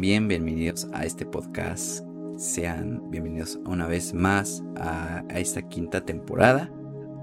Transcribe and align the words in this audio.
bien, 0.00 0.26
bienvenidos 0.26 0.88
a 0.92 1.04
este 1.04 1.26
podcast. 1.26 2.04
Sean 2.36 3.10
bienvenidos 3.10 3.60
una 3.66 3.86
vez 3.86 4.14
más 4.14 4.62
a, 4.76 5.22
esta 5.34 5.62
quinta 5.68 6.04
temporada. 6.04 6.72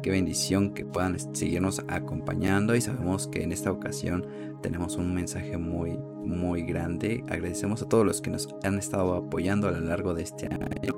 Qué 0.04 0.12
bendición 0.12 0.74
que 0.74 0.86
puedan 0.86 1.18
seguirnos 1.36 1.84
acompañando 1.88 2.76
y 2.76 2.82
sabemos 2.82 3.28
que 3.28 3.44
en 3.44 3.52
esta 3.52 3.72
ocasión 3.72 4.28
tenemos 4.62 4.98
un 4.98 5.14
mensaje 5.14 5.58
muy, 5.58 5.98
muy 5.98 6.64
grande. 6.64 7.24
Agradecemos 7.28 7.82
a 7.82 7.90
todos 7.90 8.06
los 8.06 8.22
que 8.22 8.30
nos 8.30 8.48
han 8.64 8.78
estado 8.78 9.16
apoyando 9.16 9.68
a 9.68 9.72
lo 9.72 9.82
largo 9.82 10.14
de 10.14 10.24
este 10.24 10.48
año. 10.48 10.94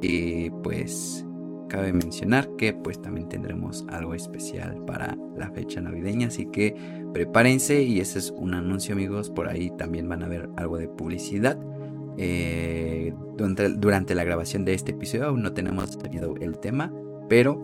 Y 0.00 0.50
pues 0.50 1.26
cabe 1.72 1.94
mencionar 1.94 2.50
que 2.58 2.74
pues 2.74 3.00
también 3.00 3.30
tendremos 3.30 3.86
algo 3.88 4.14
especial 4.14 4.84
para 4.84 5.16
la 5.38 5.50
fecha 5.52 5.80
navideña, 5.80 6.28
así 6.28 6.44
que 6.52 6.76
prepárense 7.14 7.82
y 7.82 7.98
ese 7.98 8.18
es 8.18 8.30
un 8.30 8.52
anuncio 8.52 8.94
amigos, 8.94 9.30
por 9.30 9.48
ahí 9.48 9.72
también 9.78 10.06
van 10.06 10.22
a 10.22 10.28
ver 10.28 10.50
algo 10.58 10.76
de 10.76 10.88
publicidad. 10.88 11.58
Eh, 12.18 13.14
durante, 13.38 14.14
la 14.14 14.22
grabación 14.22 14.66
de 14.66 14.74
este 14.74 14.90
episodio 14.90 15.28
aún 15.28 15.40
no 15.40 15.54
tenemos 15.54 15.98
tenido 15.98 16.34
el 16.42 16.58
tema, 16.58 16.92
pero 17.30 17.58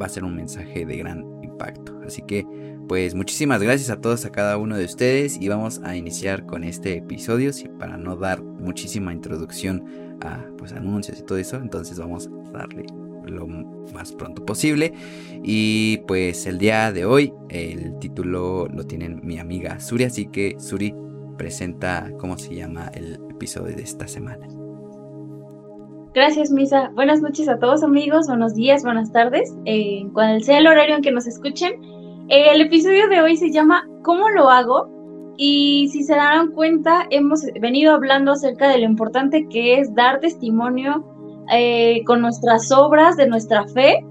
va 0.00 0.06
a 0.06 0.08
ser 0.08 0.24
un 0.24 0.34
mensaje 0.34 0.86
de 0.86 0.96
gran 0.96 1.22
impacto. 1.42 2.00
Así 2.06 2.22
que 2.22 2.46
pues 2.88 3.14
muchísimas 3.14 3.62
gracias 3.62 3.90
a 3.90 4.00
todos, 4.00 4.24
a 4.24 4.32
cada 4.32 4.56
uno 4.56 4.78
de 4.78 4.86
ustedes 4.86 5.38
y 5.38 5.48
vamos 5.48 5.82
a 5.84 5.96
iniciar 5.96 6.46
con 6.46 6.64
este 6.64 6.96
episodio, 6.96 7.50
y 7.62 7.68
para 7.78 7.98
no 7.98 8.16
dar 8.16 8.42
muchísima 8.42 9.12
introducción 9.12 9.84
a 10.22 10.46
pues 10.56 10.72
anuncios 10.72 11.18
y 11.18 11.22
todo 11.24 11.36
eso, 11.36 11.56
entonces 11.56 11.98
vamos 11.98 12.30
a 12.54 12.58
darle 12.58 12.86
lo 13.32 13.46
más 13.46 14.12
pronto 14.12 14.44
posible. 14.44 14.92
Y 15.42 15.98
pues 16.06 16.46
el 16.46 16.58
día 16.58 16.92
de 16.92 17.04
hoy 17.04 17.32
el 17.48 17.98
título 17.98 18.68
lo 18.68 18.84
tiene 18.84 19.08
mi 19.08 19.38
amiga 19.38 19.80
Suri, 19.80 20.04
así 20.04 20.26
que 20.26 20.56
Suri 20.58 20.94
presenta 21.36 22.10
cómo 22.18 22.38
se 22.38 22.54
llama 22.54 22.90
el 22.94 23.18
episodio 23.30 23.74
de 23.74 23.82
esta 23.82 24.06
semana. 24.06 24.46
Gracias, 26.14 26.50
Misa. 26.50 26.90
Buenas 26.94 27.22
noches 27.22 27.48
a 27.48 27.58
todos, 27.58 27.82
amigos. 27.82 28.26
Buenos 28.26 28.54
días, 28.54 28.84
buenas 28.84 29.10
tardes. 29.12 29.56
Eh, 29.64 30.04
cuando 30.12 30.44
sea 30.44 30.58
el 30.58 30.66
horario 30.66 30.96
en 30.96 31.02
que 31.02 31.10
nos 31.10 31.26
escuchen. 31.26 31.72
el 32.28 32.60
episodio 32.60 33.08
de 33.08 33.20
hoy 33.20 33.36
se 33.36 33.50
llama 33.50 33.88
¿Cómo 34.02 34.28
lo 34.28 34.50
hago? 34.50 34.90
Y 35.36 35.88
si 35.90 36.02
se 36.02 36.14
darán 36.14 36.52
cuenta, 36.52 37.06
hemos 37.10 37.42
venido 37.60 37.94
hablando 37.94 38.32
acerca 38.32 38.68
de 38.68 38.78
lo 38.78 38.84
importante 38.84 39.46
que 39.48 39.80
es 39.80 39.94
dar 39.94 40.20
testimonio 40.20 41.04
eh, 41.52 42.02
con 42.04 42.20
nuestras 42.20 42.70
obras 42.72 43.16
de 43.16 43.26
nuestra 43.26 43.66
fe 43.68 44.04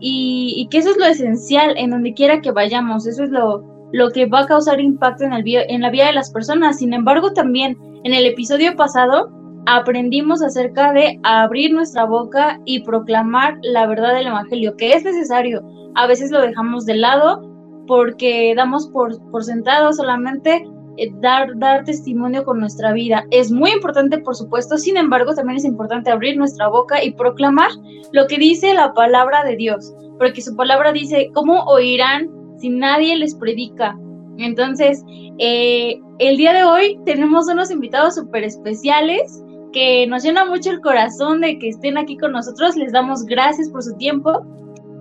y, 0.00 0.68
que 0.70 0.78
eso 0.78 0.90
es 0.90 0.96
lo 0.96 1.06
esencial 1.06 1.74
en 1.76 1.90
donde 1.90 2.14
quiera 2.14 2.40
que 2.40 2.52
vayamos, 2.52 3.06
eso 3.06 3.24
es 3.24 3.30
lo, 3.30 3.64
lo 3.92 4.10
que 4.10 4.26
va 4.26 4.40
a 4.40 4.46
causar 4.46 4.80
impacto 4.80 5.24
en, 5.24 5.32
el, 5.32 5.44
en 5.46 5.80
la 5.80 5.90
vida 5.90 6.06
de 6.06 6.12
las 6.12 6.30
personas. 6.30 6.78
Sin 6.78 6.92
embargo, 6.92 7.32
también 7.32 7.76
en 8.04 8.14
el 8.14 8.26
episodio 8.26 8.76
pasado 8.76 9.30
aprendimos 9.66 10.42
acerca 10.42 10.92
de 10.92 11.18
abrir 11.24 11.72
nuestra 11.72 12.04
boca 12.04 12.60
y 12.64 12.84
proclamar 12.84 13.58
la 13.62 13.86
verdad 13.86 14.14
del 14.14 14.28
Evangelio, 14.28 14.76
que 14.76 14.92
es 14.92 15.04
necesario. 15.04 15.62
A 15.94 16.06
veces 16.06 16.30
lo 16.30 16.40
dejamos 16.40 16.86
de 16.86 16.94
lado 16.94 17.42
porque 17.86 18.54
damos 18.56 18.88
por, 18.88 19.18
por 19.30 19.44
sentado 19.44 19.92
solamente 19.92 20.64
eh, 20.98 21.10
dar, 21.20 21.56
dar 21.58 21.84
testimonio 21.84 22.44
con 22.44 22.60
nuestra 22.60 22.92
vida. 22.92 23.24
Es 23.30 23.50
muy 23.50 23.70
importante, 23.70 24.18
por 24.18 24.34
supuesto, 24.34 24.76
sin 24.76 24.96
embargo, 24.96 25.34
también 25.34 25.56
es 25.58 25.64
importante 25.64 26.10
abrir 26.10 26.36
nuestra 26.36 26.68
boca 26.68 27.02
y 27.02 27.12
proclamar 27.12 27.70
lo 28.12 28.26
que 28.26 28.38
dice 28.38 28.74
la 28.74 28.92
palabra 28.92 29.44
de 29.44 29.56
Dios, 29.56 29.94
porque 30.18 30.42
su 30.42 30.56
palabra 30.56 30.92
dice, 30.92 31.30
¿cómo 31.34 31.62
oirán 31.64 32.28
si 32.58 32.68
nadie 32.68 33.16
les 33.16 33.34
predica? 33.34 33.96
Entonces, 34.38 35.04
eh, 35.38 36.00
el 36.18 36.36
día 36.36 36.52
de 36.52 36.64
hoy 36.64 36.98
tenemos 37.04 37.48
unos 37.48 37.70
invitados 37.70 38.16
súper 38.16 38.44
especiales 38.44 39.42
que 39.72 40.06
nos 40.06 40.22
llena 40.22 40.44
mucho 40.44 40.70
el 40.70 40.80
corazón 40.80 41.40
de 41.40 41.58
que 41.58 41.68
estén 41.68 41.98
aquí 41.98 42.16
con 42.16 42.32
nosotros. 42.32 42.76
Les 42.76 42.92
damos 42.92 43.24
gracias 43.24 43.68
por 43.70 43.82
su 43.82 43.96
tiempo. 43.96 44.44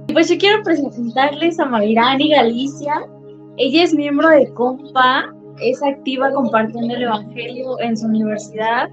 Y 0.07 0.13
pues 0.13 0.30
yo 0.30 0.38
quiero 0.38 0.63
presentarles 0.63 1.59
a 1.59 1.66
Mayrani 1.66 2.30
Galicia. 2.30 2.94
Ella 3.57 3.84
es 3.84 3.94
miembro 3.94 4.30
de 4.30 4.52
Compa, 4.53 5.34
es 5.62 5.81
activa 5.84 6.31
compartiendo 6.31 6.95
el 6.95 7.03
Evangelio 7.03 7.79
en 7.79 7.97
su 7.97 8.07
universidad. 8.07 8.90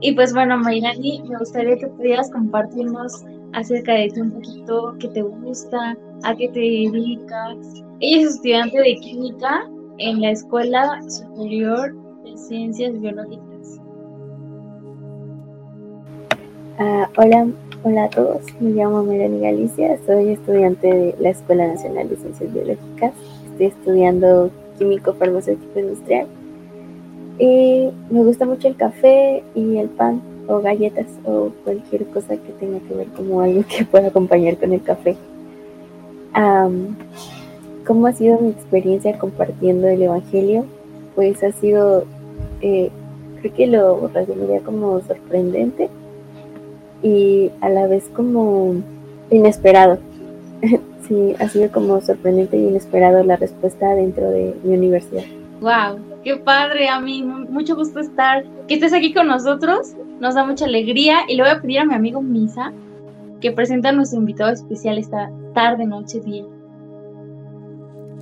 Y 0.00 0.12
pues 0.12 0.32
bueno, 0.32 0.58
Mayrani, 0.58 1.22
me 1.28 1.38
gustaría 1.38 1.76
que 1.76 1.86
pudieras 1.86 2.30
compartirnos 2.30 3.24
acerca 3.52 3.94
de 3.94 4.08
ti 4.10 4.20
un 4.20 4.32
poquito, 4.32 4.94
qué 4.98 5.08
te 5.08 5.22
gusta, 5.22 5.96
a 6.24 6.34
qué 6.34 6.48
te 6.48 6.60
dedicas. 6.60 7.84
Ella 8.00 8.22
es 8.22 8.34
estudiante 8.34 8.78
de 8.78 8.96
química 8.96 9.68
en 9.98 10.20
la 10.20 10.30
Escuela 10.30 11.00
Superior 11.08 11.94
de 12.24 12.36
Ciencias 12.36 13.00
Biológicas. 13.00 13.80
Uh, 16.78 17.06
hola, 17.16 17.46
hola 17.84 18.04
a 18.04 18.10
todos. 18.10 18.42
Me 18.60 18.70
llamo 18.70 19.04
Mayrani 19.04 19.40
Galicia, 19.40 19.98
soy 20.04 20.30
estudiante 20.30 20.86
de 20.88 21.14
la 21.20 21.30
Escuela 21.30 21.68
Nacional 21.68 22.08
de 22.08 22.16
Ciencias 22.16 22.52
Biológicas. 22.52 23.12
Estoy 23.52 23.66
estudiando 23.66 24.50
químico 24.78 25.14
farmacéutico 25.14 25.78
industrial. 25.78 26.26
Y 27.38 27.90
me 28.10 28.22
gusta 28.22 28.46
mucho 28.46 28.68
el 28.68 28.76
café 28.76 29.42
y 29.54 29.76
el 29.78 29.88
pan 29.88 30.22
o 30.46 30.60
galletas 30.60 31.06
o 31.24 31.50
cualquier 31.64 32.04
cosa 32.06 32.36
que 32.36 32.52
tenga 32.60 32.78
que 32.80 32.94
ver 32.94 33.08
como 33.08 33.40
algo 33.40 33.64
que 33.68 33.84
pueda 33.90 34.08
acompañar 34.08 34.56
con 34.56 34.72
el 34.72 34.82
café. 34.82 35.16
¿Cómo 37.86 38.06
ha 38.06 38.12
sido 38.12 38.38
mi 38.40 38.50
experiencia 38.50 39.18
compartiendo 39.18 39.88
el 39.88 40.02
Evangelio? 40.02 40.64
Pues 41.14 41.42
ha 41.44 41.52
sido, 41.52 42.04
eh, 42.62 42.90
creo 43.40 43.54
que 43.54 43.66
lo 43.66 44.08
resumiría 44.08 44.60
como 44.60 45.00
sorprendente 45.02 45.90
y 47.02 47.50
a 47.60 47.68
la 47.68 47.86
vez 47.86 48.08
como 48.14 48.76
inesperado. 49.30 49.98
Sí, 51.06 51.34
ha 51.38 51.48
sido 51.48 51.70
como 51.70 52.00
sorprendente 52.00 52.56
y 52.56 52.68
inesperado 52.68 53.22
la 53.24 53.36
respuesta 53.36 53.94
dentro 53.94 54.30
de 54.30 54.54
mi 54.64 54.74
universidad. 54.74 55.24
¡Wow! 55.60 55.98
¡Qué 56.22 56.36
padre! 56.36 56.88
A 56.88 56.98
mí, 57.00 57.22
mucho 57.22 57.76
gusto 57.76 58.00
estar, 58.00 58.44
que 58.66 58.74
estés 58.74 58.92
aquí 58.92 59.12
con 59.12 59.26
nosotros. 59.26 59.94
Nos 60.20 60.34
da 60.34 60.44
mucha 60.44 60.64
alegría 60.64 61.18
y 61.28 61.36
le 61.36 61.42
voy 61.42 61.52
a 61.52 61.60
pedir 61.60 61.80
a 61.80 61.84
mi 61.84 61.94
amigo 61.94 62.22
Misa 62.22 62.72
que 63.40 63.52
presente 63.52 63.88
a 63.88 63.92
nuestro 63.92 64.20
invitado 64.20 64.50
especial 64.52 64.96
esta 64.96 65.30
tarde, 65.52 65.84
noche, 65.84 66.20
día. 66.20 66.44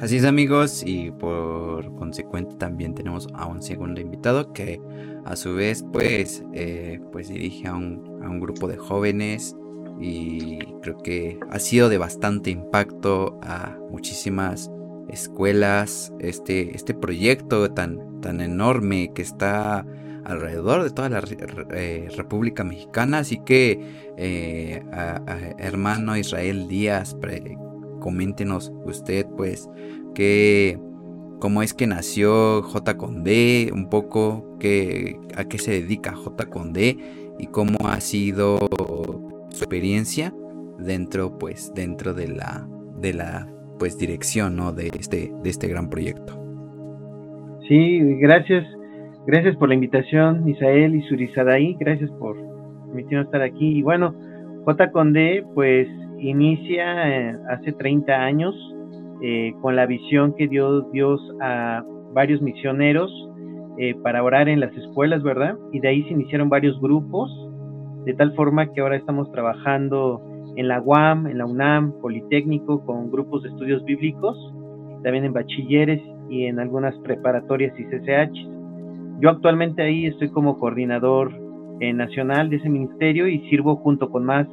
Así 0.00 0.16
es 0.16 0.24
amigos 0.24 0.82
y 0.84 1.12
por 1.12 1.94
consecuente 1.94 2.56
también 2.56 2.92
tenemos 2.92 3.28
a 3.34 3.46
un 3.46 3.62
segundo 3.62 4.00
invitado 4.00 4.52
que 4.52 4.80
a 5.24 5.36
su 5.36 5.54
vez 5.54 5.84
pues, 5.92 6.44
eh, 6.52 7.00
pues 7.12 7.28
dirige 7.28 7.68
a 7.68 7.74
un, 7.76 8.20
a 8.24 8.28
un 8.28 8.40
grupo 8.40 8.66
de 8.66 8.76
jóvenes 8.76 9.56
y 10.02 10.58
creo 10.82 10.98
que 10.98 11.38
ha 11.50 11.58
sido 11.60 11.88
de 11.88 11.96
bastante 11.96 12.50
impacto 12.50 13.38
a 13.42 13.78
muchísimas 13.90 14.70
escuelas 15.08 16.12
este, 16.18 16.74
este 16.74 16.92
proyecto 16.92 17.70
tan, 17.70 18.20
tan 18.20 18.40
enorme 18.40 19.12
que 19.14 19.22
está 19.22 19.86
alrededor 20.24 20.82
de 20.82 20.90
toda 20.90 21.08
la 21.08 21.22
eh, 21.74 22.08
República 22.16 22.64
Mexicana. 22.64 23.18
Así 23.18 23.40
que, 23.44 23.80
eh, 24.16 24.82
hermano 25.58 26.16
Israel 26.16 26.66
Díaz, 26.68 27.16
coméntenos 28.00 28.72
usted, 28.84 29.26
pues, 29.36 29.68
que, 30.14 30.80
cómo 31.40 31.62
es 31.62 31.74
que 31.74 31.86
nació 31.86 32.62
J 32.62 32.96
con 32.96 33.22
D, 33.22 33.70
un 33.72 33.88
poco 33.88 34.56
que, 34.58 35.20
a 35.36 35.44
qué 35.44 35.58
se 35.58 35.72
dedica 35.72 36.14
J 36.14 36.46
con 36.46 36.72
D 36.72 36.98
y 37.38 37.46
cómo 37.46 37.78
ha 37.88 38.00
sido 38.00 38.58
experiencia 39.62 40.32
dentro 40.78 41.38
pues 41.38 41.72
dentro 41.74 42.14
de 42.14 42.28
la 42.28 42.66
de 43.00 43.14
la 43.14 43.48
pues 43.78 43.98
dirección 43.98 44.56
¿no? 44.56 44.72
de 44.72 44.88
este 44.88 45.32
de 45.42 45.50
este 45.50 45.68
gran 45.68 45.88
proyecto 45.88 46.34
sí 47.68 48.00
gracias 48.20 48.64
gracias 49.26 49.56
por 49.56 49.68
la 49.68 49.74
invitación 49.74 50.48
Isael 50.48 50.94
y 50.94 51.02
Surizadaí 51.08 51.76
gracias 51.78 52.10
por 52.12 52.36
permitirnos 52.86 53.26
estar 53.26 53.42
aquí 53.42 53.78
y 53.78 53.82
bueno 53.82 54.14
J 54.64 54.90
Conde 54.90 55.44
pues 55.54 55.88
inicia 56.18 57.08
eh, 57.08 57.36
hace 57.50 57.72
30 57.72 58.12
años 58.12 58.54
eh, 59.22 59.52
con 59.60 59.76
la 59.76 59.86
visión 59.86 60.34
que 60.36 60.48
dio 60.48 60.82
Dios 60.92 61.20
a 61.40 61.84
varios 62.12 62.42
misioneros 62.42 63.10
eh, 63.78 63.94
para 64.02 64.22
orar 64.22 64.48
en 64.48 64.60
las 64.60 64.72
escuelas, 64.76 65.22
¿verdad? 65.22 65.56
Y 65.72 65.80
de 65.80 65.88
ahí 65.88 66.02
se 66.04 66.10
iniciaron 66.10 66.48
varios 66.48 66.78
grupos 66.80 67.30
de 68.04 68.14
tal 68.14 68.34
forma 68.34 68.72
que 68.72 68.80
ahora 68.80 68.96
estamos 68.96 69.30
trabajando 69.32 70.20
en 70.56 70.68
la 70.68 70.80
UAM, 70.80 71.26
en 71.26 71.38
la 71.38 71.46
UNAM, 71.46 71.92
Politécnico, 72.00 72.84
con 72.84 73.10
grupos 73.10 73.42
de 73.42 73.50
estudios 73.50 73.84
bíblicos, 73.84 74.36
también 75.02 75.24
en 75.24 75.32
bachilleres 75.32 76.02
y 76.28 76.46
en 76.46 76.58
algunas 76.58 76.94
preparatorias 76.98 77.72
y 77.78 77.84
CCH. 77.84 78.52
Yo 79.20 79.30
actualmente 79.30 79.82
ahí 79.82 80.06
estoy 80.06 80.30
como 80.30 80.58
coordinador 80.58 81.32
eh, 81.80 81.92
nacional 81.92 82.50
de 82.50 82.56
ese 82.56 82.68
ministerio 82.68 83.28
y 83.28 83.48
sirvo 83.48 83.76
junto 83.76 84.10
con 84.10 84.24
más 84.24 84.46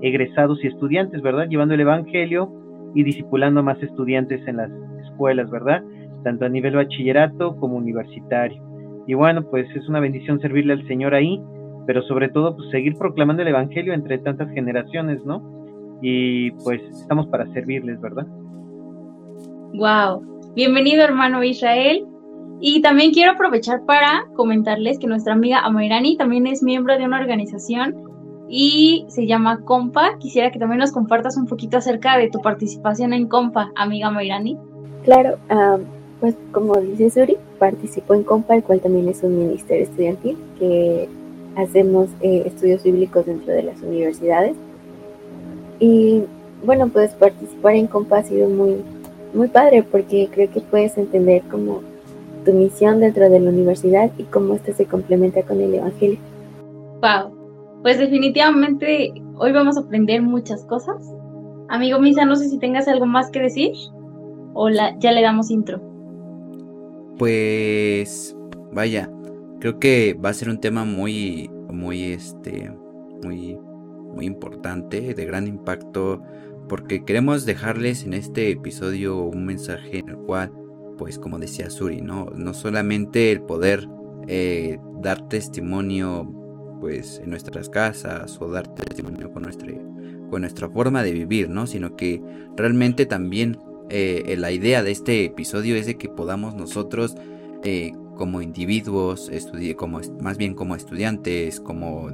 egresados 0.00 0.62
y 0.64 0.68
estudiantes, 0.68 1.22
¿verdad? 1.22 1.48
Llevando 1.48 1.74
el 1.74 1.80
Evangelio 1.80 2.50
y 2.94 3.04
discipulando 3.04 3.60
a 3.60 3.62
más 3.62 3.82
estudiantes 3.82 4.46
en 4.46 4.56
las 4.56 4.70
escuelas, 5.04 5.50
¿verdad? 5.50 5.82
Tanto 6.24 6.44
a 6.44 6.48
nivel 6.48 6.76
bachillerato 6.76 7.56
como 7.56 7.76
universitario. 7.76 8.62
Y 9.06 9.14
bueno, 9.14 9.42
pues 9.50 9.66
es 9.74 9.88
una 9.88 10.00
bendición 10.00 10.40
servirle 10.40 10.74
al 10.74 10.86
Señor 10.86 11.14
ahí, 11.14 11.40
pero 11.86 12.02
sobre 12.02 12.28
todo 12.28 12.56
pues 12.56 12.70
seguir 12.70 12.96
proclamando 12.96 13.42
el 13.42 13.48
Evangelio 13.48 13.92
entre 13.94 14.18
tantas 14.18 14.50
generaciones, 14.50 15.24
¿no? 15.24 15.42
Y 16.00 16.50
pues 16.64 16.80
estamos 16.90 17.26
para 17.28 17.46
servirles, 17.52 18.00
¿verdad? 18.00 18.26
Wow. 19.74 20.22
Bienvenido 20.54 21.02
hermano 21.02 21.42
Israel. 21.42 22.06
Y 22.60 22.80
también 22.80 23.12
quiero 23.12 23.32
aprovechar 23.32 23.84
para 23.86 24.24
comentarles 24.34 24.98
que 25.00 25.08
nuestra 25.08 25.32
amiga 25.32 25.60
Amairani 25.60 26.16
también 26.16 26.46
es 26.46 26.62
miembro 26.62 26.96
de 26.96 27.04
una 27.04 27.18
organización 27.18 27.96
y 28.48 29.04
se 29.08 29.26
llama 29.26 29.64
Compa. 29.64 30.16
Quisiera 30.18 30.52
que 30.52 30.60
también 30.60 30.78
nos 30.78 30.92
compartas 30.92 31.36
un 31.36 31.46
poquito 31.46 31.78
acerca 31.78 32.16
de 32.18 32.30
tu 32.30 32.40
participación 32.40 33.12
en 33.14 33.26
Compa, 33.26 33.72
amiga 33.74 34.08
Amairani. 34.08 34.56
Claro, 35.02 35.38
pues 36.20 36.36
como 36.52 36.76
dice 36.76 37.10
Suri, 37.10 37.36
participó 37.58 38.14
en 38.14 38.22
Compa, 38.22 38.54
el 38.54 38.62
cual 38.62 38.80
también 38.80 39.08
es 39.08 39.24
un 39.24 39.36
ministerio 39.38 39.82
estudiantil 39.82 40.38
que 40.58 41.08
hacemos 41.56 42.08
eh, 42.20 42.42
estudios 42.46 42.82
bíblicos 42.82 43.26
dentro 43.26 43.52
de 43.52 43.62
las 43.62 43.80
universidades. 43.82 44.54
Y 45.78 46.22
bueno, 46.64 46.88
pues 46.88 47.12
participar 47.14 47.74
en 47.74 47.86
Compa 47.86 48.18
ha 48.18 48.22
sido 48.22 48.48
muy, 48.48 48.76
muy 49.34 49.48
padre 49.48 49.82
porque 49.82 50.28
creo 50.32 50.50
que 50.50 50.60
puedes 50.60 50.96
entender 50.96 51.42
como 51.50 51.80
tu 52.44 52.52
misión 52.52 53.00
dentro 53.00 53.28
de 53.28 53.40
la 53.40 53.50
universidad 53.50 54.10
y 54.18 54.24
cómo 54.24 54.54
esto 54.54 54.72
se 54.72 54.86
complementa 54.86 55.42
con 55.42 55.60
el 55.60 55.74
Evangelio. 55.74 56.18
Wow, 57.00 57.80
pues 57.82 57.98
definitivamente 57.98 59.12
hoy 59.36 59.52
vamos 59.52 59.76
a 59.76 59.80
aprender 59.80 60.22
muchas 60.22 60.64
cosas. 60.64 60.96
Amigo 61.68 61.98
Misa, 61.98 62.24
no 62.24 62.36
sé 62.36 62.48
si 62.48 62.58
tengas 62.58 62.86
algo 62.86 63.06
más 63.06 63.30
que 63.30 63.40
decir 63.40 63.72
o 64.54 64.68
ya 64.68 65.12
le 65.12 65.22
damos 65.22 65.50
intro. 65.50 65.80
Pues 67.18 68.36
vaya, 68.72 69.08
creo 69.62 69.78
que 69.78 70.14
va 70.14 70.30
a 70.30 70.34
ser 70.34 70.48
un 70.48 70.58
tema 70.58 70.84
muy, 70.84 71.48
muy, 71.70 72.02
este, 72.02 72.72
muy, 73.22 73.56
muy 74.12 74.26
importante, 74.26 75.14
de 75.14 75.24
gran 75.24 75.46
impacto, 75.46 76.20
porque 76.68 77.04
queremos 77.04 77.46
dejarles 77.46 78.02
en 78.02 78.14
este 78.14 78.50
episodio 78.50 79.22
un 79.22 79.46
mensaje 79.46 80.00
en 80.00 80.08
el 80.08 80.16
cual 80.16 80.50
pues 80.98 81.16
como 81.16 81.38
decía 81.38 81.70
Suri, 81.70 82.00
¿no? 82.00 82.26
No 82.34 82.54
solamente 82.54 83.30
el 83.30 83.40
poder 83.42 83.88
eh, 84.26 84.80
dar 85.00 85.28
testimonio 85.28 86.28
pues 86.80 87.20
en 87.22 87.30
nuestras 87.30 87.68
casas 87.68 88.36
o 88.40 88.48
dar 88.48 88.66
testimonio 88.66 89.32
con 89.32 89.44
nuestra, 89.44 89.72
con 90.28 90.40
nuestra 90.40 90.68
forma 90.70 91.04
de 91.04 91.12
vivir, 91.12 91.48
¿no? 91.48 91.68
Sino 91.68 91.94
que 91.94 92.20
realmente 92.56 93.06
también 93.06 93.60
eh, 93.90 94.34
la 94.36 94.50
idea 94.50 94.82
de 94.82 94.90
este 94.90 95.24
episodio 95.24 95.76
es 95.76 95.86
de 95.86 95.98
que 95.98 96.08
podamos 96.08 96.56
nosotros 96.56 97.14
eh, 97.62 97.92
como 98.16 98.42
individuos, 98.42 99.30
como, 99.76 100.00
más 100.20 100.36
bien 100.36 100.54
como 100.54 100.76
estudiantes, 100.76 101.60
como 101.60 102.10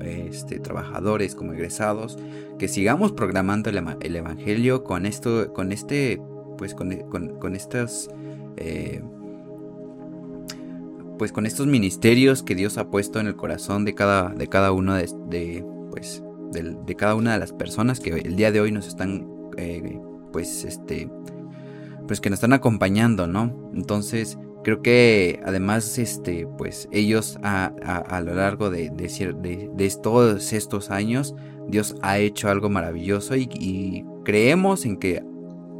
este, 0.00 0.58
trabajadores, 0.58 1.34
como 1.34 1.52
egresados, 1.52 2.18
que 2.58 2.68
sigamos 2.68 3.12
programando 3.12 3.70
el, 3.70 3.82
el 4.00 4.16
Evangelio 4.16 4.84
con 4.84 5.06
esto, 5.06 5.52
con 5.52 5.72
este 5.72 6.20
pues 6.60 6.74
con, 6.74 6.94
con, 7.38 7.56
estas 7.56 8.10
eh, 8.58 9.02
pues 11.18 11.32
con 11.32 11.46
estos 11.46 11.66
ministerios 11.66 12.42
que 12.42 12.54
Dios 12.54 12.76
ha 12.76 12.90
puesto 12.90 13.18
en 13.18 13.28
el 13.28 13.34
corazón 13.34 13.86
de 13.86 13.94
cada, 13.94 14.28
de 14.28 14.46
cada 14.46 14.70
uno 14.70 14.94
de, 14.94 15.64
pues 15.90 16.22
de, 16.52 16.96
cada 16.96 17.14
una 17.14 17.32
de 17.32 17.38
las 17.38 17.54
personas 17.54 17.98
que 17.98 18.10
el 18.10 18.36
día 18.36 18.52
de 18.52 18.60
hoy 18.60 18.72
nos 18.72 18.88
están 18.88 19.26
eh, 19.56 19.98
pues 20.34 20.66
este 20.66 21.10
pues 22.06 22.20
que 22.20 22.28
nos 22.28 22.36
están 22.36 22.52
acompañando 22.52 23.26
no 23.26 23.70
entonces 23.72 24.36
creo 24.62 24.82
que 24.82 25.40
además 25.44 25.98
este 25.98 26.46
pues 26.58 26.88
ellos 26.92 27.38
a, 27.42 27.72
a, 27.84 28.20
lo 28.20 28.34
largo 28.34 28.70
de, 28.70 28.90
de, 28.90 29.70
de, 29.72 29.90
todos 30.02 30.52
estos 30.52 30.90
años 30.90 31.34
Dios 31.68 31.96
ha 32.02 32.18
hecho 32.18 32.48
algo 32.48 32.68
maravilloso 32.68 33.36
y, 33.36 33.48
y 33.54 34.04
creemos 34.24 34.84
en 34.84 34.96
que 34.98 35.22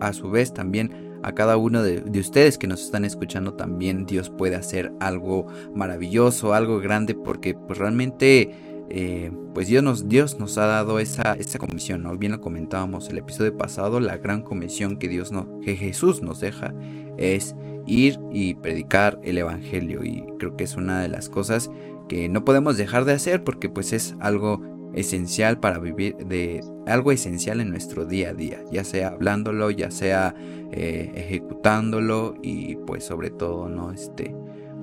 a 0.00 0.12
su 0.12 0.30
vez 0.30 0.52
también 0.54 1.10
a 1.22 1.32
cada 1.32 1.56
uno 1.56 1.82
de, 1.82 2.18
ustedes 2.18 2.58
que 2.58 2.66
nos 2.66 2.82
están 2.82 3.04
escuchando 3.04 3.54
también 3.54 4.06
Dios 4.06 4.30
puede 4.30 4.56
hacer 4.56 4.92
algo 5.00 5.46
maravilloso, 5.74 6.54
algo 6.54 6.80
grande, 6.80 7.14
porque 7.14 7.54
pues 7.54 7.78
realmente 7.78 8.50
eh, 8.88 9.30
pues 9.54 9.68
Dios 9.68 9.84
nos, 9.84 10.08
Dios 10.08 10.38
nos 10.38 10.56
ha 10.58 10.66
dado 10.66 10.98
esa, 10.98 11.34
esa 11.34 11.58
comisión, 11.58 12.02
¿no? 12.02 12.16
Bien 12.16 12.32
lo 12.32 12.40
comentábamos 12.40 13.08
el 13.10 13.18
episodio 13.18 13.56
pasado, 13.56 14.00
la 14.00 14.16
gran 14.16 14.42
comisión 14.42 14.96
que 14.98 15.08
Dios 15.08 15.30
no, 15.30 15.60
que 15.60 15.76
Jesús 15.76 16.22
nos 16.22 16.40
deja 16.40 16.74
es 17.18 17.54
ir 17.86 18.18
y 18.30 18.54
predicar 18.54 19.18
el 19.22 19.38
Evangelio. 19.38 20.04
Y 20.04 20.24
creo 20.38 20.56
que 20.56 20.64
es 20.64 20.76
una 20.76 21.00
de 21.00 21.08
las 21.08 21.28
cosas 21.28 21.70
que 22.08 22.28
no 22.28 22.44
podemos 22.44 22.76
dejar 22.76 23.04
de 23.04 23.12
hacer 23.12 23.44
porque 23.44 23.68
pues 23.68 23.92
es 23.92 24.16
algo 24.20 24.60
esencial 24.94 25.60
para 25.60 25.78
vivir 25.78 26.16
de 26.16 26.60
algo 26.86 27.12
esencial 27.12 27.60
en 27.60 27.70
nuestro 27.70 28.04
día 28.04 28.30
a 28.30 28.34
día, 28.34 28.60
ya 28.72 28.82
sea 28.82 29.08
hablándolo, 29.08 29.70
ya 29.70 29.90
sea 29.92 30.34
eh, 30.72 31.12
ejecutándolo 31.14 32.34
y 32.42 32.74
pues 32.74 33.04
sobre 33.04 33.30
todo 33.30 33.68
no 33.68 33.92
este 33.92 34.34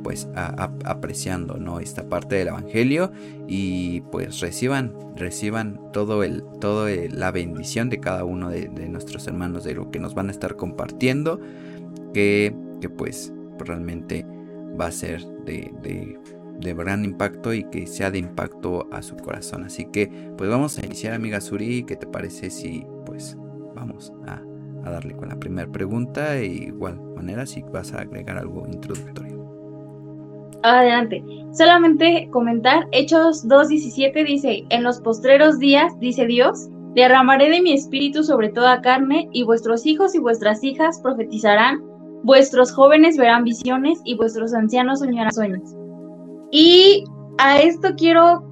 pues 0.04 0.30
apreciando 0.36 1.58
no 1.58 1.80
esta 1.82 2.08
parte 2.08 2.36
del 2.36 2.50
evangelio 2.50 3.12
y 3.48 4.02
pues 4.12 4.40
reciban 4.40 4.94
reciban 5.18 5.82
todo 5.92 6.24
el 6.24 6.44
todo 6.62 6.88
la 6.88 7.32
bendición 7.32 7.90
de 7.90 8.00
cada 8.00 8.24
uno 8.24 8.50
de, 8.50 8.70
nuestros 8.88 9.28
hermanos 9.28 9.64
de 9.66 9.74
lo 9.74 9.92
que 9.92 10.00
nos 10.00 10.14
van 10.14 10.30
a 10.30 10.32
estar 10.32 10.56
compartiendo 10.56 11.42
que, 12.14 12.56
que 12.80 12.90
pues 12.90 13.34
realmente 13.60 14.26
va 14.80 14.88
a 14.88 14.92
ser 14.92 15.26
de 15.46 15.72
de 16.60 16.74
gran 16.74 17.06
impacto 17.06 17.54
y 17.54 17.64
que 17.66 17.88
sea 17.88 18.12
de 18.12 18.20
impacto 18.20 18.88
a 18.92 19.02
su 19.02 19.16
corazón. 19.18 19.64
Así 19.64 19.86
que 19.92 20.08
pues 20.38 20.50
vamos 20.50 20.78
a 20.78 20.86
iniciar 20.86 21.14
amiga 21.14 21.42
Suri, 21.42 21.84
¿qué 21.84 21.96
te 21.96 22.08
parece 22.08 22.50
si 22.50 22.86
pues 23.06 23.38
vamos 23.76 24.14
a, 24.28 24.42
darle 24.90 25.18
con 25.18 25.28
la 25.28 25.36
primera 25.38 25.70
pregunta 25.70 26.38
e 26.38 26.46
igual 26.46 26.98
manera 27.14 27.46
si 27.46 27.62
vas 27.62 27.94
a 27.94 28.00
agregar 28.00 28.38
algo 28.38 28.66
introductorio? 28.72 29.46
Adelante. 30.64 31.22
Solamente 31.52 32.30
comentar, 32.32 32.88
Hechos 32.94 33.46
2.17 33.48 34.26
dice, 34.26 34.64
en 34.70 34.84
los 34.84 35.02
postreros 35.02 35.60
días, 35.60 35.92
dice 36.00 36.26
Dios, 36.26 36.70
derramaré 36.96 37.50
de 37.50 37.62
mi 37.62 37.74
espíritu 37.74 38.24
sobre 38.24 38.48
toda 38.48 38.82
carne, 38.82 39.28
y 39.34 39.44
vuestros 39.44 39.86
hijos 39.86 40.16
y 40.16 40.20
vuestras 40.20 40.64
hijas 40.64 41.02
profetizarán, 41.02 41.82
vuestros 42.24 42.72
jóvenes 42.72 43.18
verán 43.18 43.44
visiones, 43.44 44.02
y 44.06 44.16
vuestros 44.16 44.54
ancianos 44.54 45.00
soñarán 45.00 45.34
sueños. 45.34 45.76
Y 46.52 47.04
a 47.38 47.60
esto 47.60 47.90
quiero 47.98 48.44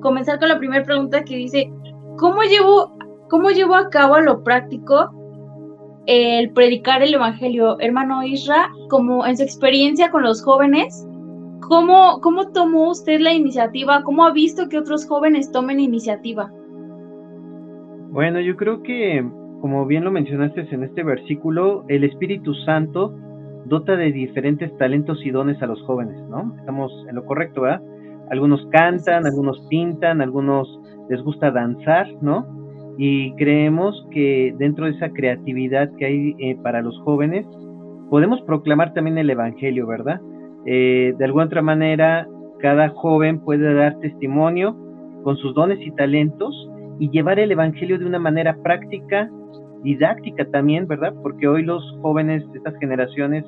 comenzar 0.00 0.38
con 0.38 0.48
la 0.48 0.58
primera 0.58 0.84
pregunta 0.84 1.24
que 1.24 1.36
dice, 1.36 1.72
¿cómo 2.18 2.42
llevo, 2.42 2.96
cómo 3.28 3.50
llevo 3.50 3.74
a 3.74 3.88
cabo 3.90 4.16
a 4.16 4.20
lo 4.20 4.42
práctico 4.42 5.10
el 6.06 6.50
predicar 6.50 7.02
el 7.02 7.14
Evangelio, 7.14 7.78
hermano 7.80 8.22
Isra, 8.24 8.70
como 8.88 9.24
en 9.24 9.36
su 9.36 9.42
experiencia 9.42 10.10
con 10.10 10.24
los 10.24 10.42
jóvenes? 10.42 11.06
¿Cómo, 11.60 12.20
¿Cómo 12.20 12.48
tomó 12.48 12.90
usted 12.90 13.20
la 13.20 13.32
iniciativa? 13.32 14.02
¿Cómo 14.02 14.24
ha 14.24 14.32
visto 14.32 14.68
que 14.68 14.78
otros 14.78 15.06
jóvenes 15.06 15.52
tomen 15.52 15.78
iniciativa? 15.78 16.52
Bueno, 18.10 18.40
yo 18.40 18.56
creo 18.56 18.82
que, 18.82 19.24
como 19.62 19.86
bien 19.86 20.02
lo 20.02 20.10
mencionaste 20.10 20.66
en 20.72 20.82
este 20.82 21.04
versículo, 21.04 21.84
el 21.86 22.02
Espíritu 22.02 22.52
Santo 22.66 23.14
dota 23.66 23.94
de 23.94 24.10
diferentes 24.10 24.76
talentos 24.76 25.24
y 25.24 25.30
dones 25.30 25.62
a 25.62 25.68
los 25.68 25.80
jóvenes, 25.82 26.20
¿no? 26.28 26.52
Estamos 26.58 26.92
en 27.08 27.14
lo 27.14 27.24
correcto, 27.24 27.60
¿verdad? 27.60 27.80
Algunos 28.30 28.66
cantan, 28.72 29.24
algunos 29.24 29.64
pintan, 29.70 30.20
algunos 30.20 30.66
les 31.08 31.22
gusta 31.22 31.52
danzar, 31.52 32.08
¿no? 32.20 32.44
Y 32.98 33.36
creemos 33.36 34.04
que 34.10 34.52
dentro 34.58 34.86
de 34.86 34.92
esa 34.92 35.10
creatividad 35.10 35.92
que 35.96 36.06
hay 36.06 36.34
eh, 36.40 36.56
para 36.60 36.82
los 36.82 36.98
jóvenes, 37.02 37.46
podemos 38.10 38.42
proclamar 38.42 38.92
también 38.94 39.16
el 39.16 39.30
Evangelio, 39.30 39.86
¿verdad? 39.86 40.20
Eh, 40.66 41.14
de 41.16 41.24
alguna 41.24 41.44
otra 41.44 41.62
manera, 41.62 42.26
cada 42.58 42.88
joven 42.88 43.38
puede 43.38 43.72
dar 43.74 43.96
testimonio 44.00 44.76
con 45.22 45.36
sus 45.36 45.54
dones 45.54 45.78
y 45.86 45.92
talentos 45.92 46.68
y 46.98 47.10
llevar 47.10 47.38
el 47.38 47.52
Evangelio 47.52 47.96
de 47.96 48.06
una 48.06 48.18
manera 48.18 48.56
práctica 48.60 49.30
didáctica 49.82 50.44
también, 50.46 50.86
¿verdad? 50.86 51.14
Porque 51.22 51.48
hoy 51.48 51.62
los 51.62 51.82
jóvenes 52.02 52.50
de 52.52 52.58
estas 52.58 52.76
generaciones 52.78 53.44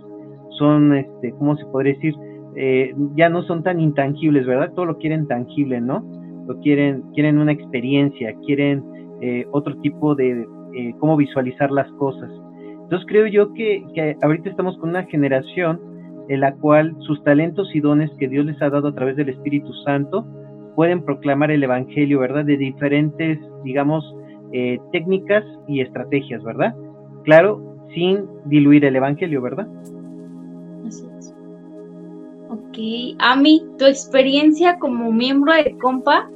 son, 0.58 0.94
este, 0.94 1.32
¿cómo 1.32 1.56
se 1.56 1.64
podría 1.66 1.94
decir? 1.94 2.14
Eh, 2.56 2.94
ya 3.16 3.28
no 3.28 3.42
son 3.42 3.62
tan 3.62 3.80
intangibles, 3.80 4.46
¿verdad? 4.46 4.72
Todo 4.74 4.86
lo 4.86 4.98
quieren 4.98 5.26
tangible, 5.26 5.80
¿no? 5.80 6.04
Lo 6.46 6.58
quieren, 6.60 7.02
quieren 7.14 7.38
una 7.38 7.52
experiencia, 7.52 8.34
quieren 8.46 8.84
eh, 9.20 9.46
otro 9.50 9.76
tipo 9.80 10.14
de 10.14 10.46
eh, 10.74 10.94
cómo 10.98 11.16
visualizar 11.16 11.70
las 11.70 11.90
cosas. 11.92 12.30
Entonces 12.82 13.06
creo 13.08 13.26
yo 13.26 13.52
que, 13.54 13.84
que 13.94 14.16
ahorita 14.22 14.50
estamos 14.50 14.76
con 14.78 14.90
una 14.90 15.04
generación 15.04 15.80
en 16.28 16.40
la 16.40 16.54
cual 16.54 16.94
sus 17.00 17.22
talentos 17.24 17.74
y 17.74 17.80
dones 17.80 18.10
que 18.18 18.28
Dios 18.28 18.44
les 18.46 18.60
ha 18.62 18.70
dado 18.70 18.88
a 18.88 18.94
través 18.94 19.16
del 19.16 19.30
Espíritu 19.30 19.72
Santo 19.84 20.26
pueden 20.74 21.04
proclamar 21.04 21.50
el 21.50 21.62
Evangelio, 21.62 22.20
¿verdad? 22.20 22.44
De 22.44 22.56
diferentes, 22.56 23.38
digamos, 23.64 24.04
eh, 24.56 24.78
técnicas 24.92 25.44
y 25.66 25.80
estrategias, 25.80 26.40
¿verdad? 26.44 26.73
Claro, 27.25 27.61
sin 27.92 28.25
diluir 28.44 28.84
el 28.84 28.94
Evangelio, 28.94 29.42
¿verdad? 29.42 29.66
Así 30.87 31.04
es. 31.18 31.34
Ok. 32.49 33.18
Ami, 33.18 33.66
tu 33.78 33.84
experiencia 33.84 34.78
como 34.78 35.11
miembro 35.11 35.52
de 35.54 35.76
compa, 35.78 36.30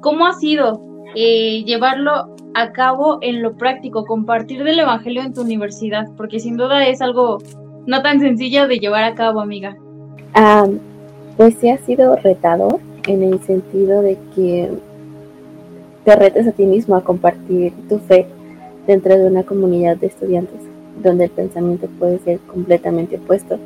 ¿cómo 0.00 0.26
ha 0.26 0.32
sido 0.32 0.82
eh, 1.14 1.62
llevarlo 1.64 2.34
a 2.54 2.72
cabo 2.72 3.18
en 3.20 3.42
lo 3.42 3.54
práctico, 3.58 4.06
compartir 4.06 4.64
del 4.64 4.78
Evangelio 4.78 5.20
en 5.20 5.34
tu 5.34 5.42
universidad? 5.42 6.06
Porque 6.16 6.40
sin 6.40 6.56
duda 6.56 6.86
es 6.86 7.02
algo 7.02 7.36
no 7.84 8.00
tan 8.00 8.18
sencillo 8.18 8.66
de 8.66 8.78
llevar 8.78 9.04
a 9.04 9.14
cabo, 9.14 9.40
amiga. 9.40 9.76
Ah, 10.32 10.66
pues 11.36 11.54
sí 11.60 11.68
ha 11.68 11.76
sido 11.76 12.16
retador 12.16 12.80
en 13.06 13.22
el 13.22 13.38
sentido 13.40 14.00
de 14.00 14.16
que 14.34 14.70
te 16.08 16.16
retes 16.16 16.46
a 16.46 16.52
ti 16.52 16.64
mismo 16.64 16.96
a 16.96 17.04
compartir 17.04 17.74
tu 17.86 17.98
fe 17.98 18.24
dentro 18.86 19.14
de 19.14 19.26
una 19.26 19.42
comunidad 19.42 19.98
de 19.98 20.06
estudiantes 20.06 20.58
donde 21.02 21.24
el 21.24 21.30
pensamiento 21.30 21.86
puede 21.98 22.18
ser 22.20 22.38
completamente 22.40 23.16
opuesto, 23.16 23.58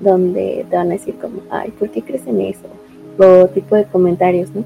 donde 0.00 0.66
te 0.68 0.74
van 0.74 0.88
a 0.88 0.94
decir 0.94 1.14
como, 1.20 1.42
ay, 1.50 1.70
¿por 1.70 1.88
qué 1.90 2.02
crees 2.02 2.26
en 2.26 2.40
eso? 2.40 2.66
O 3.16 3.46
tipo 3.46 3.76
de 3.76 3.84
comentarios, 3.84 4.50
¿no? 4.52 4.64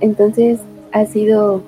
Entonces 0.00 0.58
ha 0.90 1.06
sido, 1.06 1.62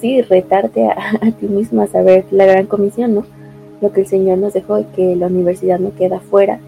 sí, 0.00 0.22
retarte 0.22 0.86
a, 0.86 0.96
ti 1.40 1.48
mismo 1.48 1.82
a 1.82 1.88
saber 1.88 2.26
la 2.30 2.46
gran 2.46 2.66
comisión, 2.66 3.16
¿no? 3.16 3.24
Lo 3.80 3.90
que 3.90 4.02
el 4.02 4.06
Señor 4.06 4.38
nos 4.38 4.52
dejó 4.52 4.78
y 4.78 4.84
que 4.84 5.16
la 5.16 5.26
universidad 5.26 5.80
no 5.80 5.92
queda 5.96 6.20
fuera 6.20 6.60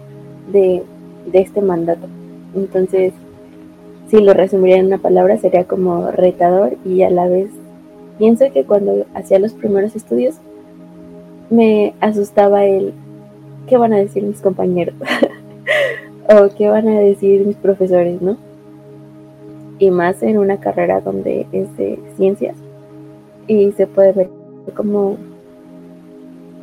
de, 0.51 0.83
de 1.31 1.39
este 1.39 1.61
mandato. 1.61 2.07
Entonces, 2.53 3.13
si 4.11 4.19
lo 4.19 4.33
resumiría 4.33 4.75
en 4.75 4.87
una 4.87 4.97
palabra, 4.97 5.37
sería 5.37 5.63
como 5.63 6.11
retador 6.11 6.75
y 6.83 7.01
a 7.03 7.09
la 7.09 7.29
vez 7.29 7.49
pienso 8.17 8.51
que 8.51 8.65
cuando 8.65 9.05
hacía 9.13 9.39
los 9.39 9.53
primeros 9.53 9.95
estudios 9.95 10.35
me 11.49 11.93
asustaba 12.01 12.65
el 12.65 12.91
qué 13.67 13.77
van 13.77 13.93
a 13.93 13.97
decir 13.97 14.23
mis 14.23 14.41
compañeros 14.41 14.95
o 16.29 16.49
qué 16.57 16.67
van 16.67 16.89
a 16.89 16.99
decir 16.99 17.45
mis 17.45 17.55
profesores, 17.55 18.21
¿no? 18.21 18.35
Y 19.79 19.91
más 19.91 20.21
en 20.23 20.39
una 20.39 20.59
carrera 20.59 20.99
donde 20.99 21.47
es 21.53 21.77
de 21.77 21.97
ciencias 22.17 22.57
y 23.47 23.71
se 23.71 23.87
puede 23.87 24.11
ver 24.11 24.29
cómo, 24.75 25.15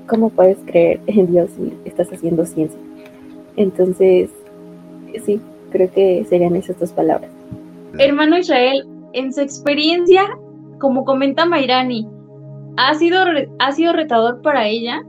cómo 0.07 0.29
puedes 0.29 0.59
creer 0.67 1.01
en 1.07 1.33
Dios 1.33 1.49
si 1.57 1.73
estás 1.87 2.13
haciendo 2.13 2.45
ciencia. 2.45 2.79
Entonces, 3.57 4.29
sí, 5.25 5.41
creo 5.71 5.91
que 5.91 6.27
serían 6.29 6.55
esas 6.55 6.79
dos 6.79 6.93
palabras. 6.93 7.38
Hermano 7.99 8.39
Israel, 8.39 8.87
en 9.13 9.33
su 9.33 9.41
experiencia, 9.41 10.25
como 10.79 11.05
comenta 11.05 11.47
Mairani, 11.47 12.07
ha 12.77 12.95
sido, 12.95 13.19
ha 13.59 13.73
sido 13.73 13.93
retador 13.93 14.43
para 14.43 14.69
ella 14.69 15.03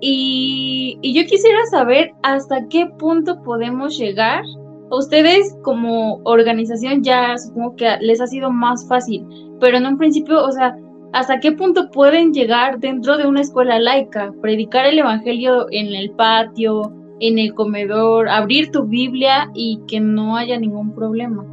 y, 0.00 0.98
y, 1.00 1.14
yo 1.14 1.26
quisiera 1.26 1.64
saber 1.70 2.12
hasta 2.22 2.66
qué 2.68 2.86
punto 2.98 3.42
podemos 3.42 3.98
llegar. 3.98 4.42
ustedes 4.90 5.56
como 5.62 6.20
organización 6.24 7.02
ya 7.02 7.36
supongo 7.36 7.76
que 7.76 7.96
les 8.00 8.20
ha 8.20 8.26
sido 8.26 8.50
más 8.50 8.86
fácil, 8.88 9.24
pero 9.60 9.76
en 9.76 9.86
un 9.86 9.98
principio, 9.98 10.44
o 10.44 10.52
sea, 10.52 10.76
hasta 11.12 11.40
qué 11.40 11.52
punto 11.52 11.90
pueden 11.90 12.32
llegar 12.32 12.78
dentro 12.78 13.16
de 13.16 13.26
una 13.26 13.40
escuela 13.40 13.78
laica, 13.78 14.32
predicar 14.42 14.86
el 14.86 14.98
Evangelio 14.98 15.66
en 15.70 15.94
el 15.94 16.10
patio, 16.10 16.92
en 17.20 17.38
el 17.38 17.54
comedor, 17.54 18.28
abrir 18.28 18.70
tu 18.70 18.84
Biblia 18.84 19.50
y 19.54 19.80
que 19.88 20.00
no 20.00 20.36
haya 20.36 20.58
ningún 20.58 20.94
problema. 20.94 21.44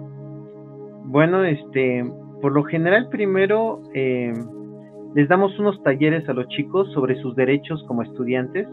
Bueno, 1.15 1.45
este, 1.45 2.03
por 2.41 2.51
lo 2.51 2.65
general 2.65 3.07
primero 3.07 3.81
eh, 3.93 4.33
les 5.15 5.29
damos 5.29 5.57
unos 5.57 5.81
talleres 5.81 6.27
a 6.27 6.33
los 6.33 6.45
chicos 6.49 6.91
sobre 6.91 7.15
sus 7.21 7.37
derechos 7.37 7.81
como 7.87 8.03
estudiantes, 8.03 8.67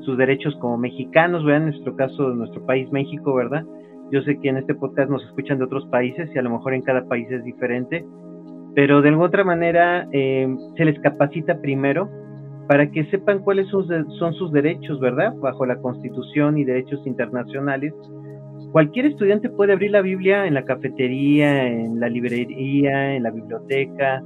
sus 0.00 0.18
derechos 0.18 0.56
como 0.56 0.76
mexicanos, 0.76 1.44
vean 1.44 1.62
en 1.62 1.68
nuestro 1.68 1.94
caso 1.94 2.30
de 2.30 2.34
nuestro 2.34 2.66
país 2.66 2.90
México, 2.90 3.32
¿verdad? 3.32 3.64
Yo 4.10 4.22
sé 4.22 4.40
que 4.40 4.48
en 4.48 4.56
este 4.56 4.74
podcast 4.74 5.08
nos 5.08 5.24
escuchan 5.26 5.58
de 5.58 5.66
otros 5.66 5.86
países 5.86 6.28
y 6.34 6.38
a 6.40 6.42
lo 6.42 6.50
mejor 6.50 6.74
en 6.74 6.82
cada 6.82 7.06
país 7.06 7.30
es 7.30 7.44
diferente, 7.44 8.04
pero 8.74 9.00
de 9.00 9.10
alguna 9.10 9.28
otra 9.28 9.44
manera 9.44 10.08
eh, 10.10 10.52
se 10.76 10.84
les 10.84 10.98
capacita 10.98 11.60
primero 11.60 12.10
para 12.66 12.90
que 12.90 13.04
sepan 13.04 13.38
cuáles 13.44 13.68
son, 13.68 14.34
sus 14.34 14.50
derechos, 14.50 14.98
¿verdad? 14.98 15.32
Bajo 15.36 15.64
la 15.64 15.76
Constitución 15.76 16.58
y 16.58 16.64
derechos 16.64 17.06
internacionales. 17.06 17.94
Cualquier 18.72 19.06
estudiante 19.06 19.48
puede 19.48 19.72
abrir 19.72 19.90
la 19.90 20.02
Biblia 20.02 20.46
en 20.46 20.54
la 20.54 20.64
cafetería, 20.64 21.66
en 21.66 21.98
la 21.98 22.08
librería, 22.08 23.16
en 23.16 23.22
la 23.22 23.30
biblioteca, 23.30 24.22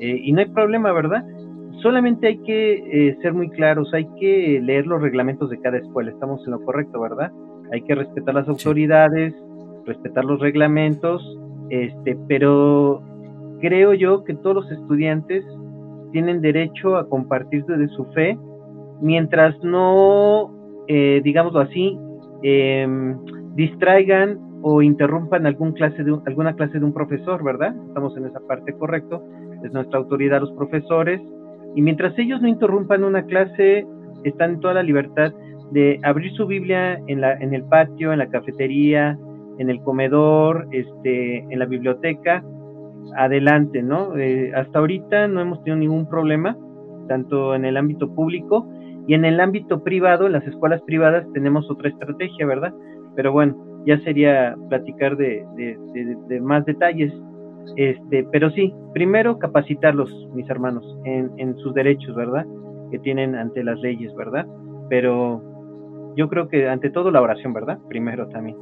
eh, 0.00 0.20
y 0.22 0.32
no 0.32 0.40
hay 0.40 0.46
problema, 0.46 0.92
¿verdad? 0.92 1.24
Solamente 1.82 2.28
hay 2.28 2.38
que 2.38 2.72
eh, 3.08 3.18
ser 3.20 3.34
muy 3.34 3.50
claros, 3.50 3.92
hay 3.92 4.06
que 4.18 4.60
leer 4.62 4.86
los 4.86 5.02
reglamentos 5.02 5.50
de 5.50 5.60
cada 5.60 5.78
escuela, 5.78 6.10
estamos 6.10 6.44
en 6.46 6.52
lo 6.52 6.60
correcto, 6.64 7.00
¿verdad? 7.00 7.30
Hay 7.72 7.82
que 7.82 7.94
respetar 7.94 8.34
las 8.34 8.48
autoridades, 8.48 9.34
respetar 9.84 10.24
los 10.24 10.40
reglamentos, 10.40 11.22
este, 11.68 12.16
pero 12.26 13.02
creo 13.60 13.94
yo 13.94 14.24
que 14.24 14.34
todos 14.34 14.56
los 14.56 14.72
estudiantes 14.72 15.44
tienen 16.12 16.40
derecho 16.40 16.96
a 16.96 17.08
compartir 17.08 17.64
de 17.66 17.88
su 17.88 18.04
fe 18.12 18.38
mientras 19.00 19.62
no, 19.62 20.54
eh, 20.88 21.20
digámoslo 21.24 21.60
así, 21.60 21.98
em, 22.42 23.18
distraigan 23.54 24.38
o 24.62 24.82
interrumpan 24.82 25.46
algún 25.46 25.72
clase 25.72 26.02
de 26.02 26.16
alguna 26.26 26.54
clase 26.54 26.78
de 26.78 26.84
un 26.84 26.92
profesor, 26.92 27.42
¿verdad? 27.44 27.74
Estamos 27.88 28.16
en 28.16 28.26
esa 28.26 28.40
parte 28.46 28.72
correcto. 28.72 29.22
Es 29.62 29.72
nuestra 29.72 29.98
autoridad 29.98 30.40
los 30.40 30.52
profesores. 30.52 31.20
Y 31.74 31.82
mientras 31.82 32.18
ellos 32.18 32.40
no 32.40 32.48
interrumpan 32.48 33.04
una 33.04 33.24
clase, 33.24 33.86
están 34.24 34.54
en 34.54 34.60
toda 34.60 34.74
la 34.74 34.82
libertad 34.82 35.32
de 35.70 35.98
abrir 36.02 36.32
su 36.32 36.46
Biblia 36.46 37.00
en, 37.06 37.20
la, 37.20 37.34
en 37.34 37.52
el 37.54 37.64
patio, 37.64 38.12
en 38.12 38.18
la 38.18 38.28
cafetería, 38.28 39.18
en 39.58 39.70
el 39.70 39.80
comedor, 39.82 40.66
este, 40.72 41.38
en 41.38 41.58
la 41.58 41.66
biblioteca, 41.66 42.44
adelante, 43.16 43.82
¿no? 43.82 44.16
Eh, 44.16 44.52
hasta 44.54 44.78
ahorita 44.78 45.28
no 45.28 45.40
hemos 45.40 45.62
tenido 45.62 45.76
ningún 45.76 46.08
problema, 46.08 46.56
tanto 47.08 47.54
en 47.54 47.64
el 47.64 47.76
ámbito 47.76 48.14
público 48.14 48.68
y 49.06 49.14
en 49.14 49.24
el 49.24 49.40
ámbito 49.40 49.82
privado, 49.82 50.26
en 50.26 50.32
las 50.32 50.46
escuelas 50.46 50.80
privadas 50.82 51.26
tenemos 51.32 51.70
otra 51.70 51.90
estrategia, 51.90 52.46
¿verdad? 52.46 52.72
Pero 53.16 53.32
bueno, 53.32 53.56
ya 53.86 53.98
sería 54.00 54.56
platicar 54.68 55.16
de, 55.16 55.44
más 56.40 56.64
detalles. 56.64 57.12
Este, 57.76 58.26
pero 58.30 58.50
sí, 58.50 58.72
primero 58.92 59.38
capacitarlos, 59.38 60.10
mis 60.34 60.48
hermanos, 60.50 60.84
en, 61.04 61.30
en 61.38 61.56
sus 61.58 61.74
derechos, 61.74 62.14
¿verdad? 62.14 62.46
Que 62.90 62.98
tienen 62.98 63.34
ante 63.34 63.64
las 63.64 63.80
leyes, 63.80 64.14
¿verdad? 64.14 64.46
Pero 64.88 65.42
yo 66.16 66.28
creo 66.28 66.48
que 66.48 66.68
ante 66.68 66.90
todo 66.90 67.10
la 67.10 67.22
oración, 67.22 67.52
¿verdad? 67.52 67.78
Primero 67.88 68.28
también. 68.28 68.56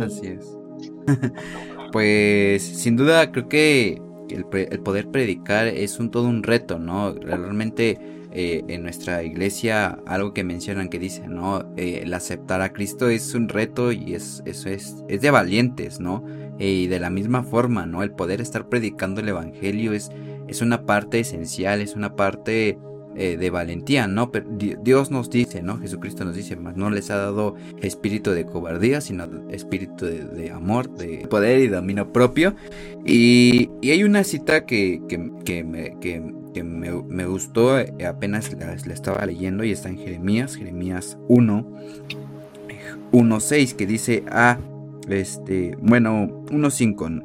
Así 0.00 0.28
es. 0.28 0.58
pues 1.92 2.62
sin 2.62 2.96
duda 2.96 3.30
creo 3.30 3.48
que 3.48 4.00
el, 4.30 4.44
poder 4.80 5.08
predicar 5.08 5.66
es 5.66 5.98
un 6.00 6.10
todo 6.10 6.28
un 6.28 6.42
reto, 6.42 6.78
¿no? 6.78 7.12
Realmente 7.12 7.98
eh, 8.34 8.64
en 8.68 8.82
nuestra 8.82 9.22
iglesia 9.24 9.98
algo 10.06 10.32
que 10.32 10.42
mencionan 10.42 10.88
que 10.88 10.98
dice, 10.98 11.28
¿no? 11.28 11.66
Eh, 11.76 12.00
el 12.04 12.14
aceptar 12.14 12.62
a 12.62 12.72
Cristo 12.72 13.10
es 13.10 13.34
un 13.34 13.50
reto 13.50 13.92
y 13.92 14.14
es, 14.14 14.42
eso 14.46 14.70
es, 14.70 15.04
es 15.08 15.20
de 15.20 15.30
valientes, 15.30 16.00
¿no? 16.00 16.24
Eh, 16.58 16.70
y 16.70 16.86
de 16.86 16.98
la 16.98 17.10
misma 17.10 17.42
forma, 17.42 17.84
¿no? 17.84 18.02
El 18.02 18.12
poder 18.12 18.40
estar 18.40 18.70
predicando 18.70 19.20
el 19.20 19.28
Evangelio 19.28 19.92
es, 19.92 20.10
es 20.48 20.62
una 20.62 20.86
parte 20.86 21.20
esencial, 21.20 21.82
es 21.82 21.94
una 21.94 22.16
parte 22.16 22.78
de 23.14 23.50
valentía, 23.50 24.06
¿no? 24.06 24.32
Pero 24.32 24.48
Dios 24.56 25.10
nos 25.10 25.28
dice, 25.28 25.62
¿no? 25.62 25.76
Jesucristo 25.76 26.24
nos 26.24 26.34
dice, 26.34 26.56
no 26.56 26.88
les 26.88 27.10
ha 27.10 27.16
dado 27.16 27.56
espíritu 27.82 28.30
de 28.30 28.46
cobardía, 28.46 29.02
sino 29.02 29.28
espíritu 29.50 30.06
de, 30.06 30.50
amor, 30.50 30.88
de 30.96 31.26
poder 31.28 31.58
y 31.58 31.68
dominio 31.68 32.10
propio. 32.10 32.54
Y, 33.04 33.68
hay 33.82 34.02
una 34.02 34.24
cita 34.24 34.64
que, 34.64 35.02
me, 35.62 35.98
gustó, 37.26 37.78
eh, 37.78 38.06
apenas 38.06 38.52
la, 38.52 38.74
estaba 38.74 39.24
leyendo 39.24 39.64
y 39.64 39.72
está 39.72 39.88
en 39.88 39.98
Jeremías, 39.98 40.56
Jeremías 40.56 41.18
1, 41.28 41.66
1.6, 43.12 43.74
que 43.74 43.86
dice, 43.86 44.24
ah, 44.30 44.58
este, 45.08 45.76
bueno, 45.80 46.44
1.5, 46.46 47.22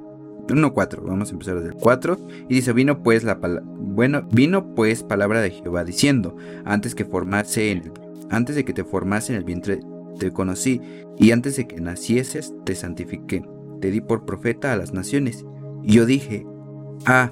1.4, 0.47 1.03
vamos 1.03 1.29
a 1.29 1.33
empezar 1.33 1.55
desde 1.55 1.69
el 1.69 1.75
4. 1.75 2.17
Y 2.47 2.55
dice, 2.55 2.73
vino 2.73 3.03
pues 3.03 3.23
la 3.23 3.35
bueno, 3.35 4.27
vino 4.31 4.75
pues 4.75 5.03
palabra 5.03 5.41
de 5.41 5.51
Jehová 5.51 5.83
diciendo, 5.83 6.35
antes 6.65 6.95
que 6.95 7.05
formase 7.05 7.71
el, 7.71 7.91
antes 8.29 8.55
de 8.55 8.65
que 8.65 8.73
te 8.73 8.83
formase 8.83 9.33
en 9.33 9.39
el 9.39 9.43
vientre 9.43 9.79
te 10.19 10.31
conocí, 10.31 10.81
y 11.17 11.31
antes 11.31 11.57
de 11.57 11.67
que 11.67 11.79
nacieses 11.79 12.53
te 12.63 12.75
santifiqué, 12.75 13.43
te 13.81 13.91
di 13.91 14.01
por 14.01 14.25
profeta 14.25 14.73
a 14.73 14.77
las 14.77 14.93
naciones. 14.93 15.45
Y 15.83 15.93
yo 15.93 16.05
dije, 16.05 16.45
ah, 17.05 17.31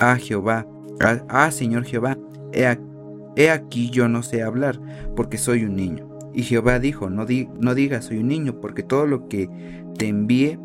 ah 0.00 0.16
Jehová, 0.16 0.66
ah, 1.00 1.50
Señor 1.50 1.84
Jehová, 1.84 2.18
he, 2.52 3.50
aquí 3.50 3.90
yo 3.90 4.08
no 4.08 4.22
sé 4.22 4.42
hablar, 4.42 4.80
porque 5.14 5.38
soy 5.38 5.64
un 5.64 5.76
niño. 5.76 6.08
Y 6.34 6.42
Jehová 6.42 6.78
dijo, 6.78 7.10
no, 7.10 7.26
di, 7.26 7.48
digas 7.74 8.06
soy 8.06 8.18
un 8.18 8.28
niño, 8.28 8.60
porque 8.60 8.82
todo 8.82 9.06
lo 9.06 9.28
que 9.28 9.48
te 9.96 10.08
envíe 10.08 10.58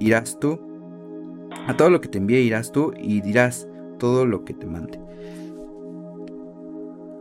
irás 0.00 0.38
tú 0.38 0.60
a 1.66 1.76
todo 1.76 1.90
lo 1.90 2.00
que 2.00 2.08
te 2.08 2.18
envíe 2.18 2.40
irás 2.40 2.72
tú 2.72 2.92
y 2.98 3.20
dirás 3.20 3.68
todo 3.98 4.26
lo 4.26 4.44
que 4.44 4.54
te 4.54 4.66
mande. 4.66 5.00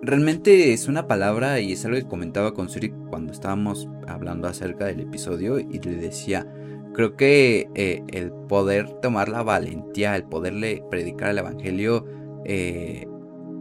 realmente 0.01 0.73
es 0.73 0.87
una 0.87 1.07
palabra 1.07 1.59
y 1.59 1.73
es 1.73 1.83
algo 1.85 1.97
que 1.97 2.07
comentaba 2.07 2.53
con 2.53 2.69
Suri 2.69 2.93
cuando 3.09 3.33
estábamos 3.33 3.89
hablando 4.07 4.47
acerca 4.47 4.85
del 4.85 5.01
episodio 5.01 5.59
y 5.59 5.79
le 5.79 5.95
decía, 5.95 6.47
creo 6.93 7.15
que 7.15 7.69
eh, 7.75 8.03
el 8.09 8.31
poder 8.31 8.89
tomar 9.01 9.27
la 9.27 9.43
valentía, 9.43 10.15
el 10.15 10.23
poderle 10.23 10.83
predicar 10.89 11.31
el 11.31 11.39
Evangelio 11.39 12.05
eh, 12.47 13.05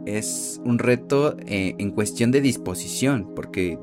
es 0.07 0.61
un 0.63 0.79
reto 0.79 1.35
eh, 1.45 1.75
en 1.77 1.91
cuestión 1.91 2.31
de 2.31 2.39
disposición, 2.39 3.33
porque 3.35 3.77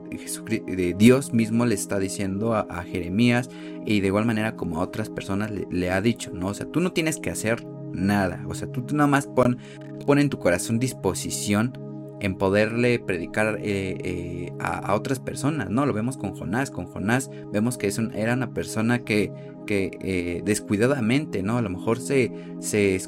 Dios 0.97 1.35
mismo 1.35 1.67
le 1.67 1.75
está 1.75 1.99
diciendo 1.99 2.55
a, 2.55 2.83
Jeremías 2.85 3.51
y 3.85 4.01
de 4.01 4.07
igual 4.07 4.25
manera 4.25 4.57
como 4.57 4.79
a 4.79 4.85
otras 4.85 5.11
personas 5.11 5.51
le, 5.51 5.91
ha 5.91 6.01
dicho, 6.01 6.31
¿no? 6.33 6.49
O 6.49 6.55
sea, 6.55 6.67
tú 6.67 6.81
no 6.81 6.93
tienes 6.93 7.19
que 7.19 7.31
hacer 7.31 7.67
nada, 7.93 8.43
o 8.49 8.55
sea, 8.55 8.73
tú, 8.73 8.85
nada 8.93 9.07
más 9.07 9.27
pon, 9.27 9.59
en 10.19 10.31
tu 10.31 10.39
corazón 10.39 10.79
disposición 10.79 11.79
en 12.21 12.37
poderle 12.37 12.99
predicar 12.99 13.59
eh, 13.61 13.97
eh, 14.03 14.53
a, 14.59 14.95
otras 14.95 15.21
personas, 15.21 15.69
¿no? 15.69 15.85
Lo 15.85 15.93
vemos 15.93 16.17
con 16.17 16.35
Jonás, 16.35 16.71
con 16.71 16.87
Jonás 16.87 17.31
vemos 17.53 17.77
que 17.77 17.89
es 17.89 17.99
era 18.15 18.33
una 18.33 18.55
persona 18.55 19.01
que, 19.01 19.31
que 19.65 19.91
eh, 20.01 20.43
descuidadamente, 20.45 21.43
¿no? 21.43 21.59
A 21.59 21.63
lo 21.63 21.71
mejor 21.71 21.99
se, 21.99 22.33
se 22.61 23.01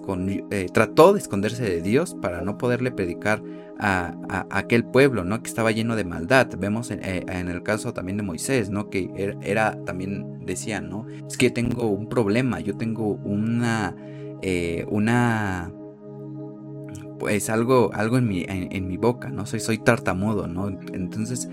trató 0.73 1.13
de 1.13 1.21
esconderse 1.21 1.63
de 1.63 1.83
Dios 1.83 2.17
para 2.21 2.43
no 2.43 2.59
poderle 2.59 2.91
predicar 2.91 3.43
a, 3.79 4.15
aquel 4.51 4.85
pueblo, 4.85 5.25
¿no? 5.25 5.43
Que 5.43 5.49
estaba 5.49 5.71
lleno 5.71 5.97
de 5.97 6.05
maldad. 6.05 6.49
Vemos 6.59 6.91
en, 6.91 7.03
el 7.49 7.63
caso 7.63 7.93
también 7.93 8.17
de 8.17 8.23
Moisés, 8.23 8.71
¿no? 8.71 8.91
Que 8.91 9.11
era, 9.17 9.37
era, 9.43 9.85
también 9.85 10.45
decía, 10.45 10.81
¿no? 10.81 11.07
Es 11.27 11.37
que 11.37 11.51
tengo 11.51 11.89
un 11.89 12.09
problema, 12.09 12.61
yo 12.61 12.77
tengo 12.77 13.19
una, 13.25 13.95
una 14.89 15.73
pues 17.19 17.51
algo, 17.51 17.91
algo 17.95 18.19
en 18.19 18.29
mi, 18.29 18.45
en, 18.49 18.87
mi 18.87 18.97
boca, 18.97 19.29
¿no? 19.31 19.47
Soy, 19.47 19.61
soy 19.61 19.79
tartamudo, 19.79 20.47
¿no? 20.47 20.69
Entonces, 20.69 21.49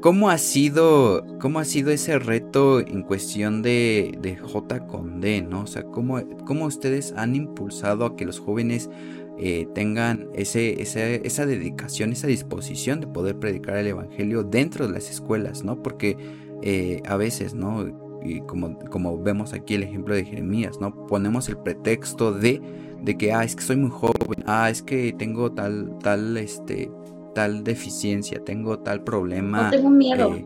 ¿cómo 0.00 0.30
ha 0.30 0.38
sido, 0.38 1.24
cómo 1.40 1.58
ha 1.58 1.64
sido 1.64 1.90
ese 1.90 2.18
reto 2.18 2.80
en 2.80 3.02
cuestión 3.02 3.62
de, 3.62 4.16
de 4.20 4.36
J 4.36 4.86
con 4.86 5.20
D, 5.20 5.42
¿no? 5.42 5.62
O 5.62 5.66
sea, 5.66 5.82
¿cómo, 5.84 6.20
¿cómo, 6.46 6.66
ustedes 6.66 7.12
han 7.16 7.34
impulsado 7.34 8.04
a 8.04 8.16
que 8.16 8.24
los 8.24 8.38
jóvenes 8.40 8.90
eh, 9.38 9.66
tengan 9.74 10.28
ese, 10.34 10.82
esa 10.82 11.46
dedicación, 11.46 12.12
esa 12.12 12.26
disposición 12.26 13.00
de 13.00 13.06
poder 13.06 13.38
predicar 13.38 13.76
el 13.76 13.88
Evangelio 13.88 14.42
dentro 14.42 14.86
de 14.86 14.92
las 14.94 15.10
escuelas, 15.10 15.64
¿no? 15.64 15.82
Porque 15.82 16.16
eh, 16.62 17.02
a 17.06 17.16
veces, 17.16 17.54
¿no? 17.54 18.08
Y 18.22 18.40
como, 18.42 18.78
como 18.90 19.16
vemos 19.22 19.52
aquí 19.52 19.74
el 19.74 19.84
ejemplo 19.84 20.14
de 20.14 20.24
Jeremías, 20.24 20.80
¿no? 20.80 21.06
Ponemos 21.06 21.48
el 21.48 21.56
pretexto 21.58 22.32
de 22.32 22.60
de 23.02 23.16
que, 23.16 23.32
ah, 23.32 23.44
es 23.44 23.56
que 23.56 23.62
soy 23.62 23.76
muy 23.76 23.90
joven, 23.90 24.44
ah, 24.46 24.70
es 24.70 24.82
que 24.82 25.12
tengo 25.12 25.52
tal, 25.52 25.96
tal, 26.02 26.36
este, 26.36 26.90
tal 27.34 27.64
deficiencia, 27.64 28.42
tengo 28.44 28.78
tal 28.80 29.04
problema. 29.04 29.64
No 29.64 29.70
tengo 29.70 29.90
miedo. 29.90 30.34
Eh, 30.34 30.44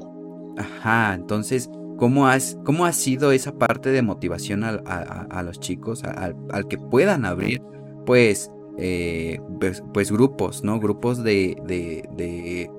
ajá, 0.58 1.14
entonces, 1.14 1.70
¿cómo, 1.96 2.26
has, 2.26 2.58
¿cómo 2.64 2.84
ha 2.84 2.92
sido 2.92 3.32
esa 3.32 3.52
parte 3.52 3.90
de 3.90 4.02
motivación 4.02 4.64
a, 4.64 5.42
los 5.44 5.60
chicos, 5.60 6.04
al, 6.04 6.68
que 6.68 6.78
puedan 6.78 7.24
abrir, 7.24 7.62
pues, 8.06 8.50
eh, 8.78 9.40
pues, 9.60 9.82
pues, 9.92 10.10
grupos, 10.10 10.64
¿no? 10.64 10.80
Grupos 10.80 11.22
de, 11.22 11.56
de, 11.66 12.08
de 12.16 12.70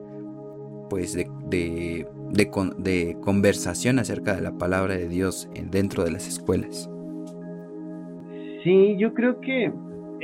pues, 0.90 1.14
de, 1.14 1.28
de, 1.50 2.08
de, 2.32 2.50
de 2.78 3.18
conversación 3.22 4.00
acerca 4.00 4.36
de 4.36 4.42
la 4.42 4.58
palabra 4.58 4.96
de 4.96 5.08
Dios 5.08 5.50
dentro 5.72 6.04
de 6.04 6.12
las 6.12 6.28
escuelas. 6.28 6.90
Sí, 8.64 8.96
yo 8.98 9.14
creo 9.14 9.42
que, 9.42 9.74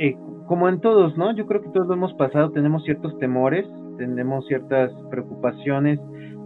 eh, 0.02 0.16
como 0.46 0.66
en 0.66 0.80
todos, 0.80 1.14
¿no? 1.18 1.30
Yo 1.36 1.46
creo 1.46 1.60
que 1.60 1.68
todos 1.68 1.86
lo 1.86 1.92
hemos 1.92 2.14
pasado, 2.14 2.50
tenemos 2.52 2.82
ciertos 2.84 3.18
temores, 3.18 3.66
tenemos 3.98 4.46
ciertas 4.46 4.90
preocupaciones, 5.10 6.00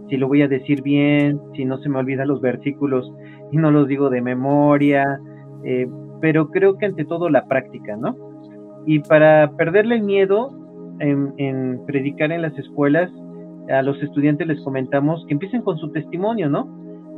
si 0.09 0.17
lo 0.17 0.27
voy 0.27 0.41
a 0.41 0.49
decir 0.49 0.81
bien, 0.81 1.39
si 1.55 1.63
no 1.63 1.77
se 1.77 1.87
me 1.87 1.99
olvidan 1.99 2.27
los 2.27 2.41
versículos 2.41 3.09
y 3.53 3.57
no 3.57 3.71
los 3.71 3.87
digo 3.87 4.09
de 4.09 4.21
memoria, 4.21 5.21
eh, 5.63 5.87
pero 6.19 6.49
creo 6.49 6.77
que 6.77 6.87
ante 6.87 7.05
todo 7.05 7.29
la 7.29 7.45
práctica, 7.47 7.95
¿no? 7.95 8.17
Y 8.85 8.99
para 8.99 9.49
perderle 9.55 9.95
el 9.95 10.03
miedo 10.03 10.51
en, 10.99 11.79
predicar 11.85 12.33
en 12.33 12.41
las 12.41 12.57
escuelas, 12.59 13.09
a 13.69 13.81
los 13.83 14.03
estudiantes 14.03 14.47
les 14.47 14.59
comentamos 14.65 15.23
que 15.27 15.33
empiecen 15.33 15.61
con 15.61 15.77
su 15.77 15.93
testimonio, 15.93 16.49
¿no? 16.49 16.67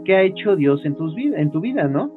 ¿Qué 0.06 0.16
ha 0.16 0.22
hecho 0.22 0.56
Dios 0.56 0.86
en, 0.86 0.96
tus 0.96 1.18
en 1.18 1.50
tu 1.50 1.62
vida, 1.62 1.88
¿no? 1.88 2.12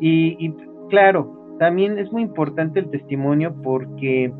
Y, 0.00 0.44
y 0.44 0.52
claro, 0.88 1.39
también 1.60 1.98
es 1.98 2.10
muy 2.10 2.22
importante 2.22 2.80
el 2.80 2.88
testimonio 2.88 3.54
porque 3.62 4.32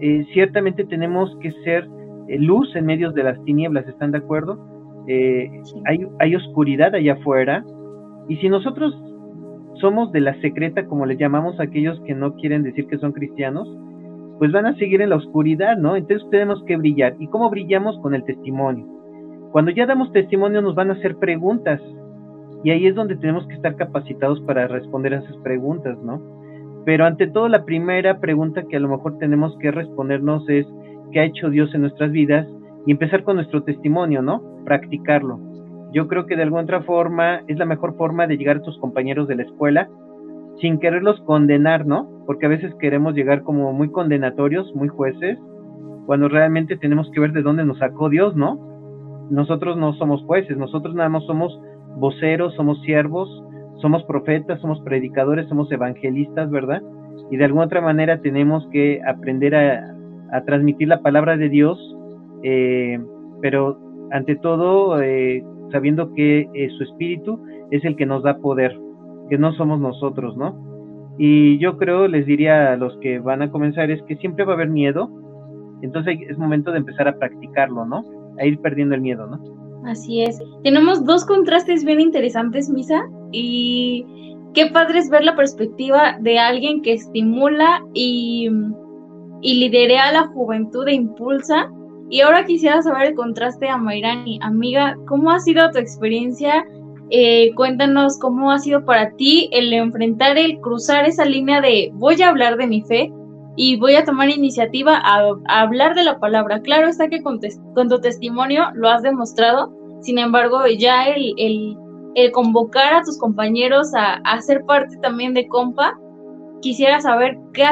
eh, 0.00 0.26
ciertamente 0.32 0.86
tenemos 0.86 1.36
que 1.42 1.52
ser 1.62 1.86
eh, 2.26 2.38
luz 2.38 2.74
en 2.74 2.86
medio 2.86 3.12
de 3.12 3.22
las 3.22 3.44
tinieblas, 3.44 3.86
¿están 3.86 4.12
de 4.12 4.18
acuerdo? 4.18 5.04
Eh, 5.06 5.50
hay, 5.84 6.06
hay 6.20 6.34
oscuridad 6.34 6.94
allá 6.94 7.12
afuera 7.12 7.62
y 8.30 8.36
si 8.36 8.48
nosotros 8.48 8.94
somos 9.74 10.10
de 10.12 10.20
la 10.20 10.40
secreta, 10.40 10.86
como 10.86 11.04
le 11.04 11.18
llamamos 11.18 11.60
a 11.60 11.64
aquellos 11.64 12.00
que 12.06 12.14
no 12.14 12.34
quieren 12.36 12.62
decir 12.62 12.86
que 12.86 12.96
son 12.96 13.12
cristianos, 13.12 13.68
pues 14.38 14.50
van 14.50 14.64
a 14.64 14.74
seguir 14.76 15.02
en 15.02 15.10
la 15.10 15.16
oscuridad, 15.16 15.76
¿no? 15.76 15.96
Entonces 15.96 16.26
tenemos 16.30 16.64
que 16.64 16.78
brillar. 16.78 17.14
¿Y 17.18 17.26
cómo 17.26 17.50
brillamos? 17.50 17.98
Con 17.98 18.14
el 18.14 18.24
testimonio. 18.24 18.86
Cuando 19.52 19.70
ya 19.70 19.84
damos 19.84 20.12
testimonio 20.12 20.62
nos 20.62 20.74
van 20.74 20.88
a 20.88 20.94
hacer 20.94 21.16
preguntas 21.16 21.82
y 22.62 22.70
ahí 22.70 22.86
es 22.86 22.94
donde 22.94 23.16
tenemos 23.16 23.46
que 23.48 23.54
estar 23.54 23.76
capacitados 23.76 24.40
para 24.46 24.66
responder 24.66 25.12
a 25.12 25.18
esas 25.18 25.36
preguntas, 25.42 25.98
¿no? 26.02 26.33
Pero 26.84 27.06
ante 27.06 27.26
todo, 27.26 27.48
la 27.48 27.64
primera 27.64 28.20
pregunta 28.20 28.64
que 28.68 28.76
a 28.76 28.80
lo 28.80 28.88
mejor 28.88 29.18
tenemos 29.18 29.56
que 29.58 29.70
respondernos 29.70 30.48
es 30.48 30.66
qué 31.12 31.20
ha 31.20 31.24
hecho 31.24 31.50
Dios 31.50 31.74
en 31.74 31.82
nuestras 31.82 32.10
vidas 32.10 32.46
y 32.86 32.92
empezar 32.92 33.24
con 33.24 33.36
nuestro 33.36 33.62
testimonio, 33.62 34.20
¿no? 34.22 34.42
Practicarlo. 34.64 35.38
Yo 35.92 36.08
creo 36.08 36.26
que 36.26 36.36
de 36.36 36.42
alguna 36.42 36.62
otra 36.62 36.82
forma 36.82 37.40
es 37.46 37.56
la 37.56 37.64
mejor 37.64 37.96
forma 37.96 38.26
de 38.26 38.36
llegar 38.36 38.58
a 38.58 38.62
tus 38.62 38.78
compañeros 38.78 39.28
de 39.28 39.36
la 39.36 39.44
escuela 39.44 39.88
sin 40.60 40.78
quererlos 40.78 41.20
condenar, 41.22 41.86
¿no? 41.86 42.08
Porque 42.26 42.46
a 42.46 42.48
veces 42.48 42.74
queremos 42.80 43.14
llegar 43.14 43.42
como 43.42 43.72
muy 43.72 43.90
condenatorios, 43.90 44.72
muy 44.74 44.88
jueces, 44.88 45.38
cuando 46.06 46.28
realmente 46.28 46.76
tenemos 46.76 47.10
que 47.10 47.20
ver 47.20 47.32
de 47.32 47.42
dónde 47.42 47.64
nos 47.64 47.78
sacó 47.78 48.08
Dios, 48.08 48.36
¿no? 48.36 48.58
Nosotros 49.30 49.76
no 49.76 49.94
somos 49.94 50.22
jueces, 50.24 50.56
nosotros 50.56 50.94
nada 50.94 51.08
más 51.08 51.24
somos 51.24 51.58
voceros, 51.96 52.54
somos 52.54 52.80
siervos, 52.82 53.28
somos 53.84 54.02
profetas, 54.04 54.58
somos 54.62 54.80
predicadores, 54.80 55.46
somos 55.46 55.70
evangelistas, 55.70 56.50
¿verdad? 56.50 56.82
Y 57.30 57.36
de 57.36 57.44
alguna 57.44 57.66
otra 57.66 57.82
manera 57.82 58.22
tenemos 58.22 58.66
que 58.72 59.02
aprender 59.06 59.54
a, 59.54 59.90
transmitir 60.46 60.88
la 60.88 61.02
palabra 61.02 61.36
de 61.36 61.50
Dios, 61.50 61.78
eh, 62.42 62.98
pero 63.42 63.78
ante 64.10 64.36
todo 64.36 65.02
eh, 65.02 65.44
sabiendo 65.70 66.14
que 66.14 66.48
eh, 66.54 66.70
su 66.78 66.84
espíritu 66.84 67.44
es 67.70 67.84
el 67.84 67.94
que 67.94 68.06
nos 68.06 68.22
da 68.22 68.38
poder, 68.38 68.74
que 69.28 69.36
no 69.36 69.52
somos 69.52 69.78
nosotros, 69.80 70.34
¿no? 70.34 71.14
Y 71.18 71.58
yo 71.58 71.76
creo, 71.76 72.08
les 72.08 72.24
diría 72.24 72.72
a 72.72 72.76
los 72.78 72.96
que 73.00 73.18
van 73.18 73.42
a 73.42 73.50
comenzar, 73.50 73.90
es 73.90 74.02
que 74.04 74.16
siempre 74.16 74.46
va 74.46 74.52
a 74.52 74.54
haber 74.54 74.70
miedo, 74.70 75.10
entonces 75.82 76.18
es 76.26 76.38
momento 76.38 76.72
de 76.72 76.78
empezar 76.78 77.06
a 77.06 77.18
practicarlo, 77.18 77.84
¿no? 77.84 78.02
A 78.38 78.46
ir 78.46 78.58
perdiendo 78.60 78.94
el 78.94 79.02
miedo, 79.02 79.26
¿no? 79.26 79.63
Así 79.86 80.22
es. 80.22 80.40
Tenemos 80.62 81.04
dos 81.04 81.24
contrastes 81.24 81.84
bien 81.84 82.00
interesantes, 82.00 82.70
Misa, 82.70 83.08
y 83.32 84.06
qué 84.54 84.66
padre 84.66 85.00
es 85.00 85.10
ver 85.10 85.24
la 85.24 85.36
perspectiva 85.36 86.16
de 86.20 86.38
alguien 86.38 86.82
que 86.82 86.94
estimula 86.94 87.84
y, 87.92 88.48
y 89.42 89.54
liderea 89.54 90.08
a 90.08 90.12
la 90.12 90.26
juventud 90.28 90.88
e 90.88 90.94
impulsa. 90.94 91.70
Y 92.10 92.20
ahora 92.20 92.44
quisiera 92.44 92.82
saber 92.82 93.08
el 93.08 93.14
contraste 93.14 93.68
a 93.68 93.76
Mayrani. 93.76 94.38
Amiga, 94.42 94.96
¿cómo 95.06 95.30
ha 95.30 95.40
sido 95.40 95.70
tu 95.70 95.78
experiencia? 95.78 96.64
Eh, 97.10 97.52
cuéntanos 97.54 98.18
cómo 98.18 98.50
ha 98.50 98.58
sido 98.58 98.84
para 98.84 99.10
ti 99.12 99.48
el 99.52 99.72
enfrentar, 99.72 100.38
el 100.38 100.58
cruzar 100.60 101.06
esa 101.06 101.24
línea 101.24 101.60
de 101.60 101.90
voy 101.94 102.20
a 102.22 102.28
hablar 102.28 102.56
de 102.56 102.66
mi 102.66 102.82
fe 102.82 103.12
y 103.56 103.76
voy 103.76 103.94
a 103.94 104.04
tomar 104.04 104.30
iniciativa 104.30 105.00
a, 105.02 105.34
hablar 105.46 105.94
de 105.94 106.04
la 106.04 106.18
palabra. 106.18 106.60
Claro 106.60 106.88
está 106.88 107.08
que 107.08 107.22
con, 107.22 107.40
tu 107.40 108.00
testimonio 108.00 108.64
lo 108.74 108.88
has 108.88 109.02
demostrado, 109.02 109.72
sin 110.02 110.18
embargo, 110.18 110.60
ya 110.78 111.06
el, 111.08 111.76
convocar 112.32 112.94
a 112.94 113.02
tus 113.02 113.18
compañeros 113.18 113.94
a, 113.94 114.14
a, 114.24 114.40
ser 114.40 114.64
parte 114.64 114.96
también 114.98 115.34
de 115.34 115.46
Compa, 115.48 115.98
quisiera 116.60 117.00
saber 117.00 117.38
qué 117.52 117.64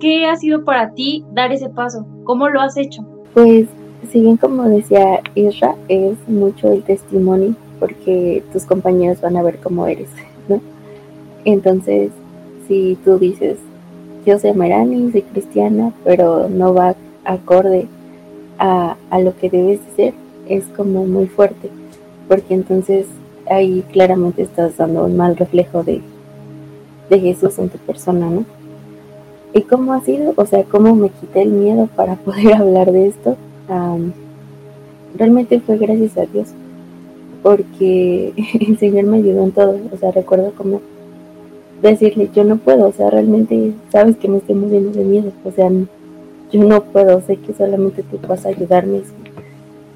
qué 0.00 0.26
ha 0.26 0.36
sido 0.36 0.64
para 0.64 0.92
ti 0.92 1.24
dar 1.32 1.52
ese 1.52 1.68
paso, 1.68 2.06
cómo 2.24 2.48
lo 2.48 2.60
has 2.60 2.76
hecho. 2.76 3.04
Pues, 3.34 3.66
si 4.10 4.20
bien 4.20 4.36
como 4.36 4.64
decía 4.64 5.20
Isra, 5.34 5.74
es 5.88 6.16
mucho 6.28 6.72
el 6.72 6.82
testimonio, 6.82 7.54
porque 7.80 8.42
tus 8.52 8.64
compañeros 8.64 9.20
van 9.20 9.36
a 9.36 9.42
ver 9.42 9.58
cómo 9.58 9.86
eres, 9.86 10.08
¿no? 10.48 10.60
Entonces, 11.44 12.10
si 12.68 12.96
tú 13.04 13.18
dices, 13.18 13.58
yo 14.26 14.38
soy 14.40 14.52
Marani, 14.52 15.12
soy 15.12 15.22
cristiana, 15.22 15.92
pero 16.04 16.48
no 16.48 16.74
va 16.74 16.96
acorde 17.24 17.86
a, 18.58 18.96
lo 19.20 19.36
que 19.36 19.48
debes 19.48 19.80
ser, 19.94 20.14
es 20.48 20.64
como 20.76 21.06
muy 21.06 21.26
fuerte, 21.26 21.70
porque 22.28 22.54
entonces 22.54 23.06
ahí 23.48 23.84
claramente 23.92 24.42
estás 24.42 24.76
dando 24.76 25.04
un 25.04 25.16
mal 25.16 25.36
reflejo 25.36 25.84
de, 25.84 26.00
de 27.08 27.20
Jesús 27.20 27.58
en 27.58 27.68
tu 27.68 27.78
persona, 27.78 28.28
¿no? 28.28 28.44
¿Y 29.52 29.62
cómo 29.62 29.92
ha 29.92 30.00
sido? 30.00 30.34
O 30.36 30.44
sea, 30.44 30.64
¿cómo 30.64 30.94
me 30.94 31.08
quité 31.08 31.42
el 31.42 31.50
miedo 31.50 31.88
para 31.94 32.16
poder 32.16 32.54
hablar 32.54 32.92
de 32.92 33.08
esto? 33.08 33.36
realmente 35.16 35.58
fue 35.60 35.76
gracias 35.76 36.16
a 36.18 36.26
Dios, 36.26 36.48
porque 37.42 38.32
el 38.60 38.78
Señor 38.78 39.04
me 39.04 39.18
ayudó 39.18 39.44
en 39.44 39.52
todo. 39.52 39.78
O 39.92 39.96
sea, 39.96 40.10
recuerdo 40.10 40.52
como 40.52 40.80
decirle, 41.82 42.30
yo 42.34 42.44
no 42.44 42.56
puedo, 42.56 42.88
o 42.88 42.92
sea, 42.92 43.10
realmente 43.10 43.72
sabes 43.90 44.16
que 44.16 44.28
me 44.28 44.38
estoy 44.38 44.54
muriendo 44.54 44.90
de 44.90 45.04
miedo, 45.04 45.32
o 45.44 45.50
sea, 45.50 45.70
yo 46.50 46.64
no 46.64 46.82
puedo, 46.84 47.20
sé 47.22 47.36
que 47.36 47.52
solamente 47.52 48.02
tú 48.02 48.18
vas 48.26 48.46
a 48.46 48.50
ayudarme 48.50 49.02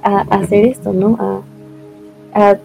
a, 0.03 0.21
hacer 0.23 0.67
esto, 0.67 0.93
¿no? 0.93 1.17
A, 1.19 1.43
a 2.35 2.59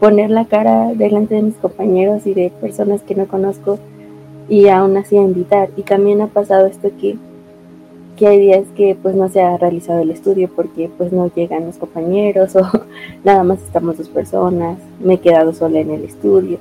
poner 0.00 0.30
la 0.30 0.44
cara 0.44 0.94
delante 0.94 1.34
de 1.34 1.42
mis 1.42 1.56
compañeros 1.56 2.26
y 2.26 2.34
de 2.34 2.50
personas 2.60 3.02
que 3.02 3.14
no 3.14 3.26
conozco 3.26 3.78
y 4.48 4.68
aún 4.68 4.96
así 4.96 5.16
a 5.16 5.22
invitar. 5.22 5.70
Y 5.76 5.82
también 5.82 6.20
ha 6.20 6.28
pasado 6.28 6.66
esto 6.66 6.90
que, 7.00 7.16
que 8.16 8.26
hay 8.26 8.38
días 8.38 8.64
que 8.76 8.96
pues 9.00 9.14
no 9.14 9.28
se 9.28 9.40
ha 9.40 9.56
realizado 9.56 10.00
el 10.00 10.10
estudio 10.10 10.50
porque 10.54 10.90
pues 10.96 11.12
no 11.12 11.30
llegan 11.34 11.66
los 11.66 11.76
compañeros 11.76 12.54
o 12.56 12.62
nada 13.24 13.42
más 13.42 13.62
estamos 13.62 13.98
dos 13.98 14.08
personas, 14.08 14.78
me 15.00 15.14
he 15.14 15.18
quedado 15.18 15.52
sola 15.52 15.80
en 15.80 15.90
el 15.90 16.04
estudio. 16.04 16.58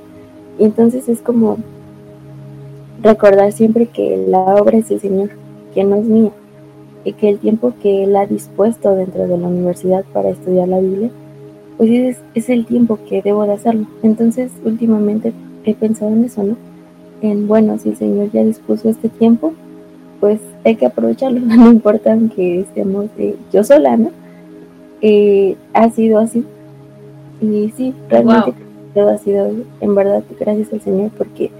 Y 0.57 0.63
entonces 0.63 1.09
es 1.09 1.21
como 1.21 1.57
recordar 3.05 3.51
siempre 3.51 3.85
que 3.85 4.25
la 4.27 4.39
obra 4.39 4.77
es 4.77 4.89
del 4.89 4.99
Señor, 4.99 5.29
que 5.73 5.83
no 5.83 5.95
es 5.95 6.05
mía, 6.05 6.31
y 7.03 7.13
que 7.13 7.29
el 7.29 7.39
tiempo 7.39 7.73
que 7.81 8.03
Él 8.03 8.15
ha 8.15 8.25
dispuesto 8.25 8.95
dentro 8.95 9.27
de 9.27 9.37
la 9.37 9.47
universidad 9.47 10.03
para 10.11 10.29
estudiar 10.29 10.67
la 10.67 10.79
Biblia, 10.79 11.09
pues 11.77 11.89
es, 11.89 12.17
es 12.33 12.49
el 12.49 12.65
tiempo 12.65 12.99
que 13.07 13.21
debo 13.21 13.45
de 13.45 13.53
hacerlo. 13.53 13.85
Entonces, 14.01 14.51
últimamente 14.63 15.33
he 15.65 15.75
pensado 15.75 16.11
en 16.11 16.23
eso, 16.25 16.43
¿no? 16.43 16.57
En, 17.21 17.47
bueno, 17.47 17.77
si 17.77 17.89
el 17.89 17.97
Señor 17.97 18.31
ya 18.31 18.43
dispuso 18.43 18.89
este 18.89 19.09
tiempo, 19.09 19.53
pues 20.19 20.39
hay 20.63 20.75
que 20.75 20.87
aprovecharlo, 20.87 21.39
no 21.43 21.71
importa 21.71 22.17
que 22.35 22.61
estemos 22.61 23.05
eh, 23.17 23.35
yo 23.53 23.63
sola, 23.63 23.97
¿no? 23.97 24.09
Eh, 25.01 25.55
ha 25.73 25.89
sido 25.91 26.19
así. 26.19 26.43
Y 27.41 27.71
sí, 27.77 27.93
realmente 28.09 28.53
todo 28.93 29.09
ha 29.09 29.17
sido, 29.17 29.51
en 29.81 29.93
verdad, 29.93 30.23
gracias 30.39 30.73
al 30.73 30.81
Señor, 30.81 31.11
porque, 31.15 31.51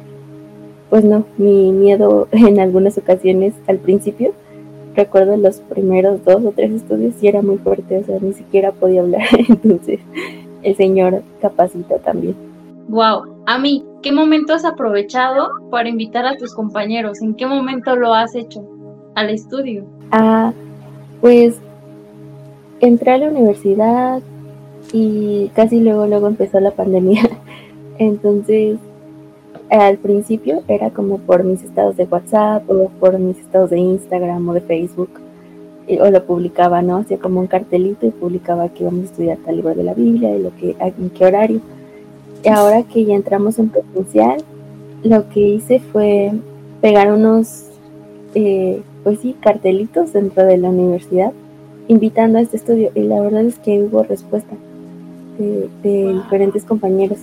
pues 0.90 1.04
no, 1.04 1.26
mi 1.38 1.72
miedo 1.72 2.28
en 2.32 2.60
algunas 2.60 2.98
ocasiones 2.98 3.54
al 3.68 3.78
principio, 3.78 4.34
recuerdo 4.96 5.38
los 5.38 5.60
primeros 5.60 6.24
dos 6.24 6.44
o 6.46 6.52
tres 6.52 6.72
estudios, 6.72 7.16
sí 7.20 7.28
era 7.28 7.42
muy 7.42 7.58
fuerte, 7.58 7.98
o 7.98 8.04
sea, 8.04 8.20
ni 8.20 8.34
siquiera 8.34 8.72
podía 8.72 9.02
hablar, 9.02 9.28
entonces 9.50 10.00
el 10.64 10.76
Señor 10.76 11.22
capacita 11.42 11.98
también. 12.00 12.36
Wow, 12.88 13.44
a 13.48 13.58
mí, 13.58 13.84
¿qué 14.04 14.12
momento 14.12 14.54
has 14.54 14.64
aprovechado 14.64 15.50
para 15.72 15.90
invitar 15.90 16.26
a 16.26 16.38
tus 16.38 16.54
compañeros? 16.54 17.22
¿En 17.22 17.34
qué 17.36 17.46
momento 17.48 17.96
lo 17.96 18.14
has 18.14 18.36
hecho 18.36 18.64
al 19.16 19.32
estudio? 19.32 19.86
Ah, 20.12 20.54
pues 21.22 21.60
entré 22.80 23.12
a 23.12 23.18
la 23.18 23.30
universidad 23.30 24.22
y 24.94 25.50
casi 25.56 25.80
luego 25.80 26.06
luego 26.06 26.28
empezó 26.28 26.60
la 26.60 26.72
pandemia. 26.72 27.24
Entonces, 27.98 28.78
al 29.70 29.98
principio 29.98 30.64
era 30.68 30.90
como 30.92 31.18
por 31.18 31.44
mis 31.44 31.64
estados 31.64 31.98
de 31.98 32.06
WhatsApp 32.06 32.70
o 32.70 32.90
por 33.00 33.18
mis 33.20 33.38
estados 33.40 33.70
de 33.70 33.80
Instagram 33.80 34.48
o 34.50 34.54
de 34.54 34.62
Facebook 34.62 35.10
o 35.88 36.10
lo 36.10 36.26
publicaba, 36.26 36.82
¿no? 36.82 36.98
Hacía 36.98 37.18
como 37.18 37.40
un 37.40 37.48
cartelito 37.48 38.06
y 38.06 38.12
publicaba 38.12 38.70
que 38.70 38.84
íbamos 38.84 39.02
a 39.02 39.06
estudiar 39.06 39.38
tal 39.46 39.58
libro 39.58 39.76
de 39.76 39.84
la 39.84 39.94
Biblia 39.94 40.36
y 40.36 40.42
lo 40.42 40.56
que, 40.56 40.76
en 40.80 41.10
qué 41.12 41.26
horario. 41.26 41.62
Y 42.44 42.50
ahora 42.50 42.84
que 42.84 43.06
ya 43.06 43.16
entramos 43.16 43.60
en 43.60 43.70
presencial, 43.70 44.44
lo 45.04 45.30
que 45.30 45.40
hice 45.40 45.80
fue 45.80 46.32
pegar 46.82 47.12
unos, 47.12 47.66
eh, 48.34 48.82
pues 49.04 49.20
sí, 49.20 49.36
cartelitos 49.40 50.14
dentro 50.14 50.46
de 50.46 50.58
la 50.58 50.70
universidad, 50.70 51.32
invitando 51.88 52.40
a 52.40 52.42
este 52.42 52.58
estudio. 52.58 52.92
Y 52.96 53.02
la 53.02 53.22
verdad 53.22 53.46
es 53.46 53.60
que 53.60 53.84
hubo 53.84 54.04
respuesta 54.04 54.56
de, 55.38 55.70
de 55.84 56.14
diferentes 56.14 56.64
compañeros. 56.64 57.20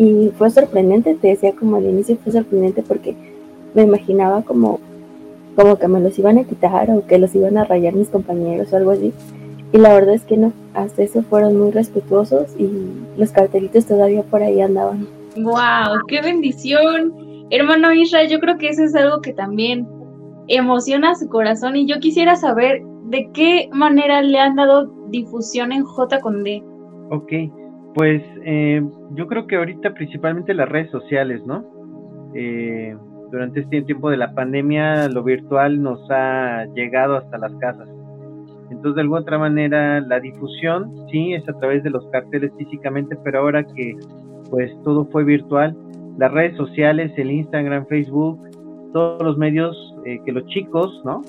Y 0.00 0.30
fue 0.38 0.48
sorprendente, 0.48 1.14
te 1.14 1.28
decía 1.28 1.52
como 1.52 1.76
al 1.76 1.84
inicio, 1.84 2.16
fue 2.24 2.32
sorprendente 2.32 2.82
porque 2.82 3.14
me 3.74 3.82
imaginaba 3.82 4.40
como 4.40 4.80
como 5.54 5.76
que 5.76 5.88
me 5.88 6.00
los 6.00 6.18
iban 6.18 6.38
a 6.38 6.44
quitar 6.44 6.90
o 6.90 7.06
que 7.06 7.18
los 7.18 7.34
iban 7.34 7.58
a 7.58 7.64
rayar 7.64 7.92
mis 7.92 8.08
compañeros 8.08 8.72
o 8.72 8.76
algo 8.78 8.92
así. 8.92 9.12
Y 9.72 9.76
la 9.76 9.92
verdad 9.92 10.14
es 10.14 10.24
que 10.24 10.38
no, 10.38 10.54
hasta 10.72 11.02
eso 11.02 11.22
fueron 11.22 11.58
muy 11.58 11.70
respetuosos 11.70 12.46
y 12.58 12.70
los 13.18 13.30
cartelitos 13.30 13.84
todavía 13.84 14.22
por 14.22 14.42
ahí 14.42 14.62
andaban. 14.62 15.06
¡Wow! 15.36 16.06
¡Qué 16.08 16.22
bendición! 16.22 17.12
Hermano 17.50 17.92
Israel, 17.92 18.30
yo 18.30 18.40
creo 18.40 18.56
que 18.56 18.70
eso 18.70 18.84
es 18.84 18.94
algo 18.94 19.20
que 19.20 19.34
también 19.34 19.86
emociona 20.48 21.14
su 21.14 21.28
corazón 21.28 21.76
y 21.76 21.86
yo 21.86 22.00
quisiera 22.00 22.36
saber 22.36 22.80
de 23.10 23.28
qué 23.34 23.68
manera 23.70 24.22
le 24.22 24.38
han 24.38 24.56
dado 24.56 24.90
difusión 25.10 25.72
en 25.72 25.84
J 25.84 26.20
con 26.20 26.42
D. 26.42 26.62
Ok, 27.10 27.32
pues 27.94 28.22
eh, 28.44 28.82
yo 29.14 29.26
creo 29.26 29.46
que 29.46 29.56
ahorita 29.56 29.94
principalmente 29.94 30.54
las 30.54 30.68
redes 30.68 30.90
sociales, 30.90 31.44
¿no? 31.44 31.64
Eh, 32.34 32.96
durante 33.30 33.60
este 33.60 33.82
tiempo 33.82 34.10
de 34.10 34.16
la 34.16 34.34
pandemia 34.34 35.08
lo 35.08 35.22
virtual 35.22 35.82
nos 35.82 36.00
ha 36.10 36.66
llegado 36.74 37.16
hasta 37.16 37.38
las 37.38 37.52
casas. 37.56 37.88
Entonces, 38.70 38.94
de 38.94 39.00
alguna 39.02 39.22
otra 39.22 39.38
manera, 39.38 40.00
la 40.00 40.20
difusión, 40.20 40.92
sí, 41.10 41.34
es 41.34 41.48
a 41.48 41.52
través 41.58 41.82
de 41.82 41.90
los 41.90 42.06
carteles 42.10 42.52
físicamente, 42.56 43.16
pero 43.24 43.40
ahora 43.40 43.64
que 43.64 43.96
pues 44.48 44.70
todo 44.84 45.06
fue 45.06 45.24
virtual, 45.24 45.76
las 46.18 46.30
redes 46.32 46.56
sociales, 46.56 47.12
el 47.16 47.30
Instagram, 47.30 47.86
Facebook, 47.86 48.40
todos 48.92 49.22
los 49.22 49.36
medios 49.38 49.76
eh, 50.04 50.18
que 50.24 50.32
los 50.32 50.44
chicos, 50.46 51.00
¿no? 51.04 51.22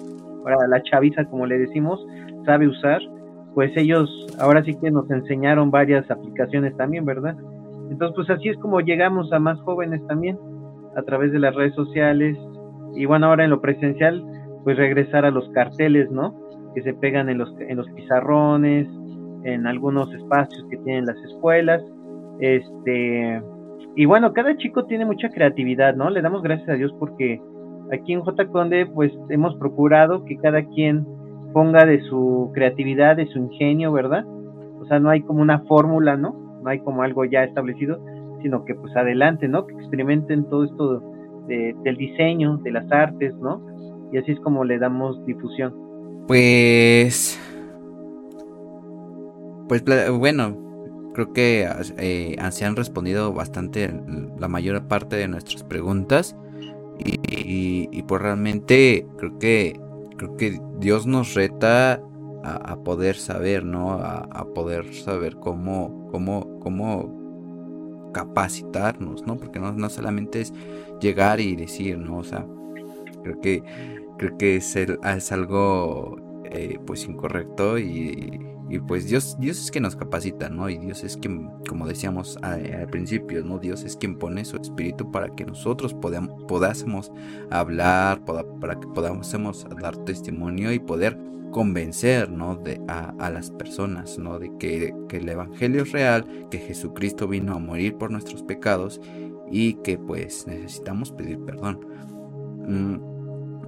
Ahora 0.43 0.67
la 0.67 0.81
chaviza, 0.83 1.25
como 1.25 1.45
le 1.45 1.59
decimos, 1.59 2.05
sabe 2.45 2.67
usar, 2.67 2.99
pues 3.53 3.71
ellos 3.75 4.09
ahora 4.39 4.63
sí 4.63 4.75
que 4.75 4.91
nos 4.91 5.09
enseñaron 5.11 5.71
varias 5.71 6.09
aplicaciones 6.09 6.75
también, 6.77 7.05
¿verdad? 7.05 7.35
Entonces, 7.89 8.15
pues 8.15 8.29
así 8.29 8.49
es 8.49 8.57
como 8.57 8.79
llegamos 8.79 9.31
a 9.33 9.39
más 9.39 9.59
jóvenes 9.61 10.05
también 10.07 10.37
a 10.95 11.01
través 11.03 11.31
de 11.31 11.39
las 11.39 11.53
redes 11.55 11.75
sociales 11.75 12.37
y 12.95 13.05
bueno, 13.05 13.27
ahora 13.27 13.43
en 13.43 13.49
lo 13.49 13.61
presencial, 13.61 14.23
pues 14.63 14.77
regresar 14.77 15.25
a 15.25 15.31
los 15.31 15.49
carteles, 15.49 16.09
¿no? 16.11 16.35
Que 16.75 16.81
se 16.83 16.93
pegan 16.93 17.29
en 17.29 17.37
los, 17.37 17.53
en 17.59 17.77
los 17.77 17.89
pizarrones, 17.91 18.87
en 19.43 19.67
algunos 19.67 20.13
espacios 20.13 20.65
que 20.69 20.77
tienen 20.77 21.05
las 21.05 21.17
escuelas, 21.17 21.81
este, 22.39 23.41
y 23.95 24.05
bueno, 24.05 24.33
cada 24.33 24.55
chico 24.57 24.85
tiene 24.85 25.05
mucha 25.05 25.29
creatividad, 25.29 25.95
¿no? 25.95 26.09
Le 26.09 26.21
damos 26.21 26.41
gracias 26.41 26.69
a 26.69 26.73
Dios 26.73 26.93
porque 26.97 27.41
aquí 27.91 28.13
en 28.13 28.21
J. 28.21 28.47
Conde, 28.47 28.85
pues 28.87 29.11
hemos 29.29 29.55
procurado 29.55 30.23
que 30.25 30.37
cada 30.37 30.63
quien 30.63 31.05
ponga 31.53 31.85
de 31.85 32.01
su 32.01 32.51
creatividad, 32.53 33.17
de 33.17 33.27
su 33.27 33.39
ingenio, 33.39 33.91
¿verdad? 33.91 34.25
O 34.79 34.85
sea, 34.87 34.99
no 34.99 35.09
hay 35.09 35.21
como 35.21 35.41
una 35.41 35.59
fórmula, 35.61 36.17
¿no? 36.17 36.59
No 36.63 36.69
hay 36.69 36.79
como 36.79 37.03
algo 37.03 37.25
ya 37.25 37.43
establecido, 37.43 37.99
sino 38.41 38.65
que 38.65 38.75
pues 38.75 38.95
adelante, 38.95 39.47
¿no? 39.47 39.65
Que 39.65 39.73
experimenten 39.75 40.45
todo 40.45 40.63
esto 40.63 41.03
del 41.47 41.97
diseño, 41.97 42.57
de 42.57 42.71
las 42.71 42.89
artes, 42.91 43.35
¿no? 43.35 43.61
Y 44.11 44.17
así 44.17 44.31
es 44.31 44.39
como 44.39 44.63
le 44.63 44.79
damos 44.79 45.23
difusión. 45.25 45.73
Pues... 46.27 47.39
Pues 49.67 49.83
bueno, 50.17 50.57
creo 51.13 51.33
que 51.33 51.67
eh, 51.97 52.35
se 52.51 52.65
han 52.65 52.75
respondido 52.75 53.33
bastante 53.33 53.89
la 54.37 54.47
mayor 54.47 54.87
parte 54.87 55.15
de 55.15 55.27
nuestras 55.27 55.63
preguntas 55.63 56.35
y, 56.99 57.87
y, 57.91 58.03
pues 58.03 58.21
realmente 58.21 59.07
creo 59.17 59.39
que 59.39 59.79
creo 60.21 60.37
que 60.37 60.61
Dios 60.77 61.07
nos 61.07 61.33
reta 61.33 62.01
a, 62.43 62.75
poder 62.83 63.15
saber, 63.15 63.63
¿no? 63.65 63.93
A, 63.93 64.45
poder 64.53 64.93
saber 64.93 65.35
cómo, 65.37 66.07
cómo, 66.11 66.59
cómo 66.59 68.11
capacitarnos, 68.13 69.25
¿no? 69.25 69.37
Porque 69.37 69.59
no, 69.59 69.71
no 69.73 69.89
solamente 69.89 70.41
es 70.41 70.53
llegar 70.99 71.39
y 71.39 71.55
decir, 71.55 71.97
¿no? 71.97 72.19
O 72.19 72.23
sea, 72.23 72.45
creo 73.23 73.41
que, 73.41 73.63
creo 74.17 74.37
que 74.37 74.57
es, 74.57 74.75
es 74.75 75.31
algo 75.31 76.17
eh, 76.45 76.79
pues 76.85 77.05
incorrecto 77.05 77.79
y, 77.79 78.39
y, 78.71 78.79
pues 78.79 79.07
Dios, 79.09 79.35
Dios 79.39 79.59
es 79.59 79.69
quien 79.69 79.83
nos 79.83 79.95
capacita, 79.95 80.49
¿no? 80.49 80.69
Y 80.69 80.77
Dios 80.77 81.03
es 81.03 81.17
quien, 81.17 81.49
como 81.67 81.85
decíamos 81.85 82.37
al, 82.41 82.87
principio, 82.87 83.43
¿no? 83.43 83.59
Dios 83.59 83.83
es 83.83 83.97
quien 83.97 84.17
pone 84.17 84.45
su 84.45 84.57
espíritu 84.57 85.11
para 85.11 85.29
que 85.29 85.45
nosotros 85.45 85.93
podamos, 85.93 86.43
podásemos 86.45 87.11
hablar, 87.49 88.23
para 88.23 88.79
que 88.79 88.87
podamos 88.87 89.31
dar 89.81 89.97
testimonio 89.97 90.71
y 90.71 90.79
poder 90.79 91.17
convencer 91.51 92.31
¿no? 92.31 92.55
de, 92.55 92.81
a, 92.87 93.29
las 93.29 93.51
personas 93.51 94.17
¿no? 94.17 94.39
de 94.39 94.51
que, 94.57 94.93
el 95.09 95.29
Evangelio 95.29 95.83
es 95.83 95.91
real, 95.91 96.25
que 96.49 96.57
Jesucristo 96.57 97.27
vino 97.27 97.53
a 97.53 97.59
morir 97.59 97.95
por 97.97 98.09
nuestros 98.09 98.41
pecados 98.41 98.99
y 99.51 99.73
que 99.75 99.97
pues 99.97 100.47
necesitamos 100.47 101.11
pedir 101.11 101.39
perdón. 101.39 101.85
Mm, 102.67 103.10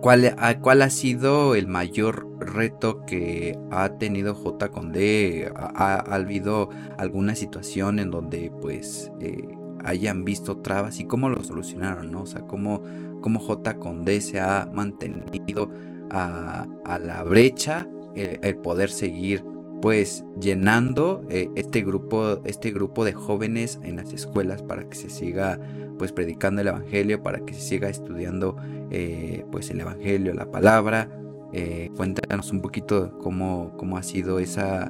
¿Cuál, 0.04 0.36
¿Cuál 0.60 0.82
ha 0.82 0.90
sido 0.90 1.56
el 1.56 1.70
mayor 1.70 2.28
reto 2.38 3.06
que 3.06 3.58
ha 3.72 3.88
tenido 4.00 4.36
J 4.36 4.68
con 4.68 4.92
D? 4.92 5.50
¿Ha, 5.56 5.96
habido 6.14 6.68
alguna 6.98 7.36
situación 7.36 8.00
en 8.00 8.12
donde 8.12 8.52
pues 8.60 9.14
eh, 9.22 9.48
hayan 9.86 10.26
visto 10.26 10.58
trabas 10.58 11.00
y 11.00 11.06
cómo 11.06 11.30
lo 11.30 11.42
solucionaron? 11.42 12.14
O 12.16 12.26
sea, 12.26 12.42
cómo, 12.42 12.84
J 13.24 13.80
con 13.80 14.04
D 14.04 14.20
se 14.20 14.42
ha 14.42 14.70
mantenido 14.74 15.72
a, 16.12 16.68
la 17.02 17.24
brecha 17.24 17.88
el, 18.14 18.58
poder 18.58 18.90
seguir 18.90 19.46
pues 19.84 20.26
llenando 20.40 21.26
eh, 21.30 21.50
este 21.56 21.82
grupo 21.82 22.40
este 22.46 22.72
grupo 22.72 23.04
de 23.04 23.12
jóvenes 23.12 23.82
en 23.84 23.98
las 23.98 24.14
escuelas 24.14 24.64
para 24.64 24.88
que 24.88 24.96
se 24.96 25.10
siga 25.10 25.60
pues 26.00 26.14
predicando 26.14 26.62
el 26.62 26.70
evangelio 26.70 27.22
para 27.22 27.40
que 27.40 27.54
se 27.54 27.60
siga 27.60 27.90
estudiando 27.90 28.56
eh, 28.92 29.44
pues 29.52 29.70
el 29.72 29.82
evangelio 29.82 30.34
la 30.34 30.50
palabra. 30.50 31.10
Eh, 31.52 31.90
cuéntanos 31.98 32.54
un 32.54 32.62
poquito 32.62 33.18
cómo, 33.20 33.74
cómo 33.76 33.98
ha 33.98 34.04
sido 34.04 34.40
esa 34.40 34.90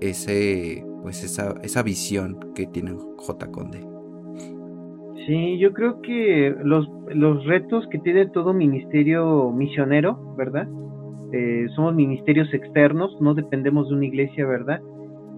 ese 0.00 0.82
pues 1.02 1.22
esa, 1.24 1.54
esa 1.62 1.82
visión 1.82 2.54
que 2.54 2.66
tiene 2.66 2.96
J. 3.18 3.46
Conde. 3.48 3.86
Sí, 5.26 5.58
yo 5.58 5.74
creo 5.74 6.00
que 6.00 6.56
los, 6.64 6.88
los 7.08 7.44
retos 7.44 7.86
que 7.90 7.98
tiene 7.98 8.28
todo 8.28 8.54
ministerio 8.54 9.50
misionero, 9.50 10.34
¿verdad? 10.38 10.66
Eh, 11.32 11.66
somos 11.74 11.94
ministerios 11.94 12.52
externos, 12.52 13.16
no 13.20 13.34
dependemos 13.34 13.88
de 13.88 13.94
una 13.94 14.06
iglesia, 14.06 14.46
¿verdad? 14.46 14.80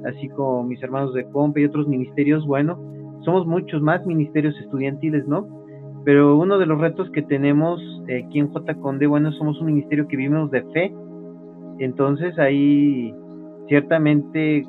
Así 0.04 0.28
como 0.30 0.64
mis 0.64 0.82
hermanos 0.82 1.14
de 1.14 1.24
Compa 1.30 1.60
y 1.60 1.64
otros 1.64 1.88
ministerios, 1.88 2.46
bueno, 2.46 2.78
somos 3.24 3.46
muchos 3.46 3.80
más 3.80 4.04
ministerios 4.04 4.54
estudiantiles, 4.60 5.26
¿no? 5.26 5.46
Pero 6.04 6.36
uno 6.36 6.58
de 6.58 6.66
los 6.66 6.80
retos 6.80 7.10
que 7.10 7.22
tenemos 7.22 7.80
eh, 8.08 8.24
aquí 8.26 8.38
en 8.38 8.52
J. 8.52 8.74
Conde, 8.74 9.06
bueno, 9.06 9.32
somos 9.32 9.58
un 9.60 9.66
ministerio 9.66 10.06
que 10.06 10.16
vivimos 10.16 10.50
de 10.50 10.62
fe. 10.72 10.94
Entonces 11.78 12.38
ahí 12.38 13.14
ciertamente 13.68 14.66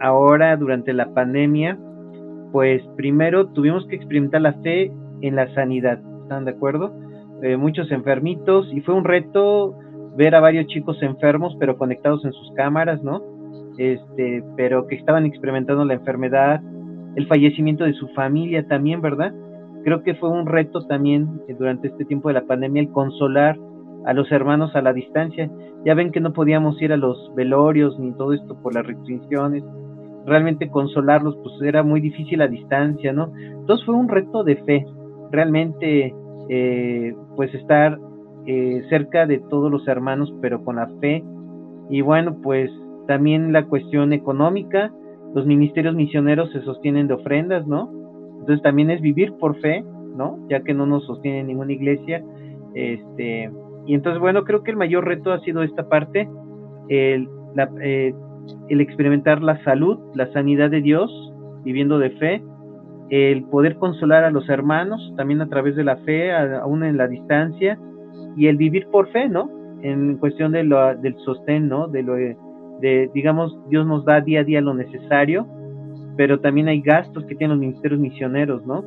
ahora 0.00 0.56
durante 0.56 0.92
la 0.92 1.12
pandemia 1.14 1.78
pues 2.52 2.82
primero 2.96 3.48
tuvimos 3.48 3.86
que 3.86 3.96
experimentar 3.96 4.40
la 4.40 4.54
fe 4.54 4.92
en 5.20 5.36
la 5.36 5.52
sanidad, 5.54 6.00
¿están 6.22 6.44
de 6.44 6.52
acuerdo? 6.52 6.92
Eh, 7.42 7.56
muchos 7.56 7.90
enfermitos 7.90 8.68
y 8.72 8.80
fue 8.80 8.94
un 8.94 9.04
reto 9.04 9.78
ver 10.18 10.34
a 10.34 10.40
varios 10.40 10.66
chicos 10.66 11.00
enfermos 11.00 11.56
pero 11.58 11.78
conectados 11.78 12.24
en 12.24 12.32
sus 12.32 12.52
cámaras, 12.52 13.02
¿no? 13.02 13.22
Este, 13.78 14.42
pero 14.56 14.86
que 14.88 14.96
estaban 14.96 15.24
experimentando 15.24 15.84
la 15.84 15.94
enfermedad, 15.94 16.60
el 17.14 17.26
fallecimiento 17.28 17.84
de 17.84 17.94
su 17.94 18.08
familia 18.08 18.66
también, 18.66 19.00
¿verdad? 19.00 19.32
Creo 19.84 20.02
que 20.02 20.16
fue 20.16 20.28
un 20.28 20.46
reto 20.46 20.84
también 20.88 21.40
durante 21.58 21.88
este 21.88 22.04
tiempo 22.04 22.28
de 22.28 22.34
la 22.34 22.46
pandemia 22.46 22.82
el 22.82 22.90
consolar 22.90 23.56
a 24.04 24.12
los 24.12 24.30
hermanos 24.32 24.74
a 24.74 24.82
la 24.82 24.92
distancia. 24.92 25.48
Ya 25.86 25.94
ven 25.94 26.10
que 26.10 26.20
no 26.20 26.32
podíamos 26.32 26.82
ir 26.82 26.92
a 26.92 26.96
los 26.96 27.32
velorios 27.36 27.96
ni 28.00 28.12
todo 28.12 28.32
esto 28.32 28.60
por 28.60 28.74
las 28.74 28.84
restricciones 28.84 29.62
realmente 30.28 30.68
consolarlos, 30.68 31.36
pues 31.42 31.54
era 31.62 31.82
muy 31.82 32.00
difícil 32.00 32.42
a 32.42 32.48
distancia, 32.48 33.12
¿no? 33.12 33.32
Entonces 33.36 33.84
fue 33.86 33.94
un 33.94 34.08
reto 34.08 34.44
de 34.44 34.56
fe, 34.56 34.86
realmente, 35.30 36.14
eh, 36.50 37.14
pues 37.34 37.52
estar 37.54 37.98
eh, 38.50 38.82
cerca 38.88 39.26
de 39.26 39.40
todos 39.50 39.70
los 39.70 39.86
hermanos, 39.86 40.32
pero 40.40 40.64
con 40.64 40.76
la 40.76 40.88
fe. 41.02 41.22
Y 41.90 42.00
bueno, 42.00 42.38
pues 42.42 42.70
también 43.06 43.52
la 43.52 43.66
cuestión 43.66 44.14
económica, 44.14 44.90
los 45.34 45.44
ministerios 45.44 45.94
misioneros 45.94 46.50
se 46.52 46.62
sostienen 46.62 47.08
de 47.08 47.14
ofrendas, 47.14 47.66
¿no? 47.66 47.92
Entonces 48.40 48.62
también 48.62 48.90
es 48.90 49.02
vivir 49.02 49.34
por 49.34 49.60
fe, 49.60 49.84
¿no? 50.16 50.38
Ya 50.48 50.62
que 50.62 50.72
no 50.72 50.86
nos 50.86 51.04
sostiene 51.04 51.44
ninguna 51.44 51.74
iglesia. 51.74 52.24
Este, 52.72 53.50
y 53.84 53.92
entonces, 53.92 54.18
bueno, 54.18 54.44
creo 54.44 54.62
que 54.62 54.70
el 54.70 54.78
mayor 54.78 55.04
reto 55.04 55.30
ha 55.30 55.40
sido 55.40 55.62
esta 55.62 55.86
parte, 55.86 56.26
el, 56.88 57.28
eh, 57.82 58.14
el 58.70 58.80
experimentar 58.80 59.42
la 59.42 59.62
salud, 59.62 59.98
la 60.14 60.32
sanidad 60.32 60.70
de 60.70 60.80
Dios, 60.80 61.10
viviendo 61.64 61.98
de 61.98 62.10
fe, 62.12 62.42
el 63.10 63.44
poder 63.44 63.76
consolar 63.76 64.24
a 64.24 64.30
los 64.30 64.48
hermanos 64.48 65.12
también 65.18 65.42
a 65.42 65.50
través 65.50 65.76
de 65.76 65.84
la 65.84 65.98
fe, 65.98 66.32
aún 66.32 66.82
en 66.82 66.96
la 66.96 67.08
distancia, 67.08 67.78
y 68.38 68.46
el 68.46 68.56
vivir 68.56 68.86
por 68.88 69.10
fe, 69.10 69.28
¿no? 69.28 69.50
En 69.82 70.16
cuestión 70.18 70.52
de 70.52 70.62
lo, 70.62 70.96
del 70.96 71.16
sostén, 71.24 71.68
¿no? 71.68 71.88
De 71.88 72.02
lo 72.02 72.14
de, 72.14 73.10
digamos, 73.12 73.58
Dios 73.68 73.84
nos 73.84 74.04
da 74.04 74.20
día 74.20 74.40
a 74.40 74.44
día 74.44 74.60
lo 74.60 74.74
necesario, 74.74 75.46
pero 76.16 76.38
también 76.38 76.68
hay 76.68 76.80
gastos 76.80 77.24
que 77.24 77.34
tienen 77.34 77.58
los 77.58 77.66
ministerios 77.66 78.00
misioneros, 78.00 78.64
¿no? 78.64 78.84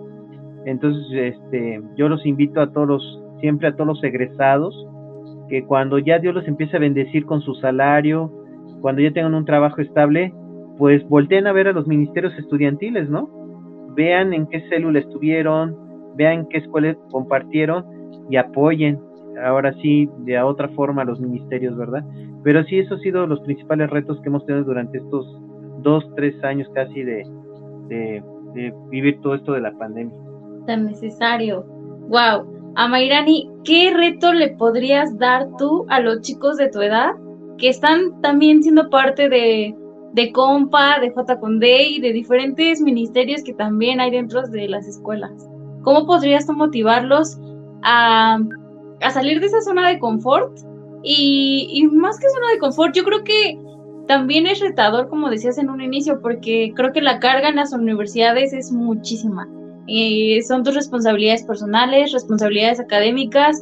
Entonces, 0.65 1.35
este, 1.35 1.81
yo 1.97 2.07
los 2.07 2.25
invito 2.25 2.61
a 2.61 2.71
todos, 2.71 3.21
siempre 3.41 3.67
a 3.67 3.73
todos 3.73 3.87
los 3.87 4.03
egresados, 4.03 4.87
que 5.49 5.63
cuando 5.65 5.99
ya 5.99 6.19
Dios 6.19 6.33
los 6.33 6.47
empiece 6.47 6.77
a 6.77 6.79
bendecir 6.79 7.25
con 7.25 7.41
su 7.41 7.53
salario, 7.55 8.31
cuando 8.79 9.01
ya 9.01 9.11
tengan 9.11 9.33
un 9.33 9.43
trabajo 9.43 9.81
estable, 9.81 10.33
pues 10.77 11.07
volteen 11.09 11.45
a 11.47 11.51
ver 11.51 11.67
a 11.67 11.73
los 11.73 11.87
ministerios 11.87 12.33
estudiantiles, 12.37 13.09
¿no? 13.09 13.29
Vean 13.95 14.33
en 14.33 14.47
qué 14.47 14.61
célula 14.69 14.99
estuvieron, 14.99 15.75
vean 16.15 16.47
qué 16.47 16.59
escuela 16.59 16.95
compartieron 17.11 17.83
y 18.29 18.37
apoyen 18.37 18.99
ahora 19.43 19.73
sí 19.82 20.10
de 20.19 20.39
otra 20.41 20.67
forma 20.69 21.04
los 21.04 21.19
ministerios, 21.19 21.75
¿verdad? 21.77 22.04
Pero 22.43 22.63
sí, 22.63 22.80
eso 22.80 22.95
ha 22.95 22.99
sido 22.99 23.27
los 23.27 23.39
principales 23.41 23.89
retos 23.89 24.19
que 24.21 24.30
hemos 24.30 24.45
tenido 24.45 24.65
durante 24.65 24.97
estos 24.97 25.25
dos, 25.82 26.04
tres 26.15 26.36
años 26.43 26.67
casi 26.73 27.04
de, 27.04 27.23
vivir 28.89 29.19
todo 29.21 29.36
esto 29.36 29.54
de 29.54 29.62
la 29.62 29.71
pandemia. 29.73 30.15
Tan 30.65 30.86
necesario. 30.86 31.63
Wow. 32.10 32.73
Amairani, 32.75 33.49
¿qué 33.63 33.93
reto 33.93 34.34
le 34.34 34.49
podrías 34.49 35.17
dar 35.17 35.47
tú 35.58 35.86
a 35.89 35.99
los 35.99 36.21
chicos 36.21 36.58
de 36.58 36.69
tu 36.69 36.82
edad 36.82 37.12
que 37.58 37.69
están 37.69 38.21
también 38.21 38.63
siendo 38.63 38.89
parte 38.89 39.30
de, 39.30 39.75
de 40.13 40.32
Compa, 40.32 40.99
de 40.99 41.12
J 41.12 41.38
y 41.89 41.99
de 41.99 42.13
diferentes 42.13 42.82
ministerios 42.82 43.43
que 43.43 43.54
también 43.54 43.99
hay 43.99 44.12
dentro 44.12 44.41
de 44.43 44.67
las 44.67 44.88
escuelas. 44.88 45.32
¿Cómo 45.84 46.06
podrías 46.06 46.45
tú 46.45 46.54
motivarlos 46.54 47.39
a, 47.84 48.39
a 49.01 49.11
salir 49.11 49.39
de 49.39 49.47
esa 49.47 49.61
zona 49.61 49.89
de 49.89 49.99
confort? 49.99 50.59
Y, 51.03 51.87
más 51.91 52.19
que 52.19 52.29
zona 52.29 52.51
de 52.51 52.59
confort, 52.59 52.95
yo 52.95 53.03
creo 53.03 53.23
que 53.23 53.57
también 54.07 54.45
es 54.45 54.59
retador, 54.59 55.09
como 55.09 55.29
decías 55.29 55.57
en 55.57 55.69
un 55.69 55.81
inicio, 55.81 56.21
porque 56.21 56.73
creo 56.75 56.93
que 56.93 57.01
la 57.01 57.19
carga 57.19 57.49
en 57.49 57.55
las 57.55 57.73
universidades 57.73 58.53
es 58.53 58.71
muchísima. 58.71 59.47
Eh, 59.87 60.41
son 60.47 60.63
tus 60.63 60.75
responsabilidades 60.75 61.43
personales, 61.43 62.11
responsabilidades 62.11 62.79
académicas 62.79 63.61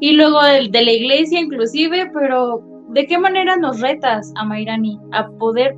y 0.00 0.12
luego 0.12 0.42
de, 0.42 0.68
de 0.68 0.84
la 0.84 0.92
iglesia 0.92 1.40
inclusive, 1.40 2.10
pero 2.12 2.62
¿De 2.88 3.06
qué 3.06 3.18
manera 3.18 3.56
nos 3.56 3.80
retas 3.80 4.32
a 4.36 4.44
Mairani 4.44 4.98
a 5.12 5.28
poder 5.28 5.76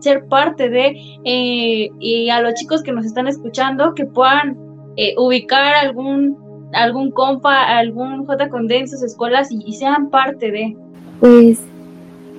ser 0.00 0.26
parte 0.26 0.68
de 0.68 0.96
eh, 1.24 1.88
y 2.00 2.28
a 2.30 2.40
los 2.40 2.54
chicos 2.54 2.82
que 2.82 2.92
nos 2.92 3.06
están 3.06 3.28
escuchando 3.28 3.94
que 3.94 4.06
puedan 4.06 4.58
eh, 4.96 5.14
ubicar 5.16 5.74
algún 5.74 6.36
algún 6.72 7.10
compa, 7.10 7.78
algún 7.78 8.26
J 8.26 8.48
en 8.70 8.88
sus 8.88 9.02
escuelas 9.02 9.48
y, 9.50 9.72
sean 9.72 10.10
parte 10.10 10.50
de? 10.50 10.76
Pues 11.20 11.60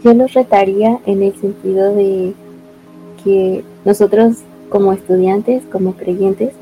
yo 0.04 0.13
los 0.13 0.34
retaría 0.34 1.00
en 1.06 1.24
el 1.24 1.36
sentido 1.36 1.93
de 1.96 2.34
que 3.24 3.63
nosotros 3.86 4.38
como 4.69 4.91
estudiantes, 4.91 5.63
como 5.72 5.93
creyentes, 5.93 6.54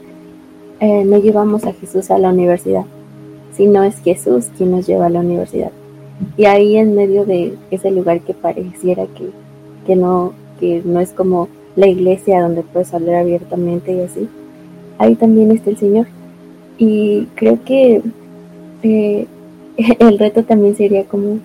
eh, 0.80 1.04
no 1.06 1.18
llevamos 1.18 1.66
a 1.66 1.74
Jesús 1.74 2.12
a 2.12 2.18
la 2.18 2.30
universidad, 2.30 2.86
sino 3.54 3.84
es 3.84 4.00
Jesús 4.02 4.48
quien 4.58 4.72
nos 4.72 4.88
lleva 4.88 5.08
a 5.08 5.10
la 5.10 5.22
universidad. 5.22 5.72
Y 6.38 6.46
ahí 6.46 6.78
en 6.78 6.96
medio 6.96 7.26
de 7.26 7.58
ese 7.72 7.92
lugar 7.92 8.22
que 8.22 8.34
pareciera 8.34 9.06
que, 9.08 9.30
que, 9.86 9.96
no, 9.96 10.34
que 10.60 10.82
no 10.84 11.00
es 11.00 11.14
como 11.14 11.48
la 11.76 11.88
iglesia 11.88 12.42
donde 12.42 12.64
puedes 12.64 12.94
hablar 12.94 13.16
abiertamente 13.16 13.94
y 13.94 14.02
así, 14.02 14.30
ahí 14.98 15.16
también 15.16 15.52
está 15.52 15.70
el 15.70 15.78
Señor. 15.78 16.08
Y 16.82 17.28
creo 17.36 17.63
que 17.63 18.02
eh, 18.82 19.28
el 20.00 20.17
reto 20.17 20.41
también 20.41 20.76
sería 20.76 21.04
como, 21.04 21.38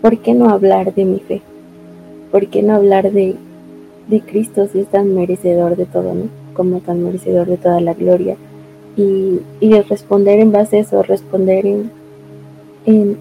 ¿por 0.00 0.18
qué 0.18 0.34
no 0.34 0.50
hablar 0.50 0.94
de 0.94 1.04
mi 1.04 1.18
fe? 1.18 1.42
¿Por 2.30 2.46
qué 2.46 2.62
no 2.62 2.74
hablar 2.74 3.10
de, 3.10 3.34
de 4.06 4.20
Cristo 4.20 4.68
si 4.72 4.78
es 4.78 4.86
tan 4.86 5.16
merecedor 5.16 5.74
de 5.74 5.84
todo, 5.84 6.14
¿no? 6.14 6.26
Como 6.54 6.78
tan 6.78 7.02
merecedor 7.02 7.48
de 7.48 7.56
toda 7.56 7.80
la 7.80 7.94
gloria. 7.94 8.36
Y, 8.96 9.40
y 9.58 9.80
responder 9.80 10.38
en 10.38 10.52
base 10.52 10.76
a 10.76 10.80
eso, 10.82 11.02
responder 11.02 11.66
en, 11.66 11.90
en, 12.86 13.16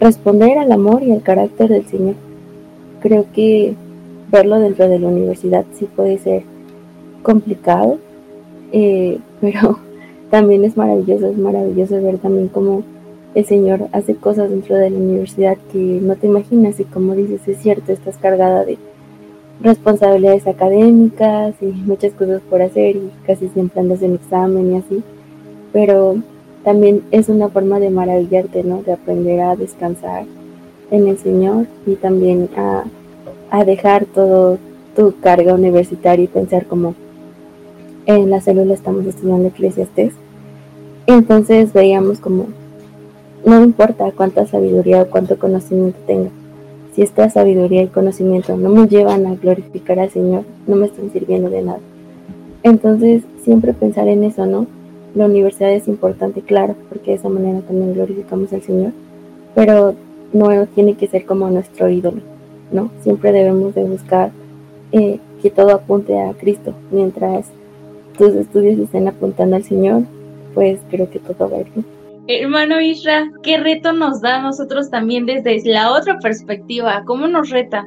responder 0.00 0.56
al 0.56 0.72
amor 0.72 1.02
y 1.02 1.12
al 1.12 1.22
carácter 1.22 1.68
del 1.68 1.84
Señor. 1.88 2.14
Creo 3.02 3.26
que 3.34 3.74
verlo 4.32 4.58
dentro 4.58 4.88
de 4.88 4.98
la 4.98 5.08
universidad 5.08 5.66
sí 5.74 5.86
puede 5.94 6.16
ser 6.16 6.42
complicado, 7.22 7.98
eh, 8.72 9.18
pero 9.42 9.89
también 10.30 10.64
es 10.64 10.76
maravilloso, 10.76 11.26
es 11.28 11.38
maravilloso 11.38 12.00
ver 12.02 12.18
también 12.18 12.48
cómo 12.48 12.82
el 13.34 13.44
Señor 13.44 13.88
hace 13.92 14.14
cosas 14.16 14.50
dentro 14.50 14.76
de 14.76 14.90
la 14.90 14.98
universidad 14.98 15.56
que 15.72 15.78
no 15.78 16.16
te 16.16 16.26
imaginas 16.26 16.80
y 16.80 16.84
como 16.84 17.14
dices, 17.14 17.46
es 17.46 17.58
cierto, 17.58 17.92
estás 17.92 18.16
cargada 18.16 18.64
de 18.64 18.78
responsabilidades 19.62 20.46
académicas 20.46 21.54
y 21.60 21.66
muchas 21.66 22.12
cosas 22.12 22.40
por 22.48 22.62
hacer 22.62 22.96
y 22.96 23.10
casi 23.26 23.48
siempre 23.48 23.80
andas 23.80 24.02
en 24.02 24.14
examen 24.14 24.72
y 24.72 24.76
así, 24.78 25.02
pero 25.72 26.16
también 26.64 27.02
es 27.10 27.28
una 27.28 27.48
forma 27.48 27.78
de 27.78 27.90
maravillarte, 27.90 28.64
¿no? 28.64 28.82
De 28.82 28.92
aprender 28.92 29.40
a 29.40 29.56
descansar 29.56 30.24
en 30.90 31.08
el 31.08 31.18
Señor 31.18 31.66
y 31.86 31.94
también 31.94 32.48
a, 32.56 32.84
dejar 33.64 34.04
todo 34.06 34.58
tu 34.94 35.18
carga 35.20 35.54
universitaria 35.54 36.24
y 36.24 36.28
pensar 36.28 36.66
como 36.66 36.94
en 38.06 38.30
la 38.30 38.40
célula 38.40 38.74
estamos 38.74 39.06
estudiando 39.06 39.48
eclesiastés. 39.48 40.12
Entonces 41.06 41.72
veíamos 41.72 42.18
como, 42.18 42.46
no 43.44 43.62
importa 43.62 44.12
cuánta 44.12 44.46
sabiduría 44.46 45.02
o 45.02 45.06
cuánto 45.06 45.38
conocimiento 45.38 45.98
tenga, 46.06 46.30
si 46.94 47.02
esta 47.02 47.30
sabiduría 47.30 47.82
y 47.82 47.88
conocimiento 47.88 48.56
no 48.56 48.68
me 48.70 48.88
llevan 48.88 49.26
a 49.26 49.34
glorificar 49.36 49.98
al 49.98 50.10
Señor, 50.10 50.44
no 50.66 50.76
me 50.76 50.86
están 50.86 51.10
sirviendo 51.12 51.48
de 51.48 51.62
nada. 51.62 51.78
Entonces, 52.62 53.22
siempre 53.42 53.72
pensar 53.72 54.08
en 54.08 54.24
eso, 54.24 54.44
¿no? 54.46 54.66
La 55.14 55.26
universidad 55.26 55.72
es 55.72 55.88
importante, 55.88 56.42
claro, 56.42 56.74
porque 56.88 57.12
de 57.12 57.16
esa 57.16 57.28
manera 57.28 57.60
también 57.60 57.94
glorificamos 57.94 58.52
al 58.52 58.62
Señor, 58.62 58.92
pero 59.54 59.94
no 60.32 60.66
tiene 60.66 60.94
que 60.94 61.08
ser 61.08 61.24
como 61.24 61.48
nuestro 61.50 61.88
ídolo, 61.88 62.20
¿no? 62.70 62.90
Siempre 63.02 63.32
debemos 63.32 63.74
de 63.74 63.84
buscar 63.84 64.30
eh, 64.92 65.18
que 65.42 65.50
todo 65.50 65.72
apunte 65.72 66.18
a 66.20 66.34
Cristo. 66.34 66.74
Mientras 66.90 67.46
tus 68.18 68.34
estudios 68.34 68.78
estén 68.78 69.08
apuntando 69.08 69.56
al 69.56 69.64
Señor, 69.64 70.02
pues 70.54 70.80
creo 70.90 71.08
que 71.10 71.18
todo 71.20 71.50
va 71.50 71.58
bien. 71.62 71.84
Hermano 72.28 72.80
Isra, 72.80 73.30
¿qué 73.42 73.58
reto 73.58 73.92
nos 73.92 74.20
da 74.20 74.38
a 74.38 74.42
nosotros 74.42 74.90
también 74.90 75.26
desde 75.26 75.60
la 75.64 75.92
otra 75.92 76.18
perspectiva? 76.18 77.02
¿Cómo 77.04 77.26
nos 77.26 77.50
reta? 77.50 77.86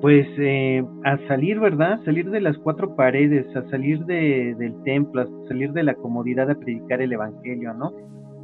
Pues 0.00 0.26
eh, 0.38 0.84
a 1.04 1.16
salir, 1.28 1.60
¿verdad? 1.60 2.00
Salir 2.04 2.30
de 2.30 2.40
las 2.40 2.58
cuatro 2.58 2.96
paredes, 2.96 3.46
a 3.56 3.68
salir 3.70 4.04
de, 4.04 4.54
del 4.58 4.74
templo, 4.82 5.22
a 5.22 5.48
salir 5.48 5.72
de 5.72 5.84
la 5.84 5.94
comodidad 5.94 6.50
a 6.50 6.56
predicar 6.56 7.00
el 7.00 7.12
Evangelio, 7.12 7.72
¿no? 7.72 7.92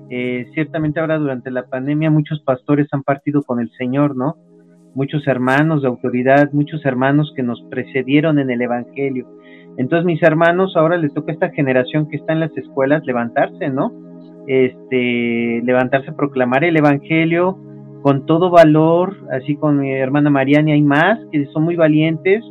Eh, 0.09 0.47
ciertamente 0.55 1.01
ahora 1.01 1.19
durante 1.19 1.51
la 1.51 1.67
pandemia 1.67 2.11
muchos 2.11 2.41
pastores 2.41 2.89
han 2.93 3.03
partido 3.03 3.43
con 3.43 3.61
el 3.61 3.71
Señor, 3.73 4.17
¿no? 4.17 4.37
Muchos 4.95 5.27
hermanos 5.27 5.83
de 5.83 5.89
autoridad, 5.89 6.51
muchos 6.53 6.85
hermanos 6.85 7.33
que 7.37 7.43
nos 7.43 7.63
precedieron 7.71 8.39
en 8.39 8.51
el 8.51 8.63
Evangelio. 8.63 9.29
Entonces 9.77 10.05
mis 10.05 10.23
hermanos 10.23 10.77
ahora 10.77 10.97
les 10.97 11.13
toca 11.15 11.33
a 11.33 11.35
esta 11.35 11.51
generación 11.51 12.09
que 12.09 12.17
está 12.17 12.33
en 12.33 12.41
las 12.41 12.57
escuelas 12.57 13.05
levantarse, 13.05 13.69
¿no? 13.71 13.93
Este, 14.47 15.63
levantarse, 15.65 16.13
proclamar 16.13 16.65
el 16.65 16.77
Evangelio 16.77 17.59
con 18.03 18.27
todo 18.27 18.51
valor, 18.51 19.17
así 19.31 19.57
con 19.57 19.79
mi 19.79 19.93
hermana 19.93 20.31
Mariana 20.31 20.73
hay 20.73 20.83
más 20.83 21.19
que 21.31 21.47
son 21.47 21.65
muy 21.65 21.77
valientes 21.77 22.43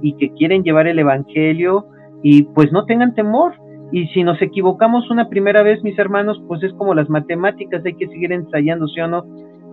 y 0.00 0.14
que 0.14 0.32
quieren 0.32 0.62
llevar 0.62 0.86
el 0.86 0.98
Evangelio 0.98 1.86
y 2.22 2.44
pues 2.44 2.72
no 2.72 2.84
tengan 2.84 3.14
temor. 3.14 3.54
Y 3.90 4.06
si 4.08 4.24
nos 4.24 4.40
equivocamos 4.40 5.10
una 5.10 5.28
primera 5.28 5.62
vez, 5.62 5.82
mis 5.82 5.98
hermanos, 5.98 6.42
pues 6.48 6.62
es 6.62 6.72
como 6.74 6.94
las 6.94 7.10
matemáticas, 7.10 7.84
hay 7.84 7.94
que 7.94 8.08
seguir 8.08 8.32
ensayando, 8.32 8.88
¿sí 8.88 9.00
o 9.00 9.08
no? 9.08 9.24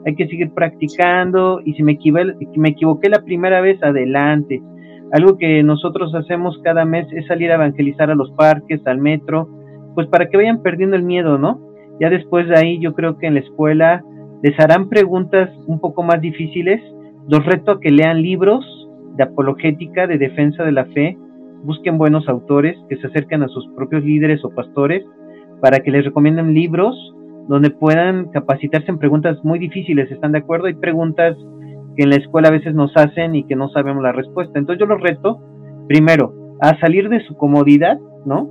Hay 0.05 0.15
que 0.15 0.27
seguir 0.27 0.51
practicando 0.53 1.61
y 1.63 1.73
si 1.73 1.83
me, 1.83 1.97
me 2.55 2.69
equivoqué 2.69 3.09
la 3.09 3.23
primera 3.23 3.61
vez, 3.61 3.81
adelante. 3.81 4.61
Algo 5.11 5.37
que 5.37 5.63
nosotros 5.63 6.13
hacemos 6.13 6.59
cada 6.63 6.85
mes 6.85 7.07
es 7.11 7.25
salir 7.27 7.51
a 7.51 7.55
evangelizar 7.55 8.11
a 8.11 8.15
los 8.15 8.31
parques, 8.31 8.85
al 8.85 8.99
metro, 8.99 9.49
pues 9.95 10.07
para 10.07 10.29
que 10.29 10.37
vayan 10.37 10.61
perdiendo 10.61 10.95
el 10.95 11.03
miedo, 11.03 11.37
¿no? 11.37 11.59
Ya 11.99 12.09
después 12.09 12.47
de 12.47 12.57
ahí 12.57 12.79
yo 12.79 12.93
creo 12.93 13.17
que 13.17 13.27
en 13.27 13.33
la 13.33 13.39
escuela 13.39 14.03
les 14.43 14.57
harán 14.59 14.87
preguntas 14.87 15.49
un 15.67 15.79
poco 15.79 16.03
más 16.03 16.21
difíciles. 16.21 16.81
Los 17.27 17.45
reto 17.45 17.71
a 17.71 17.79
que 17.79 17.91
lean 17.91 18.21
libros 18.21 18.65
de 19.15 19.23
apologética, 19.23 20.07
de 20.07 20.17
defensa 20.17 20.63
de 20.63 20.71
la 20.71 20.85
fe, 20.85 21.17
busquen 21.63 21.97
buenos 21.97 22.29
autores 22.29 22.77
que 22.87 22.97
se 22.97 23.07
acerquen 23.07 23.43
a 23.43 23.47
sus 23.49 23.67
propios 23.75 24.03
líderes 24.03 24.45
o 24.45 24.49
pastores 24.51 25.03
para 25.59 25.79
que 25.79 25.91
les 25.91 26.05
recomienden 26.05 26.53
libros 26.53 26.95
donde 27.47 27.71
puedan 27.71 28.29
capacitarse 28.29 28.91
en 28.91 28.99
preguntas 28.99 29.43
muy 29.43 29.59
difíciles. 29.59 30.09
¿Están 30.11 30.31
de 30.31 30.37
acuerdo? 30.37 30.67
Hay 30.67 30.75
preguntas 30.75 31.35
que 31.99 32.03
en 32.03 32.11
la 32.11 32.15
escuela 32.15 32.47
a 32.47 32.51
veces 32.51 32.73
nos 32.73 32.95
hacen 32.95 33.35
y 33.35 33.43
que 33.43 33.57
no 33.57 33.67
sabemos 33.71 34.01
la 34.01 34.13
respuesta. 34.13 34.57
Entonces 34.57 34.79
yo 34.79 34.85
los 34.85 35.01
reto, 35.01 35.41
primero, 35.89 36.55
a 36.61 36.79
salir 36.79 37.09
de 37.09 37.21
su 37.25 37.35
comodidad, 37.35 37.99
¿no? 38.25 38.47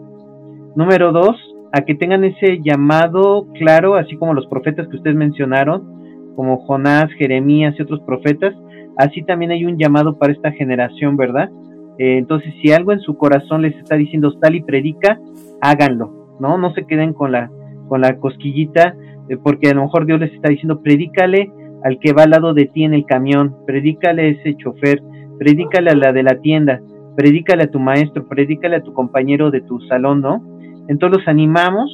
Número 0.76 1.12
dos, 1.12 1.34
a 1.72 1.80
que 1.80 1.94
tengan 1.94 2.24
ese 2.24 2.60
llamado 2.62 3.46
claro, 3.54 3.94
así 3.94 4.18
como 4.18 4.34
los 4.34 4.46
profetas 4.48 4.86
que 4.88 4.96
ustedes 4.96 5.16
mencionaron, 5.16 6.34
como 6.36 6.58
Jonás, 6.66 7.10
Jeremías 7.12 7.74
y 7.78 7.82
otros 7.82 8.00
profetas, 8.00 8.54
así 8.98 9.22
también 9.22 9.50
hay 9.50 9.64
un 9.64 9.78
llamado 9.78 10.18
para 10.18 10.34
esta 10.34 10.52
generación, 10.52 11.16
¿verdad? 11.16 11.48
Eh, 11.96 12.18
entonces, 12.18 12.52
si 12.60 12.70
algo 12.70 12.92
en 12.92 13.00
su 13.00 13.16
corazón 13.16 13.62
les 13.62 13.74
está 13.76 13.96
diciendo 13.96 14.30
tal 14.42 14.56
y 14.56 14.62
predica, 14.62 15.18
háganlo, 15.62 16.36
¿no? 16.38 16.58
No 16.58 16.74
se 16.74 16.84
queden 16.84 17.14
con 17.14 17.32
la, 17.32 17.50
con 17.88 18.02
la 18.02 18.18
cosquillita, 18.18 18.94
eh, 19.30 19.38
porque 19.42 19.70
a 19.70 19.74
lo 19.74 19.84
mejor 19.84 20.04
Dios 20.04 20.20
les 20.20 20.34
está 20.34 20.50
diciendo, 20.50 20.82
predícale 20.82 21.50
al 21.84 21.98
que 21.98 22.12
va 22.12 22.24
al 22.24 22.30
lado 22.30 22.54
de 22.54 22.66
ti 22.66 22.84
en 22.84 22.94
el 22.94 23.04
camión, 23.06 23.54
predícale 23.66 24.22
a 24.22 24.26
ese 24.28 24.56
chofer, 24.56 25.02
predícale 25.38 25.90
a 25.90 25.96
la 25.96 26.12
de 26.12 26.22
la 26.22 26.40
tienda, 26.40 26.80
predícale 27.16 27.64
a 27.64 27.70
tu 27.70 27.78
maestro, 27.78 28.26
predícale 28.28 28.76
a 28.76 28.82
tu 28.82 28.92
compañero 28.92 29.50
de 29.50 29.60
tu 29.62 29.80
salón, 29.82 30.20
¿no? 30.20 30.42
Entonces 30.88 31.18
los 31.18 31.28
animamos 31.28 31.90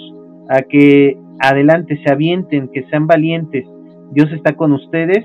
a 0.49 0.63
que 0.63 1.19
adelante 1.41 2.01
se 2.05 2.13
avienten, 2.13 2.69
que 2.69 2.85
sean 2.91 3.07
valientes. 3.07 3.67
Dios 4.13 4.31
está 4.33 4.55
con 4.55 4.73
ustedes, 4.73 5.25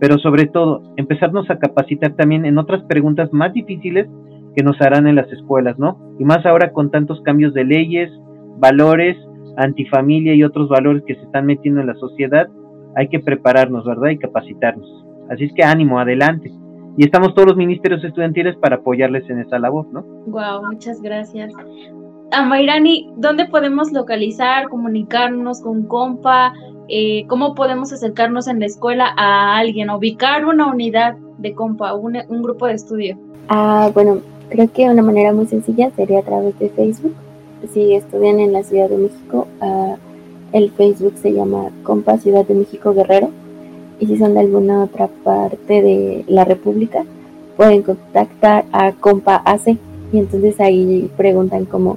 pero 0.00 0.18
sobre 0.18 0.46
todo 0.46 0.82
empezarnos 0.96 1.48
a 1.50 1.58
capacitar 1.58 2.14
también 2.14 2.44
en 2.46 2.58
otras 2.58 2.82
preguntas 2.84 3.32
más 3.32 3.52
difíciles 3.52 4.08
que 4.56 4.62
nos 4.62 4.80
harán 4.80 5.06
en 5.06 5.16
las 5.16 5.30
escuelas, 5.32 5.78
¿no? 5.78 5.98
Y 6.18 6.24
más 6.24 6.44
ahora 6.44 6.72
con 6.72 6.90
tantos 6.90 7.20
cambios 7.22 7.54
de 7.54 7.64
leyes, 7.64 8.10
valores, 8.58 9.16
antifamilia 9.56 10.34
y 10.34 10.44
otros 10.44 10.68
valores 10.68 11.02
que 11.06 11.14
se 11.14 11.22
están 11.22 11.46
metiendo 11.46 11.80
en 11.80 11.86
la 11.86 11.94
sociedad, 11.94 12.48
hay 12.96 13.08
que 13.08 13.20
prepararnos, 13.20 13.84
¿verdad? 13.84 14.10
Y 14.10 14.18
capacitarnos. 14.18 15.04
Así 15.30 15.44
es 15.44 15.52
que 15.54 15.62
ánimo, 15.62 15.98
adelante. 15.98 16.52
Y 16.96 17.04
estamos 17.04 17.34
todos 17.34 17.48
los 17.48 17.56
ministerios 17.56 18.04
estudiantiles 18.04 18.56
para 18.56 18.76
apoyarles 18.76 19.28
en 19.30 19.40
esa 19.40 19.58
labor, 19.58 19.86
¿no? 19.92 20.02
Wow, 20.26 20.66
muchas 20.70 21.00
gracias. 21.00 21.52
Amairani, 22.32 23.10
¿dónde 23.16 23.46
podemos 23.46 23.92
localizar, 23.92 24.68
comunicarnos 24.68 25.60
con 25.60 25.84
compa? 25.86 26.52
Eh, 26.88 27.24
¿Cómo 27.28 27.54
podemos 27.54 27.92
acercarnos 27.92 28.48
en 28.48 28.60
la 28.60 28.66
escuela 28.66 29.14
a 29.16 29.56
alguien, 29.56 29.90
ubicar 29.90 30.44
una 30.44 30.66
unidad 30.66 31.16
de 31.38 31.54
compa, 31.54 31.94
un, 31.94 32.18
un 32.28 32.42
grupo 32.42 32.66
de 32.66 32.74
estudio? 32.74 33.18
Ah, 33.48 33.90
bueno, 33.94 34.20
creo 34.50 34.70
que 34.70 34.88
una 34.88 35.02
manera 35.02 35.32
muy 35.32 35.46
sencilla 35.46 35.90
sería 35.96 36.20
a 36.20 36.22
través 36.22 36.58
de 36.58 36.68
Facebook. 36.70 37.14
Si 37.72 37.94
estudian 37.94 38.40
en 38.40 38.52
la 38.52 38.62
Ciudad 38.62 38.88
de 38.88 38.98
México, 38.98 39.46
ah, 39.60 39.96
el 40.52 40.70
Facebook 40.70 41.14
se 41.16 41.32
llama 41.32 41.70
Compa 41.82 42.18
Ciudad 42.18 42.46
de 42.46 42.54
México 42.54 42.94
Guerrero. 42.94 43.30
Y 43.98 44.06
si 44.06 44.18
son 44.18 44.34
de 44.34 44.40
alguna 44.40 44.84
otra 44.84 45.08
parte 45.08 45.82
de 45.82 46.24
la 46.26 46.44
República, 46.44 47.04
pueden 47.56 47.82
contactar 47.82 48.64
a 48.72 48.92
Compa 48.92 49.42
AC. 49.44 49.76
Y 50.12 50.18
entonces 50.18 50.60
ahí 50.60 51.10
preguntan 51.16 51.64
cómo 51.64 51.96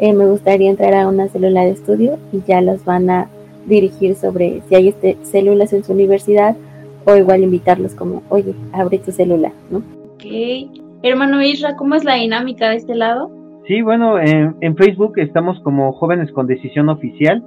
eh, 0.00 0.12
me 0.12 0.26
gustaría 0.26 0.70
entrar 0.70 0.94
a 0.94 1.08
una 1.08 1.28
célula 1.28 1.62
de 1.62 1.70
estudio 1.70 2.18
y 2.32 2.42
ya 2.46 2.60
los 2.60 2.84
van 2.84 3.08
a 3.08 3.28
dirigir 3.66 4.16
sobre 4.16 4.62
si 4.68 4.74
hay 4.74 4.88
este, 4.88 5.16
células 5.22 5.72
en 5.72 5.84
su 5.84 5.92
universidad 5.92 6.56
o 7.04 7.16
igual 7.16 7.42
invitarlos 7.42 7.94
como, 7.94 8.22
oye, 8.28 8.54
abre 8.72 8.98
tu 8.98 9.12
célula, 9.12 9.52
¿no? 9.70 9.78
Ok. 10.14 10.24
Hermano 11.02 11.42
Isra, 11.42 11.76
¿cómo 11.76 11.94
es 11.94 12.04
la 12.04 12.14
dinámica 12.14 12.70
de 12.70 12.76
este 12.76 12.94
lado? 12.94 13.30
Sí, 13.66 13.82
bueno, 13.82 14.18
en, 14.18 14.56
en 14.60 14.76
Facebook 14.76 15.18
estamos 15.18 15.60
como 15.60 15.92
Jóvenes 15.92 16.32
con 16.32 16.46
Decisión 16.46 16.88
Oficial. 16.88 17.44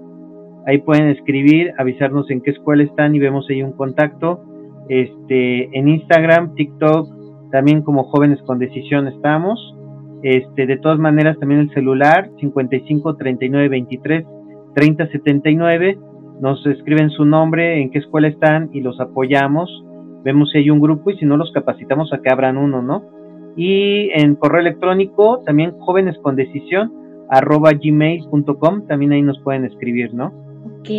Ahí 0.67 0.79
pueden 0.79 1.09
escribir, 1.09 1.73
avisarnos 1.77 2.29
en 2.31 2.41
qué 2.41 2.51
escuela 2.51 2.83
están 2.83 3.15
y 3.15 3.19
vemos 3.19 3.47
ahí 3.49 3.61
un 3.61 3.73
contacto. 3.73 4.43
Este, 4.89 5.77
en 5.77 5.87
Instagram, 5.87 6.55
TikTok, 6.55 7.51
también 7.51 7.81
como 7.83 8.05
Jóvenes 8.05 8.41
con 8.43 8.57
Decisión 8.57 9.07
estamos. 9.07 9.75
Este, 10.23 10.65
de 10.65 10.77
todas 10.77 10.97
maneras, 10.97 11.37
también 11.39 11.61
el 11.61 11.69
celular 11.71 12.31
55 12.39 13.15
39 13.15 13.69
23 13.69 14.25
30 14.73 15.07
79. 15.07 15.99
Nos 16.41 16.65
escriben 16.65 17.11
su 17.11 17.25
nombre, 17.25 17.81
en 17.81 17.91
qué 17.91 17.99
escuela 17.99 18.27
están 18.27 18.69
y 18.73 18.81
los 18.81 18.99
apoyamos. 18.99 19.69
Vemos 20.23 20.49
si 20.51 20.57
hay 20.57 20.69
un 20.71 20.81
grupo 20.81 21.11
y 21.11 21.17
si 21.17 21.25
no, 21.25 21.37
los 21.37 21.51
capacitamos 21.51 22.11
a 22.11 22.21
que 22.21 22.29
abran 22.29 22.57
uno, 22.57 22.81
¿no? 22.81 23.03
Y 23.55 24.09
en 24.13 24.35
correo 24.35 24.61
electrónico, 24.61 25.43
también 25.45 25.71
jóvenes 25.79 26.17
con 26.23 26.35
decisión, 26.35 26.91
arroba 27.29 27.71
gmail.com, 27.71 28.87
también 28.87 29.13
ahí 29.13 29.21
nos 29.21 29.39
pueden 29.39 29.63
escribir, 29.63 30.13
¿no? 30.13 30.44
Ok, 30.65 30.89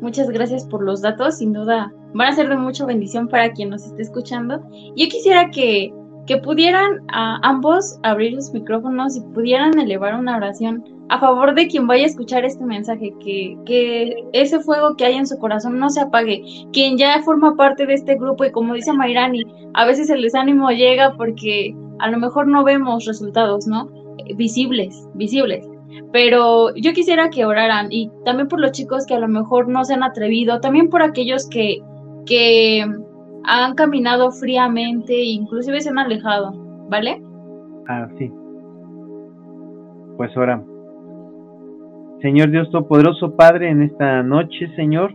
muchas 0.00 0.30
gracias 0.30 0.64
por 0.64 0.82
los 0.82 1.02
datos, 1.02 1.38
sin 1.38 1.52
duda 1.52 1.92
van 2.12 2.28
a 2.28 2.34
ser 2.34 2.48
de 2.48 2.56
mucha 2.56 2.84
bendición 2.86 3.28
para 3.28 3.52
quien 3.52 3.70
nos 3.70 3.84
esté 3.84 4.02
escuchando. 4.02 4.60
Yo 4.96 5.08
quisiera 5.08 5.50
que 5.50 5.92
que 6.30 6.38
pudieran 6.38 7.00
a 7.08 7.40
ambos 7.42 7.98
abrir 8.04 8.36
sus 8.36 8.52
micrófonos 8.52 9.16
y 9.16 9.20
pudieran 9.34 9.76
elevar 9.80 10.14
una 10.14 10.36
oración 10.36 10.84
a 11.08 11.18
favor 11.18 11.56
de 11.56 11.66
quien 11.66 11.88
vaya 11.88 12.04
a 12.04 12.06
escuchar 12.06 12.44
este 12.44 12.64
mensaje, 12.64 13.12
que, 13.18 13.58
que 13.66 14.14
ese 14.32 14.60
fuego 14.60 14.94
que 14.96 15.06
hay 15.06 15.16
en 15.16 15.26
su 15.26 15.36
corazón 15.38 15.80
no 15.80 15.90
se 15.90 16.02
apague, 16.02 16.44
quien 16.72 16.96
ya 16.96 17.20
forma 17.22 17.56
parte 17.56 17.84
de 17.84 17.94
este 17.94 18.14
grupo 18.14 18.44
y 18.44 18.52
como 18.52 18.74
dice 18.74 18.92
Mayrani, 18.92 19.42
a 19.74 19.84
veces 19.86 20.08
el 20.08 20.22
desánimo 20.22 20.70
llega 20.70 21.14
porque 21.16 21.74
a 21.98 22.08
lo 22.08 22.18
mejor 22.18 22.46
no 22.46 22.62
vemos 22.62 23.06
resultados, 23.06 23.66
¿no? 23.66 23.90
Visibles, 24.36 25.08
visibles. 25.14 25.68
Pero 26.12 26.74
yo 26.74 26.92
quisiera 26.92 27.30
que 27.30 27.44
oraran 27.44 27.88
y 27.90 28.10
también 28.24 28.48
por 28.48 28.60
los 28.60 28.72
chicos 28.72 29.06
que 29.06 29.14
a 29.14 29.20
lo 29.20 29.28
mejor 29.28 29.68
no 29.68 29.84
se 29.84 29.94
han 29.94 30.02
atrevido, 30.02 30.60
también 30.60 30.88
por 30.88 31.02
aquellos 31.02 31.48
que, 31.48 31.78
que 32.26 32.84
han 33.44 33.74
caminado 33.74 34.30
fríamente 34.32 35.14
e 35.14 35.32
inclusive 35.32 35.80
se 35.80 35.90
han 35.90 35.98
alejado, 35.98 36.52
¿vale? 36.88 37.22
Ah, 37.88 38.08
sí. 38.18 38.30
Pues 40.16 40.36
ahora, 40.36 40.62
Señor 42.20 42.50
Dios 42.50 42.70
Todopoderoso 42.70 43.34
Padre, 43.36 43.70
en 43.70 43.82
esta 43.82 44.22
noche, 44.22 44.70
Señor, 44.76 45.14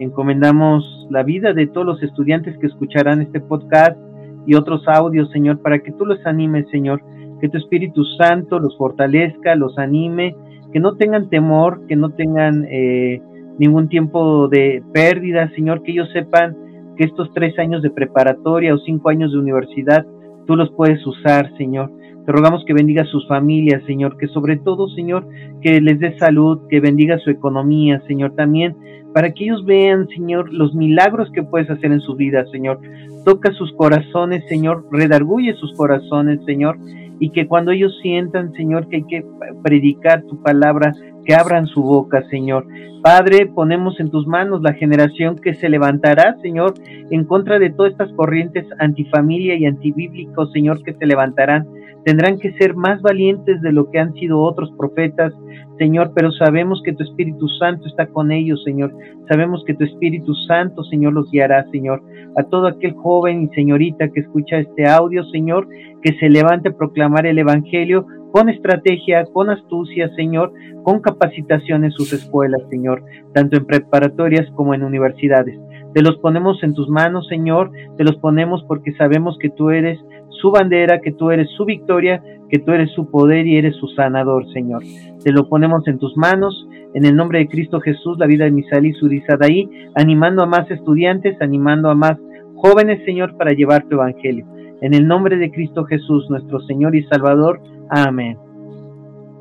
Encomendamos 0.00 1.06
la 1.10 1.22
vida 1.22 1.52
de 1.52 1.66
todos 1.66 1.86
los 1.86 2.02
estudiantes 2.02 2.56
que 2.56 2.68
escucharán 2.68 3.20
este 3.20 3.38
podcast 3.38 3.98
y 4.46 4.54
otros 4.54 4.88
audios, 4.88 5.30
Señor, 5.30 5.60
para 5.60 5.78
que 5.80 5.92
tú 5.92 6.06
los 6.06 6.24
animes, 6.24 6.66
Señor, 6.70 7.02
que 7.40 7.48
tu 7.48 7.58
Espíritu 7.58 8.04
Santo 8.18 8.58
los 8.58 8.76
fortalezca, 8.76 9.54
los 9.54 9.78
anime, 9.78 10.34
que 10.72 10.80
no 10.80 10.96
tengan 10.96 11.28
temor, 11.28 11.86
que 11.86 11.96
no 11.96 12.10
tengan 12.10 12.66
eh, 12.70 13.20
ningún 13.58 13.88
tiempo 13.88 14.48
de 14.48 14.82
pérdida, 14.92 15.50
Señor, 15.54 15.82
que 15.82 15.92
ellos 15.92 16.08
sepan 16.12 16.56
que 16.96 17.04
estos 17.04 17.32
tres 17.34 17.58
años 17.58 17.82
de 17.82 17.90
preparatoria 17.90 18.74
o 18.74 18.78
cinco 18.78 19.08
años 19.08 19.32
de 19.32 19.38
universidad, 19.38 20.06
tú 20.46 20.56
los 20.56 20.70
puedes 20.72 21.04
usar, 21.06 21.50
Señor. 21.56 21.90
Te 22.26 22.32
rogamos 22.32 22.64
que 22.66 22.74
bendiga 22.74 23.04
sus 23.06 23.26
familias, 23.26 23.82
Señor, 23.86 24.16
que 24.18 24.28
sobre 24.28 24.56
todo, 24.56 24.88
Señor, 24.90 25.26
que 25.62 25.80
les 25.80 25.98
dé 25.98 26.18
salud, 26.18 26.60
que 26.68 26.80
bendiga 26.80 27.18
su 27.18 27.30
economía, 27.30 28.02
Señor, 28.06 28.34
también, 28.34 28.76
para 29.14 29.32
que 29.32 29.44
ellos 29.44 29.64
vean, 29.64 30.06
Señor, 30.08 30.52
los 30.52 30.74
milagros 30.74 31.30
que 31.32 31.42
puedes 31.42 31.68
hacer 31.70 31.90
en 31.90 32.00
su 32.00 32.14
vida, 32.14 32.44
Señor. 32.52 32.80
Toca 33.24 33.52
sus 33.52 33.72
corazones, 33.72 34.44
Señor, 34.48 34.84
redarguye 34.92 35.54
sus 35.54 35.72
corazones, 35.74 36.40
Señor, 36.44 36.78
y 37.20 37.30
que 37.30 37.46
cuando 37.46 37.70
ellos 37.70 37.96
sientan, 38.02 38.52
Señor, 38.54 38.88
que 38.88 38.96
hay 38.96 39.04
que 39.04 39.24
predicar 39.62 40.22
tu 40.22 40.42
palabra, 40.42 40.94
que 41.24 41.34
abran 41.34 41.66
su 41.66 41.82
boca, 41.82 42.24
Señor. 42.30 42.66
Padre, 43.02 43.46
ponemos 43.46 44.00
en 44.00 44.10
tus 44.10 44.26
manos 44.26 44.62
la 44.62 44.72
generación 44.72 45.36
que 45.36 45.54
se 45.54 45.68
levantará, 45.68 46.36
Señor, 46.42 46.74
en 47.10 47.24
contra 47.24 47.58
de 47.58 47.70
todas 47.70 47.92
estas 47.92 48.12
corrientes 48.12 48.66
antifamilia 48.78 49.54
y 49.54 49.66
antibíblicos, 49.66 50.50
Señor, 50.52 50.82
que 50.82 50.94
se 50.94 51.06
levantarán. 51.06 51.66
Tendrán 52.04 52.38
que 52.38 52.52
ser 52.54 52.74
más 52.74 53.02
valientes 53.02 53.60
de 53.60 53.72
lo 53.72 53.90
que 53.90 53.98
han 53.98 54.12
sido 54.14 54.40
otros 54.40 54.70
profetas, 54.78 55.32
Señor, 55.78 56.12
pero 56.14 56.30
sabemos 56.32 56.82
que 56.84 56.92
tu 56.92 57.02
Espíritu 57.02 57.46
Santo 57.58 57.86
está 57.86 58.06
con 58.06 58.32
ellos, 58.32 58.62
Señor. 58.64 58.92
Sabemos 59.28 59.62
que 59.66 59.74
tu 59.74 59.84
Espíritu 59.84 60.34
Santo, 60.46 60.82
Señor, 60.84 61.12
los 61.12 61.30
guiará, 61.30 61.66
Señor. 61.70 62.02
A 62.36 62.42
todo 62.44 62.66
aquel 62.66 62.92
joven 62.94 63.42
y 63.42 63.54
señorita 63.54 64.08
que 64.08 64.20
escucha 64.20 64.58
este 64.58 64.86
audio, 64.86 65.24
Señor, 65.24 65.68
que 66.02 66.12
se 66.18 66.28
levante 66.28 66.70
a 66.70 66.76
proclamar 66.76 67.26
el 67.26 67.38
Evangelio 67.38 68.06
con 68.32 68.48
estrategia, 68.48 69.24
con 69.32 69.50
astucia, 69.50 70.08
Señor, 70.14 70.52
con 70.82 71.00
capacitación 71.00 71.84
en 71.84 71.90
sus 71.92 72.12
escuelas, 72.12 72.62
Señor, 72.70 73.02
tanto 73.34 73.56
en 73.56 73.66
preparatorias 73.66 74.48
como 74.54 74.74
en 74.74 74.84
universidades. 74.84 75.58
Te 75.94 76.02
los 76.02 76.18
ponemos 76.18 76.62
en 76.62 76.74
tus 76.74 76.88
manos, 76.88 77.26
Señor, 77.26 77.72
te 77.96 78.04
los 78.04 78.16
ponemos 78.18 78.64
porque 78.68 78.92
sabemos 78.92 79.36
que 79.40 79.50
tú 79.50 79.70
eres 79.70 79.98
su 80.40 80.50
bandera, 80.50 81.00
que 81.00 81.12
tú 81.12 81.30
eres 81.30 81.48
su 81.56 81.64
victoria, 81.64 82.22
que 82.48 82.58
tú 82.58 82.72
eres 82.72 82.90
su 82.92 83.10
poder 83.10 83.46
y 83.46 83.56
eres 83.56 83.76
su 83.76 83.88
sanador, 83.88 84.50
Señor. 84.52 84.82
Te 85.22 85.32
lo 85.32 85.48
ponemos 85.48 85.86
en 85.86 85.98
tus 85.98 86.16
manos, 86.16 86.66
en 86.94 87.04
el 87.04 87.14
nombre 87.14 87.38
de 87.38 87.48
Cristo 87.48 87.80
Jesús, 87.80 88.18
la 88.18 88.26
vida 88.26 88.44
de 88.44 88.50
Misal 88.50 88.86
y 88.86 88.94
ahí, 89.40 89.68
animando 89.94 90.42
a 90.42 90.46
más 90.46 90.70
estudiantes, 90.70 91.40
animando 91.40 91.90
a 91.90 91.94
más 91.94 92.18
jóvenes, 92.56 93.04
Señor, 93.04 93.36
para 93.36 93.52
llevar 93.52 93.86
tu 93.88 93.96
evangelio. 93.96 94.46
En 94.80 94.94
el 94.94 95.06
nombre 95.06 95.36
de 95.36 95.50
Cristo 95.50 95.84
Jesús, 95.84 96.28
nuestro 96.30 96.60
Señor 96.62 96.96
y 96.96 97.04
Salvador. 97.04 97.60
Amén. 97.90 98.38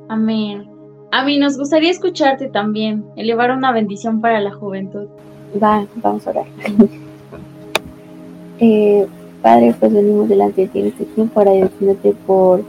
Amén. 0.10 0.68
A 1.12 1.24
mí 1.24 1.40
nos 1.40 1.58
gustaría 1.58 1.90
escucharte 1.90 2.50
también, 2.50 3.06
elevar 3.16 3.52
una 3.52 3.72
bendición 3.72 4.22
para 4.22 4.40
la 4.40 4.52
juventud. 4.52 5.08
Va, 5.62 5.86
vamos 5.96 6.28
a 6.28 6.30
orar. 6.30 6.46
eh, 8.60 9.08
Padre, 9.42 9.74
pues 9.80 9.94
venimos 9.94 10.28
delante 10.28 10.62
de 10.62 10.68
ti 10.68 10.80
en 10.80 10.88
este 10.88 11.06
tiempo 11.06 11.40
agradeciéndote 11.40 12.14
por 12.28 12.62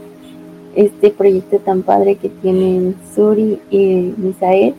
este 0.73 1.09
proyecto 1.09 1.59
tan 1.59 1.81
padre 1.81 2.15
que 2.15 2.29
tienen 2.29 2.95
Suri 3.13 3.59
y 3.69 4.13
Misael. 4.17 4.73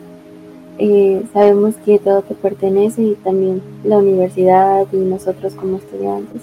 Eh, 0.79 1.21
sabemos 1.31 1.75
que 1.85 1.99
todo 1.99 2.23
te 2.23 2.33
pertenece 2.33 3.03
y 3.03 3.15
también 3.23 3.61
la 3.83 3.99
universidad 3.99 4.87
y 4.91 4.97
nosotros 4.97 5.53
como 5.53 5.77
estudiantes. 5.77 6.41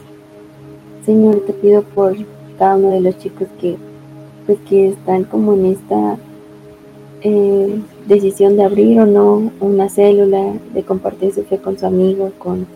Señor, 1.05 1.41
te 1.41 1.53
pido 1.53 1.83
por 1.83 2.15
cada 2.57 2.77
uno 2.77 2.91
de 2.91 3.01
los 3.01 3.19
chicos 3.19 3.49
que, 3.61 3.77
pues, 4.47 4.59
que 4.69 4.91
están 4.91 5.25
como 5.25 5.55
en 5.55 5.67
esta 5.67 6.17
eh, 7.23 7.81
decisión 8.07 8.57
de 8.57 8.63
abrir 8.63 9.01
o 9.01 9.07
no 9.07 9.51
una 9.59 9.89
célula, 9.89 10.55
de 10.73 10.83
compartir 10.85 11.35
su 11.35 11.43
fe 11.43 11.59
con 11.59 11.77
su 11.77 11.87
amigo, 11.87 12.31
con, 12.39 12.67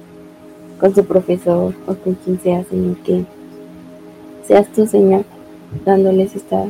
con 0.84 0.94
su 0.94 1.02
profesor 1.06 1.72
o 1.86 1.94
con 1.94 2.12
quien 2.12 2.38
sea, 2.40 2.62
Señor, 2.64 2.96
que 2.98 3.24
seas 4.46 4.68
tú, 4.74 4.86
Señor, 4.86 5.24
dándoles 5.82 6.36
esta, 6.36 6.66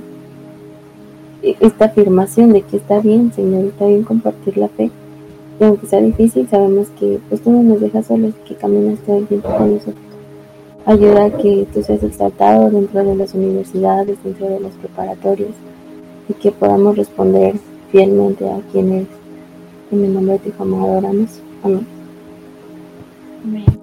esta 1.42 1.86
afirmación 1.86 2.52
de 2.52 2.62
que 2.62 2.76
está 2.76 3.00
bien, 3.00 3.32
Señor, 3.32 3.64
está 3.64 3.86
bien 3.86 4.04
compartir 4.04 4.56
la 4.56 4.68
fe. 4.68 4.92
Aunque 5.58 5.88
sea 5.88 6.00
difícil, 6.00 6.48
sabemos 6.48 6.90
que 6.90 7.18
pues 7.28 7.42
tú 7.42 7.50
no 7.50 7.64
nos 7.64 7.80
dejas 7.80 8.06
solos, 8.06 8.34
que 8.46 8.54
caminas 8.54 9.00
todo 9.00 9.16
el 9.16 9.26
tiempo 9.26 9.48
con 9.48 9.74
nosotros. 9.74 9.96
Ayuda 10.86 11.24
a 11.24 11.36
que 11.36 11.66
tú 11.74 11.82
seas 11.82 12.04
exaltado 12.04 12.70
dentro 12.70 13.02
de 13.02 13.16
las 13.16 13.34
universidades, 13.34 14.22
dentro 14.22 14.48
de 14.48 14.60
las 14.60 14.74
preparatorias, 14.74 15.54
y 16.28 16.34
que 16.34 16.52
podamos 16.52 16.96
responder 16.96 17.56
fielmente 17.90 18.48
a 18.48 18.60
quien 18.70 18.92
eres. 18.92 19.08
En 19.90 20.04
el 20.04 20.14
nombre 20.14 20.38
de 20.38 20.52
tu 20.52 20.62
amado 20.62 20.84
adoramos. 20.84 21.40
Amén. 21.64 21.84
Amén. 23.42 23.73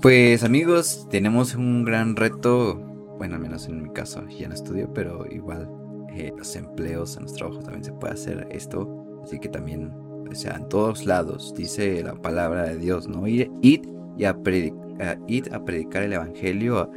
Pues 0.00 0.44
amigos, 0.44 1.06
tenemos 1.10 1.54
un 1.54 1.84
gran 1.84 2.14
reto 2.14 2.88
bueno, 3.18 3.34
al 3.34 3.42
menos 3.42 3.66
en 3.66 3.82
mi 3.82 3.90
caso, 3.90 4.24
ya 4.28 4.48
no 4.48 4.54
estudio, 4.54 4.88
pero 4.94 5.26
igual 5.30 5.68
eh, 6.14 6.32
los 6.36 6.54
empleos, 6.54 7.16
en 7.16 7.24
los 7.24 7.34
trabajos 7.34 7.64
también 7.64 7.84
se 7.84 7.92
puede 7.92 8.14
hacer 8.14 8.46
esto. 8.50 8.88
Así 9.24 9.38
que 9.40 9.48
también, 9.48 9.92
o 10.30 10.34
sea, 10.34 10.54
en 10.54 10.68
todos 10.68 11.04
lados, 11.04 11.52
dice 11.56 12.02
la 12.02 12.14
palabra 12.14 12.62
de 12.62 12.78
Dios, 12.78 13.08
¿no? 13.08 13.26
Ir, 13.26 13.50
y 13.60 14.24
a, 14.24 14.36
predicar, 14.40 15.18
a 15.52 15.64
predicar 15.64 16.04
el 16.04 16.12
Evangelio 16.12 16.90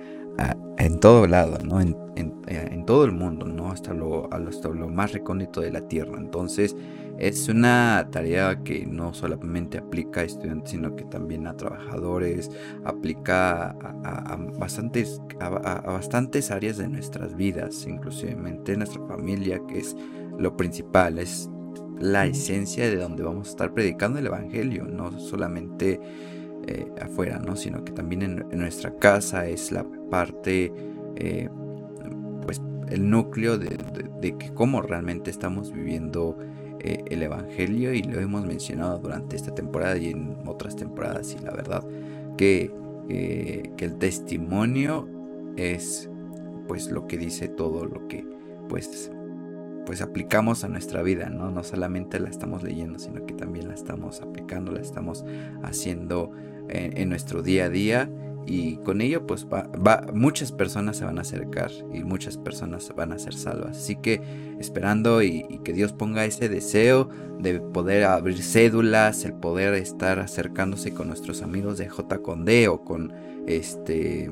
en 0.77 0.99
todo 0.99 1.27
lado, 1.27 1.57
¿no? 1.63 1.81
En, 1.81 1.95
en, 2.15 2.85
todo 2.85 3.05
el 3.05 3.11
mundo, 3.11 3.45
¿no? 3.45 3.71
Hasta 3.71 3.93
lo, 3.93 4.31
hasta 4.31 4.69
lo 4.69 4.87
más 4.89 5.11
recóndito 5.11 5.61
de 5.61 5.71
la 5.71 5.87
tierra. 5.87 6.17
Entonces, 6.17 6.75
es 7.21 7.49
una 7.49 8.07
tarea 8.09 8.63
que 8.63 8.83
no 8.87 9.13
solamente 9.13 9.77
aplica 9.77 10.21
a 10.21 10.23
estudiantes, 10.23 10.71
sino 10.71 10.95
que 10.95 11.03
también 11.03 11.45
a 11.45 11.55
trabajadores, 11.55 12.49
aplica 12.83 13.69
a, 13.69 14.37
bastantes, 14.57 15.21
a, 15.39 15.49
bastantes 15.49 16.49
áreas 16.49 16.77
de 16.77 16.89
nuestras 16.89 17.35
vidas, 17.35 17.85
inclusive 17.85 18.35
nuestra 18.75 19.05
familia, 19.05 19.61
que 19.67 19.77
es 19.77 19.95
lo 20.39 20.57
principal, 20.57 21.19
es 21.19 21.47
la 21.99 22.25
esencia 22.25 22.89
de 22.89 22.95
donde 22.95 23.21
vamos 23.21 23.49
a 23.49 23.51
estar 23.51 23.71
predicando 23.71 24.17
el 24.17 24.25
Evangelio, 24.25 24.85
no 24.85 25.19
solamente 25.19 25.99
eh, 26.65 26.91
afuera, 26.99 27.37
¿no? 27.37 27.55
sino 27.55 27.85
que 27.85 27.91
también 27.91 28.23
en, 28.23 28.59
nuestra 28.59 28.97
casa 28.97 29.45
es 29.45 29.71
la 29.71 29.85
parte, 30.09 30.73
eh, 31.17 31.49
pues 32.47 32.59
el 32.89 33.07
núcleo 33.07 33.59
de, 33.59 33.77
de 34.19 34.37
que 34.39 34.51
cómo 34.55 34.81
realmente 34.81 35.29
estamos 35.29 35.71
viviendo 35.71 36.35
eh, 36.83 37.03
el 37.09 37.23
Evangelio 37.23 37.93
y 37.93 38.01
lo 38.01 38.19
hemos 38.19 38.45
mencionado 38.45 38.97
durante 38.97 39.35
esta 39.35 39.53
temporada 39.53 39.97
y 39.97 40.09
en 40.09 40.37
otras 40.45 40.75
temporadas 40.75 41.35
y 41.39 41.43
la 41.43 41.51
verdad 41.51 41.83
que, 42.37 42.73
eh, 43.09 43.71
que 43.77 43.85
el 43.85 43.97
testimonio 43.97 45.07
es 45.57 46.09
pues 46.67 46.89
lo 46.89 47.07
que 47.07 47.17
dice 47.17 47.47
todo 47.47 47.85
lo 47.85 48.07
que 48.07 48.25
pues 48.67 49.11
pues 49.85 50.01
aplicamos 50.01 50.63
a 50.63 50.69
nuestra 50.69 51.01
vida, 51.01 51.29
¿no? 51.29 51.49
No 51.49 51.63
solamente 51.63 52.19
la 52.19 52.29
estamos 52.29 52.61
leyendo, 52.61 52.99
sino 52.99 53.25
que 53.25 53.33
también 53.33 53.67
la 53.67 53.73
estamos 53.73 54.21
aplicando, 54.21 54.71
la 54.71 54.79
estamos 54.79 55.25
haciendo 55.63 56.31
en, 56.69 56.97
en 56.97 57.09
nuestro 57.09 57.41
día 57.41 57.65
a 57.65 57.69
día 57.69 58.09
y 58.45 58.77
con 58.77 59.01
ello 59.01 59.25
pues 59.27 59.45
va, 59.45 60.07
muchas 60.13 60.51
personas 60.51 60.97
se 60.97 61.05
van 61.05 61.19
a 61.19 61.21
acercar 61.21 61.71
y 61.93 62.03
muchas 62.03 62.37
personas 62.37 62.91
van 62.95 63.11
a 63.11 63.19
ser 63.19 63.33
salvas. 63.33 63.77
Así 63.77 63.95
que 63.95 64.21
esperando 64.59 65.21
y, 65.21 65.59
que 65.63 65.73
Dios 65.73 65.93
ponga 65.93 66.25
ese 66.25 66.49
deseo 66.49 67.09
de 67.39 67.59
poder 67.59 68.05
abrir 68.05 68.41
cédulas, 68.41 69.25
el 69.25 69.33
poder 69.33 69.73
estar 69.75 70.19
acercándose 70.19 70.93
con 70.93 71.07
nuestros 71.07 71.41
amigos 71.41 71.77
de 71.77 71.89
J 71.89 72.21
con 72.21 72.45
D 72.45 72.67
o 72.67 72.83
con 72.83 73.13
este 73.47 74.29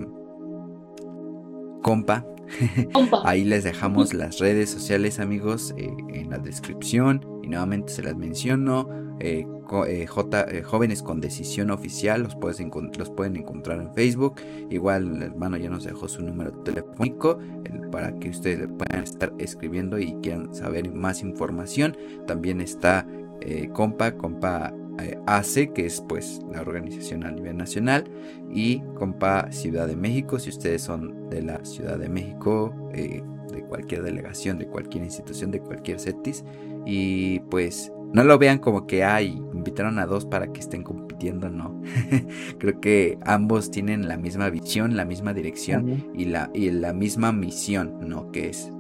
compa. 1.84 2.26
Ahí 3.24 3.44
les 3.44 3.64
dejamos 3.64 4.14
las 4.14 4.40
redes 4.40 4.70
sociales 4.70 5.20
amigos 5.20 5.74
eh, 5.78 5.90
en 6.14 6.30
la 6.30 6.38
descripción 6.38 7.26
y 7.44 7.48
nuevamente 7.48 7.94
se 7.94 8.04
las 8.04 8.16
menciono 8.16 8.90
eh, 9.20 9.46
eh, 9.88 10.06
J, 10.08 10.48
Jóvenes 10.64 11.04
con 11.04 11.22
Decisión 11.22 11.72
Oficial, 11.72 12.24
los, 12.24 12.36
puedes 12.36 12.60
los 12.98 13.10
pueden 13.12 13.36
encontrar 13.36 13.80
en 13.82 13.94
Facebook. 13.94 14.36
Igual 14.70 15.16
el 15.16 15.24
hermano 15.24 15.58
ya 15.58 15.70
nos 15.70 15.84
dejó 15.84 16.08
su 16.08 16.24
número 16.24 16.52
telefónico 16.64 17.40
para 17.92 18.18
que 18.20 18.30
ustedes 18.30 18.68
puedan 18.78 19.04
estar 19.04 19.34
escribiendo 19.38 20.00
y 20.00 20.14
quieran 20.22 20.54
saber 20.54 20.92
más 20.92 21.22
información. 21.22 21.98
También 22.28 22.62
está 22.62 23.06
Compa, 23.74 24.12
Compa 24.14 24.74
AC, 25.26 25.74
que 25.74 25.86
es 25.86 26.02
pues 26.08 26.42
la 26.52 26.62
organización 26.62 27.24
a 27.26 27.32
nivel 27.32 27.58
nacional, 27.58 28.06
y 28.52 28.82
Compa 28.96 29.52
Ciudad 29.52 29.88
de 29.88 29.96
México, 29.96 30.40
si 30.40 30.50
ustedes 30.50 30.82
son 30.82 31.30
de 31.30 31.42
la 31.42 31.64
Ciudad 31.66 31.98
de 31.98 32.10
México, 32.10 32.74
de 32.92 33.64
cualquier 33.64 34.04
delegación, 34.04 34.58
de 34.58 34.68
cualquier 34.68 35.04
institución, 35.04 35.52
de 35.52 35.62
cualquier 35.62 36.00
CETIS. 36.00 36.44
Y 36.86 37.40
pues 37.52 37.92
no 38.14 38.24
lo 38.24 38.38
vean 38.38 38.60
como 38.60 38.88
que, 38.88 39.04
ay, 39.04 39.42
invitaron 39.54 40.00
a 40.00 40.06
dos 40.06 40.26
para 40.26 40.52
que 40.52 40.60
estén 40.60 40.84
compitiendo, 40.84 41.50
no. 41.50 41.82
Creo 42.60 42.80
que 42.80 43.18
ambos 43.26 43.72
tienen 43.72 44.08
la 44.08 44.18
misma 44.18 44.50
visión, 44.50 44.96
la 44.96 45.06
misma 45.06 45.34
dirección 45.34 46.10
y, 46.14 46.26
la, 46.26 46.50
y 46.54 46.72
la 46.72 46.94
misma 46.94 47.32
misión, 47.32 47.98
¿no? 48.08 48.32
Que 48.32 48.50
es 48.50 48.72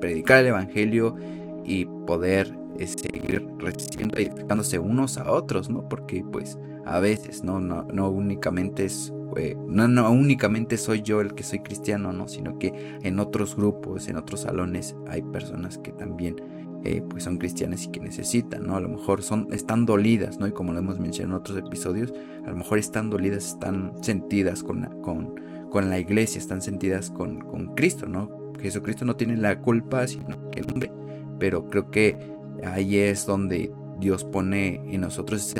predicar 0.00 0.38
el 0.38 0.48
Evangelio 0.48 1.16
y 1.64 1.86
poder 2.06 2.56
eh, 2.78 2.86
seguir 2.86 3.46
resistiendo 3.58 4.20
y 4.20 4.24
edificándose 4.24 4.78
unos 4.78 5.18
a 5.18 5.30
otros, 5.30 5.70
¿no? 5.70 5.88
Porque 5.88 6.24
pues 6.30 6.58
a 6.84 7.00
veces, 7.00 7.42
¿no? 7.44 7.60
No, 7.60 7.84
no 7.84 8.10
únicamente 8.10 8.84
es 8.84 9.12
eh, 9.36 9.56
no, 9.66 9.88
no 9.88 10.10
únicamente 10.10 10.78
soy 10.78 11.02
yo 11.02 11.20
el 11.20 11.34
que 11.34 11.42
soy 11.42 11.58
cristiano, 11.58 12.12
no, 12.12 12.28
sino 12.28 12.58
que 12.58 12.98
en 13.02 13.18
otros 13.18 13.56
grupos, 13.56 14.08
en 14.08 14.16
otros 14.16 14.40
salones 14.42 14.96
hay 15.08 15.22
personas 15.22 15.78
que 15.78 15.92
también 15.92 16.36
eh, 16.84 17.02
pues 17.08 17.24
son 17.24 17.38
cristianas 17.38 17.84
y 17.84 17.90
que 17.90 18.00
necesitan, 18.00 18.66
¿no? 18.66 18.76
A 18.76 18.80
lo 18.80 18.88
mejor 18.88 19.22
son, 19.22 19.48
están 19.52 19.84
dolidas, 19.84 20.38
¿no? 20.38 20.46
Y 20.46 20.52
como 20.52 20.72
lo 20.72 20.78
hemos 20.78 20.98
mencionado 21.00 21.36
en 21.36 21.40
otros 21.40 21.58
episodios, 21.58 22.14
a 22.46 22.50
lo 22.50 22.56
mejor 22.56 22.78
están 22.78 23.10
dolidas, 23.10 23.48
están 23.48 23.92
sentidas 24.02 24.62
con 24.62 24.82
la, 24.82 24.88
con, 25.02 25.34
con 25.70 25.90
la 25.90 25.98
iglesia, 25.98 26.38
están 26.38 26.62
sentidas 26.62 27.10
con, 27.10 27.40
con 27.40 27.74
Cristo, 27.74 28.06
¿no? 28.06 28.30
Jesucristo 28.60 29.04
no 29.04 29.16
tiene 29.16 29.36
la 29.36 29.60
culpa, 29.60 30.06
sino 30.06 30.50
que 30.50 30.60
el 30.60 30.70
hombre. 30.70 30.92
Pero 31.38 31.66
creo 31.66 31.90
que 31.90 32.35
ahí 32.66 32.98
es 32.98 33.26
donde 33.26 33.72
Dios 33.98 34.24
pone 34.24 34.80
en 34.86 35.00
nosotros 35.00 35.54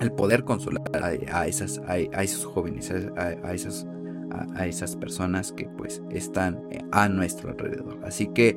el 0.00 0.12
poder 0.12 0.44
consolar 0.44 0.82
a, 1.30 1.46
esas, 1.46 1.80
a, 1.86 1.98
esos 1.98 2.44
jóvenes, 2.44 2.90
a, 2.90 3.52
esas, 3.52 3.86
a, 4.56 4.66
esas 4.66 4.96
personas 4.96 5.52
que 5.52 5.68
pues 5.76 6.02
están 6.10 6.60
a 6.90 7.08
nuestro 7.08 7.50
alrededor. 7.50 8.00
Así 8.04 8.26
que 8.28 8.56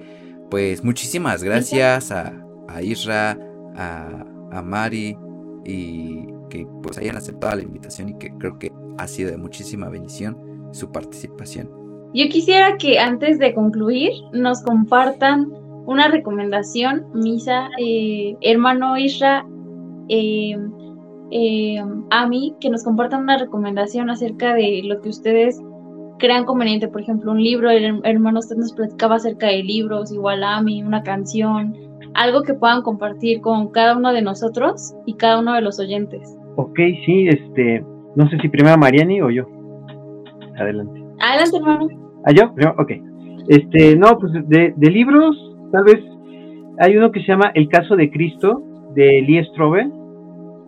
pues 0.50 0.84
muchísimas 0.84 1.44
gracias 1.44 2.12
a, 2.12 2.34
Isra, 2.82 3.38
a, 3.76 4.62
Mari 4.64 5.18
y 5.66 6.28
que 6.50 6.66
pues 6.82 6.98
hayan 6.98 7.18
aceptado 7.18 7.58
la 7.58 7.64
invitación 7.64 8.10
y 8.10 8.18
que 8.18 8.32
creo 8.38 8.58
que 8.58 8.72
ha 8.98 9.08
sido 9.08 9.32
de 9.32 9.38
muchísima 9.38 9.90
bendición 9.90 10.38
su 10.72 10.92
participación. 10.92 11.70
Yo 12.14 12.30
quisiera 12.30 12.78
que 12.78 12.98
antes 12.98 13.40
de 13.40 13.54
concluir 13.54 14.12
nos 14.32 14.62
compartan 14.62 15.52
una 15.86 16.08
recomendación, 16.08 17.06
Misa, 17.14 17.70
eh, 17.80 18.36
hermano 18.42 18.98
Isra, 18.98 19.46
eh, 20.10 20.58
eh, 21.32 21.84
a 22.12 22.28
mí, 22.28 22.56
que 22.60 22.70
nos 22.70 22.84
compartan 22.84 23.24
una 23.24 23.38
recomendación 23.38 24.10
acerca 24.10 24.54
de 24.54 24.82
lo 24.84 25.02
que 25.02 25.10
ustedes 25.10 25.62
crean 26.18 26.46
conveniente, 26.46 26.88
por 26.88 27.02
ejemplo, 27.02 27.32
un 27.32 27.44
libro, 27.44 27.70
el 27.70 28.00
hermano 28.04 28.40
usted 28.40 28.56
nos 28.56 28.74
platicaba 28.74 29.16
acerca 29.16 29.48
de 29.48 29.64
libros, 29.64 30.12
igual 30.12 30.44
a 30.44 30.62
mí, 30.62 30.82
una 30.82 31.04
canción, 31.04 31.76
algo 32.14 32.42
que 32.44 32.54
puedan 32.54 32.82
compartir 32.82 33.42
con 33.42 33.70
cada 33.72 33.98
uno 33.98 34.14
de 34.14 34.22
nosotros 34.22 34.94
y 35.06 35.16
cada 35.16 35.40
uno 35.40 35.54
de 35.54 35.62
los 35.62 35.80
oyentes. 35.80 36.38
Ok, 36.56 36.80
sí, 37.06 37.28
este, 37.28 37.84
no 38.16 38.30
sé 38.30 38.38
si 38.42 38.48
primero 38.48 38.78
Mariani 38.78 39.22
o 39.22 39.30
yo. 39.30 39.46
Adelante. 40.58 41.04
Adelante, 41.20 41.58
hermano. 41.58 41.88
¿Ah, 42.26 42.32
yo? 42.32 42.52
Ok. 42.78 42.92
Este, 43.50 43.96
no, 43.98 44.18
pues 44.18 44.32
de, 44.48 44.74
de 44.76 44.90
libros, 44.90 45.55
tal 45.72 45.84
vez 45.84 46.00
hay 46.80 46.98
uno 46.98 47.12
que 47.12 47.22
se 47.22 47.28
llama 47.28 47.52
El 47.54 47.70
caso 47.70 47.96
de 47.96 48.12
Cristo, 48.12 48.64
de 48.96 49.22
Lee 49.22 49.44
Strobel. 49.46 49.92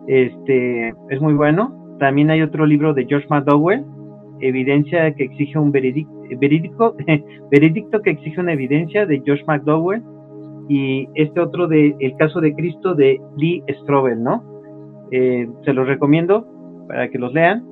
Este, 0.06 0.88
es 1.10 1.20
muy 1.20 1.34
bueno. 1.34 1.96
También 1.98 2.30
hay 2.30 2.42
otro 2.42 2.64
libro 2.64 2.94
de 2.94 3.04
George 3.06 3.26
McDowell, 3.28 3.84
evidencia 4.40 5.12
que 5.14 5.24
exige 5.24 5.58
un 5.58 5.72
veredicto, 5.72 6.96
veredicto 7.50 8.00
que 8.02 8.10
exige 8.10 8.40
una 8.40 8.52
evidencia 8.52 9.04
de 9.04 9.20
George 9.24 9.44
McDowell 9.46 10.02
y 10.68 11.08
este 11.14 11.40
otro 11.40 11.66
de 11.66 11.96
El 11.98 12.14
caso 12.16 12.40
de 12.40 12.54
Cristo 12.54 12.94
de 12.94 13.20
Lee 13.36 13.62
Strobel, 13.82 14.22
¿no? 14.22 14.44
Eh, 15.10 15.48
se 15.64 15.72
los 15.72 15.86
recomiendo 15.86 16.46
para 16.86 17.08
que 17.08 17.18
los 17.18 17.32
lean. 17.32 17.64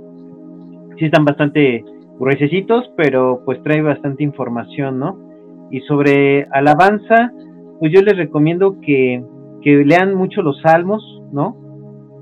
Sí 0.98 1.04
están 1.04 1.24
bastante 1.24 1.84
gruesecitos, 2.18 2.90
pero 2.96 3.42
pues 3.44 3.62
trae 3.62 3.82
bastante 3.82 4.24
información, 4.24 4.98
¿no? 4.98 5.25
Y 5.70 5.80
sobre 5.80 6.46
alabanza, 6.52 7.32
pues 7.80 7.92
yo 7.92 8.00
les 8.02 8.16
recomiendo 8.16 8.80
que, 8.80 9.22
que 9.62 9.84
lean 9.84 10.14
mucho 10.14 10.42
los 10.42 10.60
salmos, 10.62 11.02
¿no? 11.32 11.56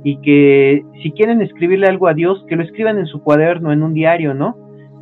y 0.05 0.19
que 0.19 0.85
si 1.03 1.13
quieren 1.13 1.41
escribirle 1.41 1.87
algo 1.87 2.07
a 2.07 2.15
Dios, 2.15 2.45
que 2.47 2.57
lo 2.57 2.63
escriban 2.63 2.99
en 2.99 3.07
su 3.07 3.23
cuaderno, 3.23 3.73
en 3.73 3.83
un 3.83 3.95
diario, 3.95 4.35
¿no? 4.35 4.55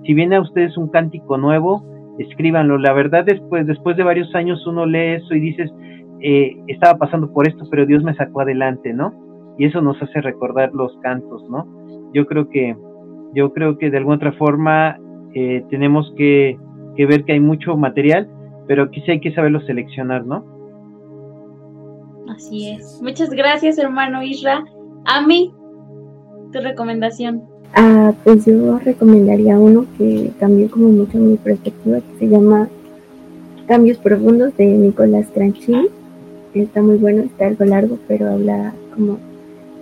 Si 0.07 0.15
viene 0.15 0.37
a 0.37 0.41
ustedes 0.41 0.79
un 0.79 0.89
cántico 0.91 1.37
nuevo, 1.37 1.85
escríbanlo. 2.19 2.79
La 2.79 2.93
verdad, 2.93 3.25
después, 3.25 3.67
después 3.67 3.97
de 3.97 4.05
varios 4.05 4.33
años 4.37 4.65
uno 4.65 4.87
lee 4.87 5.17
eso 5.17 5.35
y 5.35 5.41
dices, 5.41 5.73
eh, 6.21 6.57
estaba 6.69 6.99
pasando 6.99 7.33
por 7.33 7.49
esto, 7.49 7.65
pero 7.69 7.85
Dios 7.85 8.05
me 8.05 8.15
sacó 8.15 8.43
adelante, 8.43 8.93
¿no? 8.95 9.13
Y 9.59 9.67
eso 9.67 9.83
nos 9.83 10.01
hace 10.01 10.21
recordar 10.21 10.73
los 10.73 10.97
cantos, 11.03 11.43
¿no? 11.51 11.67
Yo 12.15 12.25
creo 12.27 12.49
que, 12.49 12.77
yo 13.35 13.53
creo 13.53 13.79
que 13.79 13.91
de 13.91 13.99
alguna 13.99 14.17
otra 14.17 14.33
forma 14.33 14.99
eh, 15.35 15.65
tenemos 15.69 16.15
que, 16.17 16.59
que 16.97 17.07
ver 17.07 17.25
que 17.25 17.33
hay 17.33 17.41
mucho 17.41 17.77
material, 17.77 18.29
pero 18.67 18.89
sí 18.93 19.03
hay 19.09 19.21
que 19.21 19.35
saberlo 19.35 19.61
seleccionar, 19.63 20.25
¿no? 20.25 20.45
Así 22.29 22.71
es. 22.71 23.01
Muchas 23.03 23.31
gracias, 23.31 23.79
hermano 23.79 24.23
Isra. 24.23 24.65
A 25.05 25.27
mí, 25.27 25.53
tu 26.53 26.61
recomendación. 26.61 27.43
Ah, 27.75 28.13
pues 28.25 28.45
yo 28.45 28.79
recomendaría 28.79 29.59
uno 29.59 29.87
que 29.97 30.31
cambió 30.39 30.71
como 30.71 30.89
mucho 30.89 31.19
mi 31.19 31.37
perspectiva, 31.37 32.01
que 32.01 32.19
se 32.19 32.29
llama 32.29 32.69
Cambios 33.67 33.99
Profundos 33.99 34.57
de 34.57 34.67
Nicolás 34.67 35.29
Tranchini. 35.33 35.89
Está 36.55 36.83
muy 36.83 36.97
bueno, 36.97 37.23
está 37.23 37.47
algo 37.47 37.65
largo, 37.65 37.99
pero 38.07 38.31
habla 38.31 38.75
como 38.95 39.19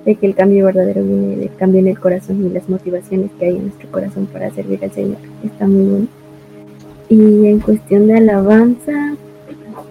de 0.05 0.15
que 0.15 0.27
el 0.27 0.35
cambio 0.35 0.67
verdadero 0.67 1.03
viene 1.03 1.37
del 1.37 1.55
cambio 1.57 1.81
en 1.81 1.89
el 1.89 1.99
corazón 1.99 2.47
y 2.47 2.49
las 2.51 2.69
motivaciones 2.69 3.31
que 3.39 3.47
hay 3.47 3.57
en 3.57 3.65
nuestro 3.65 3.91
corazón 3.91 4.27
para 4.27 4.51
servir 4.51 4.83
al 4.85 4.93
Señor. 4.93 5.19
Está 5.45 5.67
muy 5.67 5.83
bueno. 5.83 6.20
Y 7.11 7.47
en 7.47 7.59
cuestión 7.59 8.07
de 8.07 8.19
alabanza, 8.19 9.17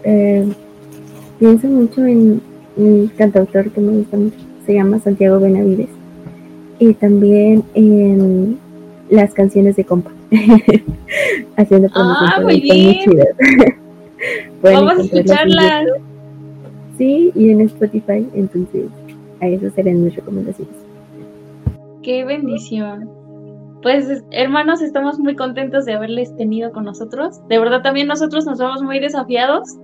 eh, 0.03 0.47
pienso 1.38 1.67
mucho 1.67 2.05
en 2.05 2.41
un 2.78 3.11
cantautor 3.17 3.70
que 3.72 3.82
me 3.82 3.97
gusta 3.97 4.17
mucho, 4.17 4.38
se 4.65 4.74
llama 4.74 4.99
Santiago 4.99 5.39
Benavides. 5.39 5.89
Y 6.80 6.93
también 6.93 7.63
en 7.74 8.57
las 9.09 9.34
canciones 9.34 9.76
de 9.76 9.84
compa. 9.84 10.11
Haciendo 11.57 11.89
promoción. 11.89 12.30
Ah, 12.34 12.41
muy 12.41 12.61
bien. 12.61 12.99
Vamos 14.63 14.99
a 14.99 15.01
escucharlas. 15.01 15.88
Sí, 16.97 17.32
y 17.36 17.49
en 17.49 17.61
Spotify, 17.61 18.28
entonces 18.34 18.86
a 19.41 19.47
eso 19.47 19.70
serían 19.72 20.03
mis 20.03 20.15
recomendaciones. 20.15 20.76
Qué 22.01 22.24
bendición. 22.24 23.18
Pues 23.82 24.23
hermanos, 24.32 24.82
estamos 24.82 25.19
muy 25.19 25.36
contentos 25.36 25.86
de 25.86 25.93
haberles 25.93 26.36
tenido 26.36 26.71
con 26.71 26.84
nosotros. 26.84 27.39
De 27.47 27.59
verdad 27.59 27.82
también 27.82 28.07
nosotros 28.07 28.45
nos 28.45 28.59
vamos 28.59 28.84
muy 28.84 28.99
desafiados 28.99 29.77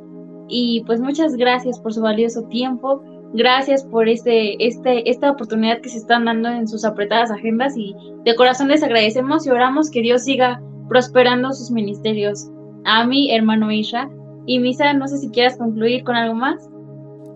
y 0.50 0.84
pues 0.86 1.00
muchas 1.00 1.36
gracias 1.36 1.80
por 1.80 1.94
su 1.94 2.02
valioso 2.02 2.44
tiempo. 2.44 3.02
Gracias 3.34 3.86
por 3.86 4.10
este, 4.10 4.66
este, 4.66 5.10
esta 5.10 5.32
oportunidad 5.32 5.80
que 5.82 5.90
se 5.90 5.98
están 5.98 6.26
dando 6.26 6.50
en 6.50 6.68
sus 6.68 6.84
apretadas 6.84 7.32
agendas 7.32 7.76
y 7.78 7.96
de 8.24 8.36
corazón 8.36 8.68
les 8.68 8.84
agradecemos 8.84 9.46
y 9.48 9.50
oramos 9.50 9.90
que 9.90 10.02
Dios 10.02 10.24
siga 10.24 10.62
prosperando 10.90 11.54
sus 11.54 11.72
ministerios. 11.72 12.50
A 12.84 13.06
mi 13.06 13.34
hermano 13.34 13.72
Isha. 13.72 14.10
Y 14.46 14.60
Misa, 14.60 14.94
no 14.94 15.08
sé 15.08 15.18
si 15.18 15.30
quieras 15.32 15.58
concluir 15.58 16.04
con 16.04 16.16
algo 16.16 16.36
más. 16.36 16.70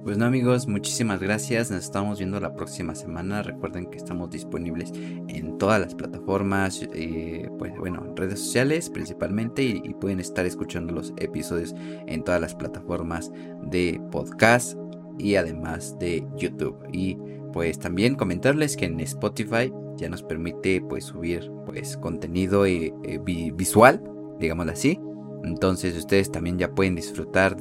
Pues 0.04 0.18
no 0.18 0.26
amigos, 0.26 0.68
muchísimas 0.68 1.20
gracias. 1.20 1.70
Nos 1.70 1.84
estamos 1.84 2.20
viendo 2.20 2.40
la 2.40 2.54
próxima 2.54 2.96
semana. 2.96 3.44
Recuerden 3.44 3.86
que 3.88 3.98
estamos 3.98 4.30
disponibles 4.30 4.92
en 5.28 5.58
todas 5.58 5.80
las 5.82 5.94
plataformas, 5.94 6.88
eh, 6.94 7.50
pues 7.60 7.76
bueno, 7.78 8.06
en 8.06 8.16
redes 8.16 8.40
sociales 8.40 8.90
principalmente 8.90 9.62
y, 9.62 9.82
y, 9.84 9.94
pueden 9.94 10.20
estar 10.20 10.46
escuchando 10.46 10.94
los 10.94 11.14
episodios 11.18 11.76
en 12.08 12.24
todas 12.24 12.40
las 12.40 12.56
plataformas 12.56 13.32
de 13.64 14.02
podcast 14.10 14.78
y 15.18 15.36
además 15.36 15.98
de 16.00 16.26
YouTube. 16.38 16.78
Y 16.94 17.18
pues 17.52 17.78
también 17.78 18.16
comentarles 18.16 18.78
que 18.78 18.86
en 18.86 19.00
Spotify 19.02 19.72
ya 19.98 20.10
nos 20.10 20.24
permite 20.24 20.82
pues 20.82 21.06
subir 21.06 21.52
pues 21.66 21.98
contenido 21.98 22.66
eh, 22.66 22.94
eh, 23.04 23.20
visual, 23.54 24.02
digámoslo 24.40 24.72
así. 24.72 25.00
Entonces 25.44 25.96
ustedes 25.98 26.32
también 26.32 26.58
ya 26.58 26.72
pueden 26.72 26.96
disfrutar 26.96 27.58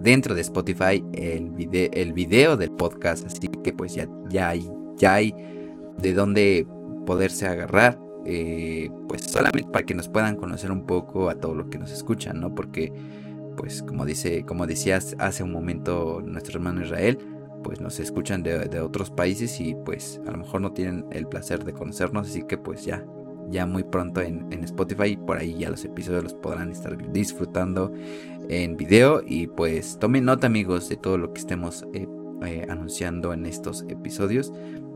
dentro 0.00 0.34
de 0.34 0.40
Spotify 0.42 1.04
el 1.12 1.50
video, 1.50 1.90
el 1.92 2.12
video 2.12 2.56
del 2.56 2.70
podcast. 2.70 3.26
Así 3.26 3.48
que 3.48 3.72
pues 3.72 3.94
ya, 3.94 4.08
ya, 4.28 4.50
hay, 4.50 4.70
ya 4.96 5.14
hay 5.14 5.34
de 5.98 6.12
dónde 6.12 6.66
poderse 7.06 7.46
agarrar. 7.46 7.98
Eh, 8.24 8.90
pues 9.08 9.22
solamente 9.22 9.70
para 9.70 9.86
que 9.86 9.94
nos 9.94 10.08
puedan 10.08 10.36
conocer 10.36 10.70
un 10.70 10.84
poco 10.84 11.30
a 11.30 11.36
todo 11.36 11.54
lo 11.54 11.70
que 11.70 11.78
nos 11.78 11.90
escuchan, 11.90 12.40
¿no? 12.40 12.54
Porque 12.54 12.92
pues 13.56 13.82
como 13.82 14.04
dice, 14.04 14.44
como 14.44 14.66
decías 14.66 15.16
hace 15.18 15.42
un 15.42 15.52
momento 15.52 16.22
nuestro 16.24 16.58
hermano 16.58 16.82
Israel, 16.82 17.18
pues 17.62 17.80
nos 17.80 17.98
escuchan 18.00 18.42
de, 18.42 18.80
otros 18.80 19.10
países 19.10 19.60
y 19.60 19.74
pues 19.74 20.20
a 20.26 20.30
lo 20.30 20.38
mejor 20.38 20.60
no 20.60 20.72
tienen 20.72 21.06
el 21.10 21.26
placer 21.26 21.64
de 21.64 21.72
conocernos, 21.72 22.28
así 22.28 22.42
que 22.42 22.56
pues 22.56 22.84
ya, 22.84 23.04
ya 23.50 23.66
muy 23.66 23.84
pronto 23.84 24.20
en, 24.20 24.52
Spotify, 24.64 25.16
por 25.16 25.38
ahí 25.38 25.56
ya 25.58 25.70
los 25.70 25.84
episodios 25.84 26.24
los 26.24 26.34
podrán 26.34 26.70
estar 26.70 26.96
disfrutando 27.12 27.92
en 28.48 28.76
video. 28.76 29.22
Y 29.26 29.46
pues 29.46 29.98
tomen 29.98 30.24
nota 30.24 30.46
amigos 30.46 30.88
de 30.88 30.96
todo 30.96 31.18
lo 31.18 31.32
que 31.32 31.40
estemos 31.40 31.86
eh, 31.94 32.06
eh, 32.44 32.66
anunciando 32.68 33.32
en 33.32 33.46
estos 33.46 33.84
episodios. 33.88 34.52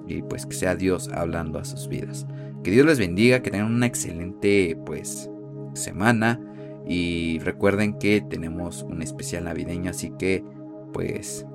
Y 0.07 0.23
pues 0.23 0.47
que 0.47 0.55
sea 0.55 0.77
Dios 0.77 1.09
hablando 1.09 1.59
a 1.59 1.65
sus 1.65 1.89
vidas. 1.89 2.27
Que 2.63 2.71
Dios 2.71 2.87
les 2.87 2.99
bendiga, 2.99 3.41
que 3.41 3.51
tengan 3.51 3.73
una 3.73 3.87
excelente 3.87 4.77
pues 4.85 5.31
semana. 5.75 6.41
Y 6.87 7.39
recuerden 7.41 7.99
que 7.99 8.21
tenemos 8.21 8.83
un 8.83 9.03
especial 9.03 9.45
navideño, 9.45 9.91
así 9.91 10.13
que 10.19 10.45
pues 10.93 11.47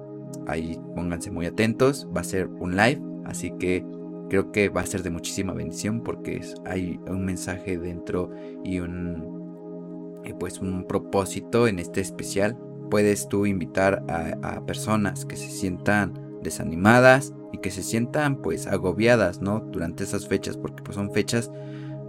ahí 0.48 0.80
pónganse 0.96 1.32
muy 1.32 1.46
atentos, 1.46 2.08
va 2.16 2.22
a 2.22 2.24
ser 2.24 2.48
un 2.48 2.76
live, 2.76 3.02
así 3.26 3.52
que 3.60 3.86
creo 4.30 4.52
que 4.52 4.70
va 4.70 4.82
a 4.82 4.86
ser 4.86 5.04
de 5.04 5.10
muchísima 5.10 5.54
bendición 5.54 6.02
porque 6.02 6.42
hay 6.66 7.00
un 7.08 7.26
mensaje 7.26 7.78
dentro 7.78 8.32
y 8.64 8.80
un 8.80 10.22
eh, 10.24 10.34
pues 10.40 10.60
un 10.60 10.86
propósito 10.86 11.68
en 11.68 11.80
este 11.80 12.02
especial. 12.02 12.58
Puedes 12.90 13.28
tú 13.28 13.46
invitar 13.46 14.04
a, 14.08 14.66
personas 14.66 15.26
que 15.26 15.36
se 15.36 15.50
sientan 15.50 16.14
desanimadas 16.42 17.34
y 17.52 17.58
que 17.58 17.72
se 17.72 17.84
sientan 17.84 18.42
pues 18.42 18.68
agobiadas, 18.68 19.42
¿no? 19.42 19.60
Durante 19.60 20.04
esas 20.04 20.28
fechas 20.28 20.58
porque 20.58 20.84
pues 20.84 20.96
son 20.96 21.12
fechas 21.12 21.52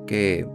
que 0.07 0.47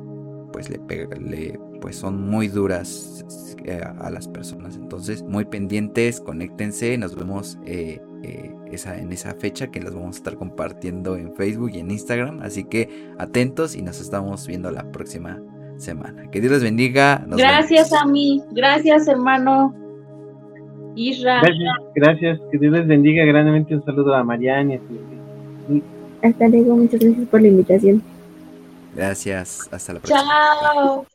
pues 0.51 0.69
le, 0.69 0.79
le 1.19 1.59
pues 1.81 1.97
son 1.97 2.29
muy 2.29 2.47
duras 2.47 3.25
eh, 3.65 3.81
a, 3.99 4.09
las 4.09 4.27
personas. 4.27 4.77
Entonces, 4.77 5.21
muy 5.23 5.43
pendientes, 5.43 6.21
conéctense, 6.21 6.97
nos 6.97 7.15
vemos 7.15 7.57
eh, 7.65 8.01
eh, 8.23 8.55
esa, 8.73 8.97
en 8.97 9.11
esa 9.11 9.33
fecha 9.35 9.67
que 9.71 9.81
las 9.81 9.93
vamos 9.93 10.15
a 10.15 10.19
estar 10.19 10.35
compartiendo 10.35 11.15
en 11.15 11.33
Facebook 11.35 11.71
y 11.73 11.79
en 11.79 11.91
Instagram. 11.91 12.41
Así 12.41 12.63
que 12.63 13.11
atentos 13.17 13.75
y 13.75 13.81
nos 13.81 13.99
estamos 14.01 14.47
viendo 14.47 14.71
la 14.71 14.91
próxima 14.91 15.41
semana. 15.77 16.29
Que 16.31 16.39
Dios 16.39 16.53
les 16.53 16.63
bendiga. 16.63 17.25
gracias 17.27 17.93
a 17.93 18.05
mí, 18.05 18.41
gracias 18.51 19.07
hermano. 19.07 19.73
Isra. 20.95 21.41
Gracias, 21.41 21.75
gracias, 21.95 22.39
que 22.51 22.57
Dios 22.57 22.73
les 22.73 22.87
bendiga 22.87 23.25
grandemente. 23.25 23.75
Un 23.75 23.83
saludo 23.83 24.13
a 24.13 24.23
Mariana. 24.23 24.79
Hasta 26.21 26.47
luego, 26.47 26.75
muchas 26.77 26.99
gracias 26.99 27.27
por 27.27 27.41
la 27.41 27.47
invitación. 27.47 28.01
Gracias, 28.95 29.67
hasta 29.71 29.93
la 29.93 29.99
próxima. 29.99 30.21
Chao. 30.21 31.12